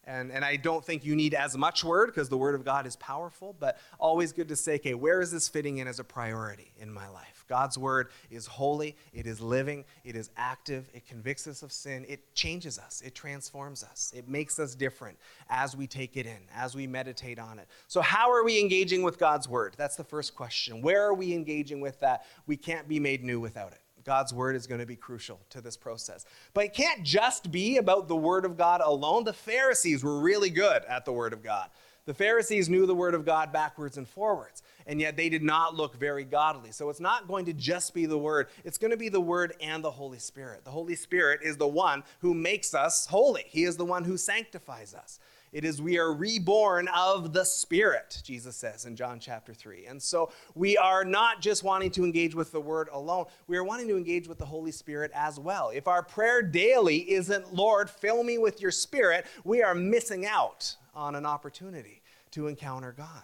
And, 0.07 0.31
and 0.31 0.45
I 0.45 0.55
don't 0.55 0.83
think 0.83 1.03
you 1.03 1.17
need 1.17 1.33
as 1.33 1.57
much 1.57 1.83
word 1.83 2.07
because 2.07 2.29
the 2.29 2.37
word 2.37 2.55
of 2.55 2.63
God 2.63 2.87
is 2.87 2.95
powerful, 2.95 3.55
but 3.59 3.77
always 3.99 4.31
good 4.31 4.47
to 4.47 4.55
say, 4.55 4.75
okay, 4.75 4.93
where 4.93 5.19
is 5.19 5.31
this 5.31 5.49
fitting 5.49 5.79
in 5.79 5.87
as 5.87 5.99
a 5.99 6.03
priority 6.03 6.71
in 6.79 6.91
my 6.91 7.09
life? 7.09 7.43
God's 7.49 7.77
word 7.77 8.09
is 8.31 8.45
holy, 8.45 8.95
it 9.13 9.27
is 9.27 9.41
living, 9.41 9.83
it 10.03 10.15
is 10.15 10.29
active, 10.37 10.89
it 10.93 11.05
convicts 11.05 11.45
us 11.47 11.61
of 11.61 11.71
sin, 11.71 12.05
it 12.07 12.33
changes 12.33 12.79
us, 12.79 13.01
it 13.05 13.15
transforms 13.15 13.83
us, 13.83 14.13
it 14.15 14.27
makes 14.27 14.59
us 14.59 14.75
different 14.75 15.17
as 15.49 15.75
we 15.75 15.87
take 15.87 16.17
it 16.17 16.25
in, 16.25 16.39
as 16.55 16.75
we 16.75 16.87
meditate 16.87 17.39
on 17.39 17.59
it. 17.59 17.67
So, 17.87 18.01
how 18.01 18.31
are 18.31 18.43
we 18.43 18.59
engaging 18.59 19.03
with 19.03 19.17
God's 19.17 19.47
word? 19.47 19.75
That's 19.77 19.95
the 19.95 20.03
first 20.03 20.35
question. 20.35 20.81
Where 20.81 21.03
are 21.03 21.13
we 21.13 21.33
engaging 21.33 21.81
with 21.81 21.99
that? 22.01 22.25
We 22.47 22.57
can't 22.57 22.87
be 22.87 22.99
made 22.99 23.23
new 23.23 23.39
without 23.39 23.71
it. 23.71 23.81
God's 24.07 24.33
word 24.33 24.55
is 24.55 24.67
going 24.67 24.79
to 24.79 24.85
be 24.85 24.95
crucial 24.95 25.41
to 25.49 25.59
this 25.59 25.75
process. 25.75 26.25
But 26.53 26.63
it 26.63 26.73
can't 26.73 27.03
just 27.03 27.51
be 27.51 27.75
about 27.75 28.07
the 28.07 28.15
word 28.15 28.45
of 28.45 28.57
God 28.57 28.79
alone. 28.79 29.25
The 29.25 29.33
Pharisees 29.33 30.01
were 30.01 30.21
really 30.21 30.49
good 30.49 30.85
at 30.85 31.03
the 31.03 31.11
word 31.11 31.33
of 31.33 31.43
God. 31.43 31.69
The 32.05 32.13
Pharisees 32.13 32.69
knew 32.69 32.85
the 32.85 32.95
word 32.95 33.13
of 33.13 33.25
God 33.25 33.51
backwards 33.51 33.97
and 33.97 34.07
forwards, 34.07 34.63
and 34.85 35.01
yet 35.01 35.17
they 35.17 35.27
did 35.27 35.43
not 35.43 35.75
look 35.75 35.93
very 35.97 36.23
godly. 36.23 36.71
So 36.71 36.89
it's 36.89 37.01
not 37.01 37.27
going 37.27 37.43
to 37.47 37.53
just 37.53 37.93
be 37.93 38.05
the 38.05 38.17
word, 38.17 38.47
it's 38.63 38.77
going 38.77 38.91
to 38.91 38.97
be 38.97 39.09
the 39.09 39.19
word 39.19 39.53
and 39.59 39.83
the 39.83 39.91
Holy 39.91 40.19
Spirit. 40.19 40.63
The 40.63 40.71
Holy 40.71 40.95
Spirit 40.95 41.41
is 41.43 41.57
the 41.57 41.67
one 41.67 42.05
who 42.19 42.33
makes 42.33 42.73
us 42.73 43.07
holy, 43.07 43.43
He 43.47 43.65
is 43.65 43.75
the 43.75 43.83
one 43.83 44.05
who 44.05 44.15
sanctifies 44.15 44.95
us. 44.95 45.19
It 45.51 45.63
is 45.63 45.81
we 45.81 45.97
are 45.97 46.13
reborn 46.13 46.89
of 46.89 47.33
the 47.33 47.45
Spirit, 47.45 48.21
Jesus 48.23 48.55
says 48.55 48.85
in 48.85 48.95
John 48.95 49.19
chapter 49.19 49.53
3. 49.53 49.85
And 49.85 50.01
so 50.01 50.31
we 50.55 50.77
are 50.77 51.05
not 51.05 51.41
just 51.41 51.63
wanting 51.63 51.91
to 51.91 52.03
engage 52.03 52.35
with 52.35 52.51
the 52.51 52.59
Word 52.59 52.89
alone, 52.91 53.25
we 53.47 53.57
are 53.57 53.63
wanting 53.63 53.87
to 53.87 53.97
engage 53.97 54.27
with 54.27 54.37
the 54.37 54.45
Holy 54.45 54.71
Spirit 54.71 55.11
as 55.15 55.39
well. 55.39 55.69
If 55.73 55.87
our 55.87 56.03
prayer 56.03 56.41
daily 56.41 57.11
isn't, 57.11 57.53
Lord, 57.53 57.89
fill 57.89 58.23
me 58.23 58.37
with 58.37 58.61
your 58.61 58.71
Spirit, 58.71 59.25
we 59.43 59.63
are 59.63 59.75
missing 59.75 60.25
out 60.25 60.75
on 60.93 61.15
an 61.15 61.25
opportunity 61.25 62.01
to 62.31 62.47
encounter 62.47 62.91
God. 62.91 63.23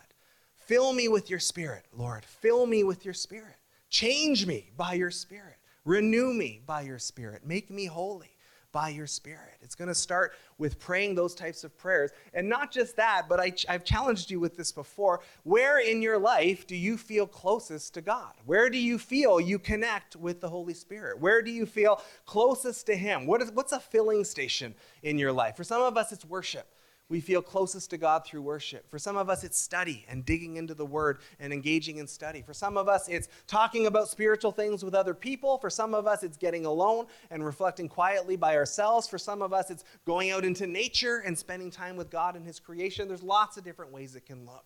Fill 0.55 0.93
me 0.93 1.07
with 1.09 1.29
your 1.29 1.39
Spirit, 1.39 1.85
Lord. 1.93 2.23
Fill 2.23 2.65
me 2.65 2.83
with 2.83 3.03
your 3.03 3.13
Spirit. 3.13 3.55
Change 3.89 4.47
me 4.47 4.71
by 4.77 4.93
your 4.93 5.11
Spirit. 5.11 5.57
Renew 5.85 6.33
me 6.33 6.61
by 6.65 6.81
your 6.81 6.99
Spirit. 6.99 7.45
Make 7.45 7.69
me 7.69 7.85
holy 7.85 8.32
by 8.73 8.89
your 8.89 9.07
Spirit. 9.07 9.57
It's 9.61 9.75
going 9.75 9.87
to 9.87 9.95
start 9.95 10.33
with 10.57 10.79
praying 10.79 11.15
those 11.15 11.33
types 11.33 11.63
of 11.63 11.77
prayers. 11.77 12.11
And 12.33 12.49
not 12.49 12.71
just 12.71 12.97
that, 12.97 13.27
but 13.29 13.39
I, 13.39 13.53
have 13.69 13.85
challenged 13.85 14.29
you 14.29 14.41
with 14.41 14.57
this 14.57 14.73
before. 14.73 15.21
Where 15.43 15.79
in 15.79 16.01
your 16.01 16.17
life 16.17 16.67
do 16.67 16.75
you 16.75 16.97
feel 16.97 17.25
closest 17.25 17.93
to 17.93 18.01
God? 18.01 18.33
Where 18.45 18.69
do 18.69 18.77
you 18.77 18.97
feel 18.97 19.39
you 19.39 19.59
connect 19.59 20.17
with 20.17 20.41
the 20.41 20.49
Holy 20.49 20.73
Spirit? 20.73 21.19
Where 21.21 21.41
do 21.41 21.51
you 21.51 21.65
feel 21.65 22.01
closest 22.25 22.87
to 22.87 22.95
Him? 22.95 23.27
What 23.27 23.41
is, 23.41 23.51
what's 23.51 23.71
a 23.71 23.79
filling 23.79 24.25
station 24.25 24.75
in 25.03 25.17
your 25.17 25.31
life? 25.31 25.55
For 25.55 25.63
some 25.63 25.81
of 25.81 25.95
us, 25.95 26.11
it's 26.11 26.25
worship 26.25 26.67
we 27.13 27.21
feel 27.21 27.43
closest 27.43 27.91
to 27.91 27.97
God 27.99 28.25
through 28.25 28.41
worship. 28.41 28.89
For 28.89 28.97
some 28.97 29.17
of 29.17 29.29
us, 29.29 29.43
it's 29.43 29.59
study 29.59 30.03
and 30.09 30.25
digging 30.25 30.55
into 30.55 30.73
the 30.73 30.87
Word 30.87 31.19
and 31.39 31.53
engaging 31.53 31.97
in 31.97 32.07
study. 32.07 32.41
For 32.41 32.55
some 32.55 32.75
of 32.75 32.89
us, 32.89 33.07
it's 33.07 33.27
talking 33.45 33.85
about 33.85 34.07
spiritual 34.07 34.51
things 34.51 34.83
with 34.83 34.95
other 34.95 35.13
people. 35.13 35.59
For 35.59 35.69
some 35.69 35.93
of 35.93 36.07
us, 36.07 36.23
it's 36.23 36.37
getting 36.37 36.65
alone 36.65 37.05
and 37.29 37.45
reflecting 37.45 37.87
quietly 37.87 38.35
by 38.35 38.55
ourselves. 38.55 39.07
For 39.07 39.19
some 39.19 39.43
of 39.43 39.53
us, 39.53 39.69
it's 39.69 39.83
going 40.07 40.31
out 40.31 40.43
into 40.43 40.65
nature 40.65 41.19
and 41.19 41.37
spending 41.37 41.69
time 41.69 41.97
with 41.97 42.09
God 42.09 42.35
and 42.35 42.47
His 42.47 42.59
creation. 42.59 43.07
There's 43.07 43.21
lots 43.21 43.57
of 43.57 43.63
different 43.63 43.91
ways 43.91 44.15
it 44.15 44.25
can 44.25 44.43
look. 44.47 44.65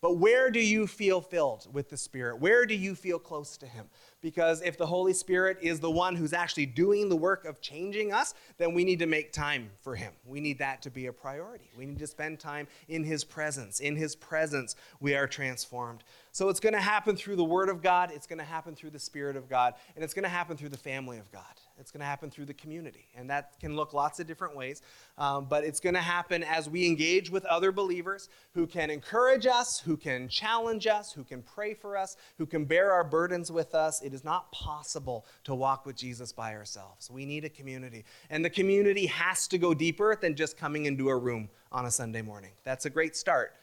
But 0.00 0.18
where 0.18 0.50
do 0.50 0.60
you 0.60 0.86
feel 0.86 1.20
filled 1.20 1.66
with 1.72 1.88
the 1.88 1.96
Spirit? 1.96 2.40
Where 2.40 2.64
do 2.66 2.74
you 2.74 2.94
feel 2.94 3.18
close 3.18 3.56
to 3.56 3.66
Him? 3.66 3.86
Because 4.20 4.62
if 4.62 4.78
the 4.78 4.86
Holy 4.86 5.12
Spirit 5.12 5.58
is 5.60 5.80
the 5.80 5.90
one 5.90 6.14
who's 6.14 6.32
actually 6.32 6.66
doing 6.66 7.08
the 7.08 7.16
work 7.16 7.44
of 7.44 7.60
changing 7.60 8.12
us, 8.12 8.34
then 8.58 8.74
we 8.74 8.84
need 8.84 9.00
to 9.00 9.06
make 9.06 9.32
time 9.32 9.70
for 9.80 9.96
Him. 9.96 10.12
We 10.24 10.40
need 10.40 10.60
that 10.60 10.82
to 10.82 10.90
be 10.90 11.06
a 11.06 11.12
priority. 11.12 11.70
We 11.76 11.84
need 11.84 11.98
to 11.98 12.06
spend 12.06 12.38
time 12.38 12.68
in 12.86 13.02
His 13.02 13.24
presence. 13.24 13.80
In 13.80 13.96
His 13.96 14.14
presence, 14.14 14.76
we 15.00 15.16
are 15.16 15.26
transformed. 15.26 16.04
So 16.30 16.48
it's 16.48 16.60
going 16.60 16.74
to 16.74 16.80
happen 16.80 17.16
through 17.16 17.36
the 17.36 17.44
Word 17.44 17.68
of 17.68 17.82
God, 17.82 18.12
it's 18.12 18.26
going 18.28 18.38
to 18.38 18.44
happen 18.44 18.76
through 18.76 18.90
the 18.90 19.00
Spirit 19.00 19.34
of 19.34 19.48
God, 19.48 19.74
and 19.96 20.04
it's 20.04 20.14
going 20.14 20.22
to 20.22 20.28
happen 20.28 20.56
through 20.56 20.68
the 20.68 20.78
family 20.78 21.18
of 21.18 21.30
God. 21.32 21.42
It's 21.78 21.90
going 21.90 22.00
to 22.00 22.06
happen 22.06 22.30
through 22.30 22.46
the 22.46 22.54
community. 22.54 23.06
And 23.16 23.28
that 23.30 23.58
can 23.60 23.76
look 23.76 23.92
lots 23.92 24.20
of 24.20 24.26
different 24.26 24.56
ways. 24.56 24.82
Um, 25.16 25.46
but 25.48 25.64
it's 25.64 25.80
going 25.80 25.94
to 25.94 26.00
happen 26.00 26.42
as 26.44 26.68
we 26.68 26.86
engage 26.86 27.30
with 27.30 27.44
other 27.46 27.72
believers 27.72 28.28
who 28.54 28.66
can 28.66 28.90
encourage 28.90 29.46
us, 29.46 29.80
who 29.80 29.96
can 29.96 30.28
challenge 30.28 30.86
us, 30.86 31.12
who 31.12 31.24
can 31.24 31.42
pray 31.42 31.74
for 31.74 31.96
us, 31.96 32.16
who 32.36 32.46
can 32.46 32.64
bear 32.64 32.92
our 32.92 33.04
burdens 33.04 33.50
with 33.50 33.74
us. 33.74 34.02
it 34.02 34.14
is 34.14 34.24
not 34.24 34.50
possible 34.52 35.26
to 35.44 35.54
walk 35.54 35.86
with 35.86 35.96
Jesus 35.96 36.32
by 36.32 36.54
ourselves. 36.54 37.10
We 37.10 37.24
need 37.24 37.44
a 37.44 37.48
community. 37.50 38.04
And 38.30 38.44
the 38.44 38.50
community 38.50 39.06
has 39.06 39.46
to 39.48 39.58
go 39.58 39.74
deeper 39.74 40.16
than 40.20 40.34
just 40.34 40.56
coming 40.56 40.86
into 40.86 41.08
a 41.08 41.16
room 41.16 41.48
on 41.72 41.86
a 41.86 41.90
Sunday 41.90 42.22
morning. 42.22 42.50
That's 42.64 42.86
a 42.86 42.90
great 42.90 43.16
start. 43.16 43.54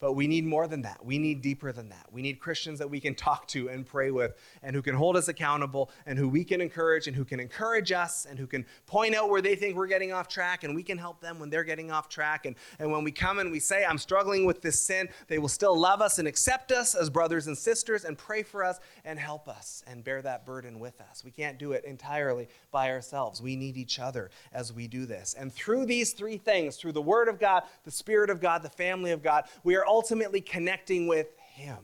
But 0.00 0.14
we 0.14 0.26
need 0.26 0.46
more 0.46 0.66
than 0.66 0.80
that. 0.82 1.04
We 1.04 1.18
need 1.18 1.42
deeper 1.42 1.72
than 1.72 1.90
that. 1.90 2.06
We 2.10 2.22
need 2.22 2.40
Christians 2.40 2.78
that 2.78 2.88
we 2.88 3.00
can 3.00 3.14
talk 3.14 3.46
to 3.48 3.68
and 3.68 3.84
pray 3.84 4.10
with 4.10 4.32
and 4.62 4.74
who 4.74 4.80
can 4.80 4.94
hold 4.94 5.14
us 5.14 5.28
accountable 5.28 5.90
and 6.06 6.18
who 6.18 6.26
we 6.26 6.42
can 6.42 6.62
encourage 6.62 7.06
and 7.06 7.14
who 7.14 7.24
can 7.26 7.38
encourage 7.38 7.92
us 7.92 8.24
and 8.24 8.38
who 8.38 8.46
can 8.46 8.64
point 8.86 9.14
out 9.14 9.28
where 9.28 9.42
they 9.42 9.54
think 9.54 9.76
we're 9.76 9.86
getting 9.86 10.10
off 10.10 10.26
track 10.26 10.64
and 10.64 10.74
we 10.74 10.82
can 10.82 10.96
help 10.96 11.20
them 11.20 11.38
when 11.38 11.50
they're 11.50 11.64
getting 11.64 11.90
off 11.90 12.08
track. 12.08 12.46
And, 12.46 12.56
and 12.78 12.90
when 12.90 13.04
we 13.04 13.12
come 13.12 13.40
and 13.40 13.52
we 13.52 13.60
say, 13.60 13.84
I'm 13.84 13.98
struggling 13.98 14.46
with 14.46 14.62
this 14.62 14.80
sin, 14.80 15.10
they 15.28 15.38
will 15.38 15.48
still 15.48 15.78
love 15.78 16.00
us 16.00 16.18
and 16.18 16.26
accept 16.26 16.72
us 16.72 16.94
as 16.94 17.10
brothers 17.10 17.46
and 17.46 17.56
sisters 17.56 18.06
and 18.06 18.16
pray 18.16 18.42
for 18.42 18.64
us 18.64 18.80
and 19.04 19.18
help 19.18 19.48
us 19.48 19.84
and 19.86 20.02
bear 20.02 20.22
that 20.22 20.46
burden 20.46 20.80
with 20.80 20.98
us. 21.02 21.22
We 21.22 21.30
can't 21.30 21.58
do 21.58 21.72
it 21.72 21.84
entirely 21.84 22.48
by 22.70 22.90
ourselves. 22.90 23.42
We 23.42 23.54
need 23.54 23.76
each 23.76 23.98
other 23.98 24.30
as 24.50 24.72
we 24.72 24.88
do 24.88 25.04
this. 25.04 25.34
And 25.38 25.52
through 25.52 25.84
these 25.84 26.14
three 26.14 26.38
things, 26.38 26.76
through 26.76 26.92
the 26.92 27.02
Word 27.02 27.28
of 27.28 27.38
God, 27.38 27.64
the 27.84 27.90
Spirit 27.90 28.30
of 28.30 28.40
God, 28.40 28.62
the 28.62 28.70
family 28.70 29.10
of 29.10 29.22
God, 29.22 29.44
we 29.62 29.76
are 29.76 29.89
ultimately 29.90 30.40
connecting 30.40 31.08
with 31.08 31.26
Him 31.52 31.78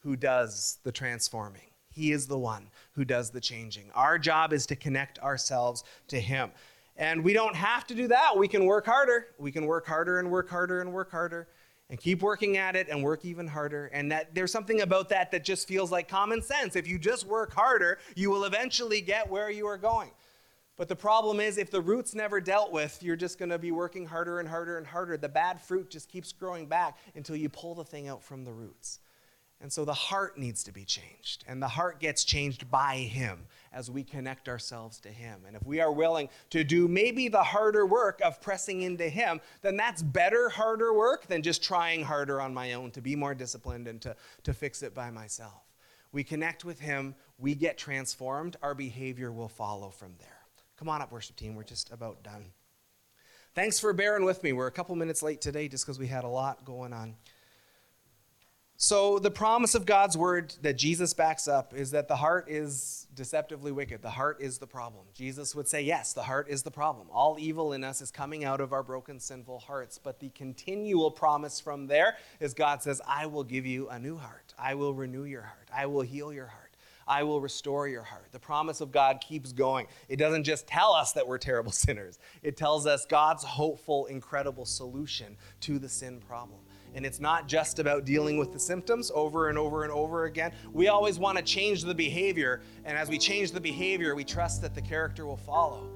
who 0.00 0.16
does 0.16 0.78
the 0.82 0.90
transforming. 0.90 1.70
He 1.92 2.10
is 2.10 2.26
the 2.26 2.36
one 2.36 2.68
who 2.92 3.04
does 3.04 3.30
the 3.30 3.40
changing. 3.40 3.90
Our 3.94 4.18
job 4.18 4.52
is 4.52 4.66
to 4.66 4.76
connect 4.76 5.20
ourselves 5.20 5.84
to 6.08 6.20
Him. 6.20 6.50
And 6.96 7.22
we 7.22 7.32
don't 7.32 7.54
have 7.54 7.86
to 7.86 7.94
do 7.94 8.08
that. 8.08 8.36
We 8.36 8.48
can 8.48 8.66
work 8.66 8.84
harder. 8.84 9.28
We 9.38 9.52
can 9.52 9.66
work 9.66 9.86
harder 9.86 10.18
and 10.18 10.28
work 10.28 10.50
harder 10.50 10.80
and 10.80 10.92
work 10.92 11.12
harder 11.12 11.46
and 11.88 12.00
keep 12.00 12.20
working 12.20 12.56
at 12.56 12.74
it 12.74 12.88
and 12.88 13.00
work 13.00 13.24
even 13.24 13.46
harder. 13.46 13.86
And 13.92 14.10
that 14.10 14.34
there's 14.34 14.50
something 14.50 14.80
about 14.80 15.08
that 15.10 15.30
that 15.30 15.44
just 15.44 15.68
feels 15.68 15.92
like 15.92 16.08
common 16.08 16.42
sense. 16.42 16.74
If 16.74 16.88
you 16.88 16.98
just 16.98 17.26
work 17.26 17.54
harder, 17.54 17.98
you 18.16 18.28
will 18.28 18.44
eventually 18.44 19.00
get 19.00 19.30
where 19.30 19.50
you 19.50 19.68
are 19.68 19.78
going. 19.78 20.10
But 20.76 20.88
the 20.88 20.96
problem 20.96 21.40
is, 21.40 21.56
if 21.56 21.70
the 21.70 21.80
root's 21.80 22.14
never 22.14 22.40
dealt 22.40 22.70
with, 22.70 23.02
you're 23.02 23.16
just 23.16 23.38
going 23.38 23.48
to 23.48 23.58
be 23.58 23.72
working 23.72 24.06
harder 24.06 24.40
and 24.40 24.48
harder 24.48 24.76
and 24.76 24.86
harder. 24.86 25.16
The 25.16 25.28
bad 25.28 25.60
fruit 25.60 25.88
just 25.88 26.10
keeps 26.10 26.32
growing 26.32 26.66
back 26.66 26.98
until 27.14 27.36
you 27.36 27.48
pull 27.48 27.74
the 27.74 27.84
thing 27.84 28.08
out 28.08 28.22
from 28.22 28.44
the 28.44 28.52
roots. 28.52 29.00
And 29.58 29.72
so 29.72 29.86
the 29.86 29.94
heart 29.94 30.36
needs 30.36 30.62
to 30.64 30.72
be 30.72 30.84
changed. 30.84 31.44
And 31.48 31.62
the 31.62 31.68
heart 31.68 31.98
gets 31.98 32.24
changed 32.24 32.70
by 32.70 32.96
Him 32.96 33.46
as 33.72 33.90
we 33.90 34.04
connect 34.04 34.50
ourselves 34.50 35.00
to 35.00 35.08
Him. 35.08 35.40
And 35.46 35.56
if 35.56 35.64
we 35.64 35.80
are 35.80 35.90
willing 35.90 36.28
to 36.50 36.62
do 36.62 36.88
maybe 36.88 37.28
the 37.28 37.42
harder 37.42 37.86
work 37.86 38.20
of 38.22 38.42
pressing 38.42 38.82
into 38.82 39.08
Him, 39.08 39.40
then 39.62 39.78
that's 39.78 40.02
better, 40.02 40.50
harder 40.50 40.92
work 40.92 41.26
than 41.26 41.42
just 41.42 41.62
trying 41.62 42.04
harder 42.04 42.38
on 42.38 42.52
my 42.52 42.74
own 42.74 42.90
to 42.92 43.00
be 43.00 43.16
more 43.16 43.34
disciplined 43.34 43.88
and 43.88 43.98
to, 44.02 44.14
to 44.42 44.52
fix 44.52 44.82
it 44.82 44.94
by 44.94 45.10
myself. 45.10 45.62
We 46.12 46.22
connect 46.22 46.66
with 46.66 46.80
Him, 46.80 47.14
we 47.38 47.54
get 47.54 47.78
transformed, 47.78 48.56
our 48.62 48.74
behavior 48.74 49.32
will 49.32 49.48
follow 49.48 49.88
from 49.88 50.14
there. 50.18 50.35
Come 50.78 50.88
on 50.88 51.00
up, 51.00 51.10
worship 51.10 51.36
team. 51.36 51.54
We're 51.54 51.64
just 51.64 51.90
about 51.92 52.22
done. 52.22 52.46
Thanks 53.54 53.80
for 53.80 53.92
bearing 53.94 54.24
with 54.24 54.42
me. 54.42 54.52
We're 54.52 54.66
a 54.66 54.72
couple 54.72 54.94
minutes 54.96 55.22
late 55.22 55.40
today 55.40 55.68
just 55.68 55.86
because 55.86 55.98
we 55.98 56.06
had 56.06 56.24
a 56.24 56.28
lot 56.28 56.64
going 56.64 56.92
on. 56.92 57.16
So, 58.78 59.18
the 59.18 59.30
promise 59.30 59.74
of 59.74 59.86
God's 59.86 60.18
word 60.18 60.54
that 60.60 60.76
Jesus 60.76 61.14
backs 61.14 61.48
up 61.48 61.72
is 61.72 61.92
that 61.92 62.08
the 62.08 62.16
heart 62.16 62.50
is 62.50 63.06
deceptively 63.14 63.72
wicked. 63.72 64.02
The 64.02 64.10
heart 64.10 64.36
is 64.42 64.58
the 64.58 64.66
problem. 64.66 65.06
Jesus 65.14 65.54
would 65.54 65.66
say, 65.66 65.80
Yes, 65.80 66.12
the 66.12 66.22
heart 66.22 66.50
is 66.50 66.62
the 66.62 66.70
problem. 66.70 67.06
All 67.10 67.38
evil 67.40 67.72
in 67.72 67.82
us 67.82 68.02
is 68.02 68.10
coming 68.10 68.44
out 68.44 68.60
of 68.60 68.74
our 68.74 68.82
broken, 68.82 69.18
sinful 69.18 69.60
hearts. 69.60 69.96
But 69.96 70.20
the 70.20 70.28
continual 70.28 71.10
promise 71.10 71.58
from 71.58 71.86
there 71.86 72.18
is 72.38 72.52
God 72.52 72.82
says, 72.82 73.00
I 73.08 73.24
will 73.24 73.44
give 73.44 73.64
you 73.64 73.88
a 73.88 73.98
new 73.98 74.18
heart. 74.18 74.52
I 74.58 74.74
will 74.74 74.92
renew 74.92 75.24
your 75.24 75.42
heart. 75.42 75.70
I 75.74 75.86
will 75.86 76.02
heal 76.02 76.30
your 76.30 76.48
heart. 76.48 76.65
I 77.06 77.22
will 77.22 77.40
restore 77.40 77.88
your 77.88 78.02
heart. 78.02 78.26
The 78.32 78.38
promise 78.38 78.80
of 78.80 78.90
God 78.90 79.20
keeps 79.20 79.52
going. 79.52 79.86
It 80.08 80.16
doesn't 80.16 80.44
just 80.44 80.66
tell 80.66 80.92
us 80.92 81.12
that 81.12 81.26
we're 81.26 81.38
terrible 81.38 81.72
sinners, 81.86 82.18
it 82.42 82.56
tells 82.56 82.86
us 82.86 83.06
God's 83.06 83.44
hopeful, 83.44 84.06
incredible 84.06 84.64
solution 84.64 85.36
to 85.60 85.78
the 85.78 85.88
sin 85.88 86.20
problem. 86.20 86.60
And 86.94 87.04
it's 87.04 87.20
not 87.20 87.46
just 87.46 87.78
about 87.78 88.06
dealing 88.06 88.38
with 88.38 88.54
the 88.54 88.58
symptoms 88.58 89.12
over 89.14 89.50
and 89.50 89.58
over 89.58 89.82
and 89.82 89.92
over 89.92 90.24
again. 90.24 90.52
We 90.72 90.88
always 90.88 91.18
want 91.18 91.36
to 91.36 91.44
change 91.44 91.82
the 91.82 91.94
behavior. 91.94 92.62
And 92.86 92.96
as 92.96 93.10
we 93.10 93.18
change 93.18 93.52
the 93.52 93.60
behavior, 93.60 94.14
we 94.14 94.24
trust 94.24 94.62
that 94.62 94.74
the 94.74 94.80
character 94.80 95.26
will 95.26 95.36
follow. 95.36 95.90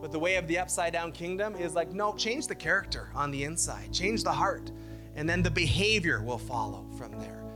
But 0.00 0.10
the 0.10 0.18
way 0.18 0.36
of 0.36 0.46
the 0.46 0.58
upside 0.58 0.94
down 0.94 1.12
kingdom 1.12 1.54
is 1.54 1.74
like, 1.74 1.92
no, 1.92 2.14
change 2.14 2.46
the 2.46 2.54
character 2.54 3.10
on 3.14 3.30
the 3.30 3.44
inside, 3.44 3.92
change 3.92 4.22
the 4.22 4.32
heart. 4.32 4.70
And 5.16 5.28
then 5.28 5.42
the 5.42 5.50
behavior 5.50 6.22
will 6.22 6.38
follow 6.38 6.86
from 6.96 7.18
there. 7.18 7.47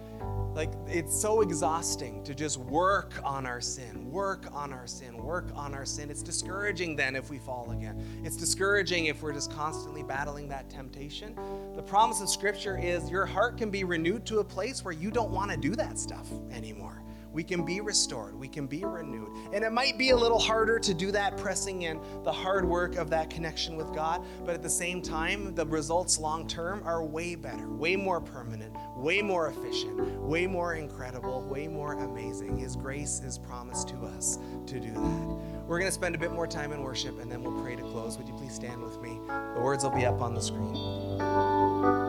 Like, 0.55 0.71
it's 0.87 1.19
so 1.19 1.41
exhausting 1.41 2.23
to 2.25 2.35
just 2.35 2.59
work 2.59 3.15
on 3.25 3.47
our 3.47 3.61
sin, 3.61 4.11
work 4.11 4.47
on 4.53 4.73
our 4.73 4.87
sin, 4.87 5.17
work 5.17 5.47
on 5.55 5.75
our 5.75 5.87
sin. 5.87 6.11
It's 6.11 6.23
discouraging 6.23 6.95
then 6.95 7.17
if 7.17 7.31
we 7.31 7.39
fall 7.39 7.71
again. 7.71 8.23
It's 8.23 8.37
discouraging 8.37 9.07
if 9.07 9.23
we're 9.23 9.33
just 9.33 9.51
constantly 9.51 10.03
battling 10.03 10.49
that 10.49 10.69
temptation. 10.69 11.35
The 11.75 11.83
promise 11.83 12.21
of 12.21 12.29
Scripture 12.29 12.79
is 12.79 13.11
your 13.11 13.25
heart 13.25 13.57
can 13.57 13.71
be 13.71 13.85
renewed 13.85 14.27
to 14.27 14.41
a 14.41 14.45
place 14.45 14.85
where 14.85 14.93
you 14.93 15.11
don't 15.11 15.31
want 15.31 15.51
to 15.51 15.57
do 15.57 15.75
that 15.77 15.99
stuff 15.99 16.29
anymore 16.51 17.03
we 17.33 17.43
can 17.43 17.65
be 17.65 17.81
restored, 17.81 18.39
we 18.39 18.49
can 18.49 18.67
be 18.67 18.85
renewed. 18.85 19.31
And 19.53 19.65
it 19.65 19.73
might 19.73 19.99
be 19.99 20.11
a 20.11 20.17
little 20.17 20.39
harder 20.39 20.79
to 20.79 20.95
do 20.95 21.11
that, 21.13 21.37
pressing 21.37 21.83
in 21.83 22.01
the 22.25 22.33
hard 22.33 22.65
work 22.65 22.97
of 22.97 23.11
that 23.11 23.31
connection 23.31 23.77
with 23.77 23.93
God, 23.95 24.25
but 24.45 24.55
at 24.55 24.63
the 24.63 24.71
same 24.71 25.03
time, 25.03 25.55
the 25.55 25.67
results 25.67 26.19
long 26.19 26.47
term 26.47 26.83
are 26.85 27.03
way 27.03 27.35
better, 27.35 27.69
way 27.69 27.97
more 27.97 28.21
permanent, 28.21 28.75
way 28.97 29.23
more 29.23 29.49
efficient, 29.49 30.21
way 30.21 30.47
more 30.47 30.75
incredible, 30.75 31.43
way 31.43 31.69
more 31.69 31.95
amazing. 31.95 32.57
His 32.57 32.77
grace 32.77 33.21
is 33.21 33.39
promised 33.39 33.89
to 33.89 33.97
us 34.05 34.39
to 34.67 34.79
do 34.79 34.93
that. 34.93 35.63
We're 35.67 35.79
going 35.79 35.89
to 35.89 35.95
spend 35.95 36.15
a 36.15 36.19
bit 36.19 36.33
more 36.33 36.47
time 36.47 36.73
in 36.73 36.83
worship 36.83 37.21
and 37.21 37.31
then 37.31 37.43
we'll 37.43 37.61
pray 37.63 37.77
to 37.77 37.83
close. 37.83 38.19
Would 38.19 38.29
you 38.29 38.35
please 38.35 38.55
stand 38.55 38.83
with 38.83 39.01
me? 39.01 39.19
The 39.55 39.61
words 39.61 39.85
will 39.85 39.91
be 39.91 40.05
up 40.05 40.21
on 40.21 40.35
the 40.35 40.43
screen. 40.43 42.02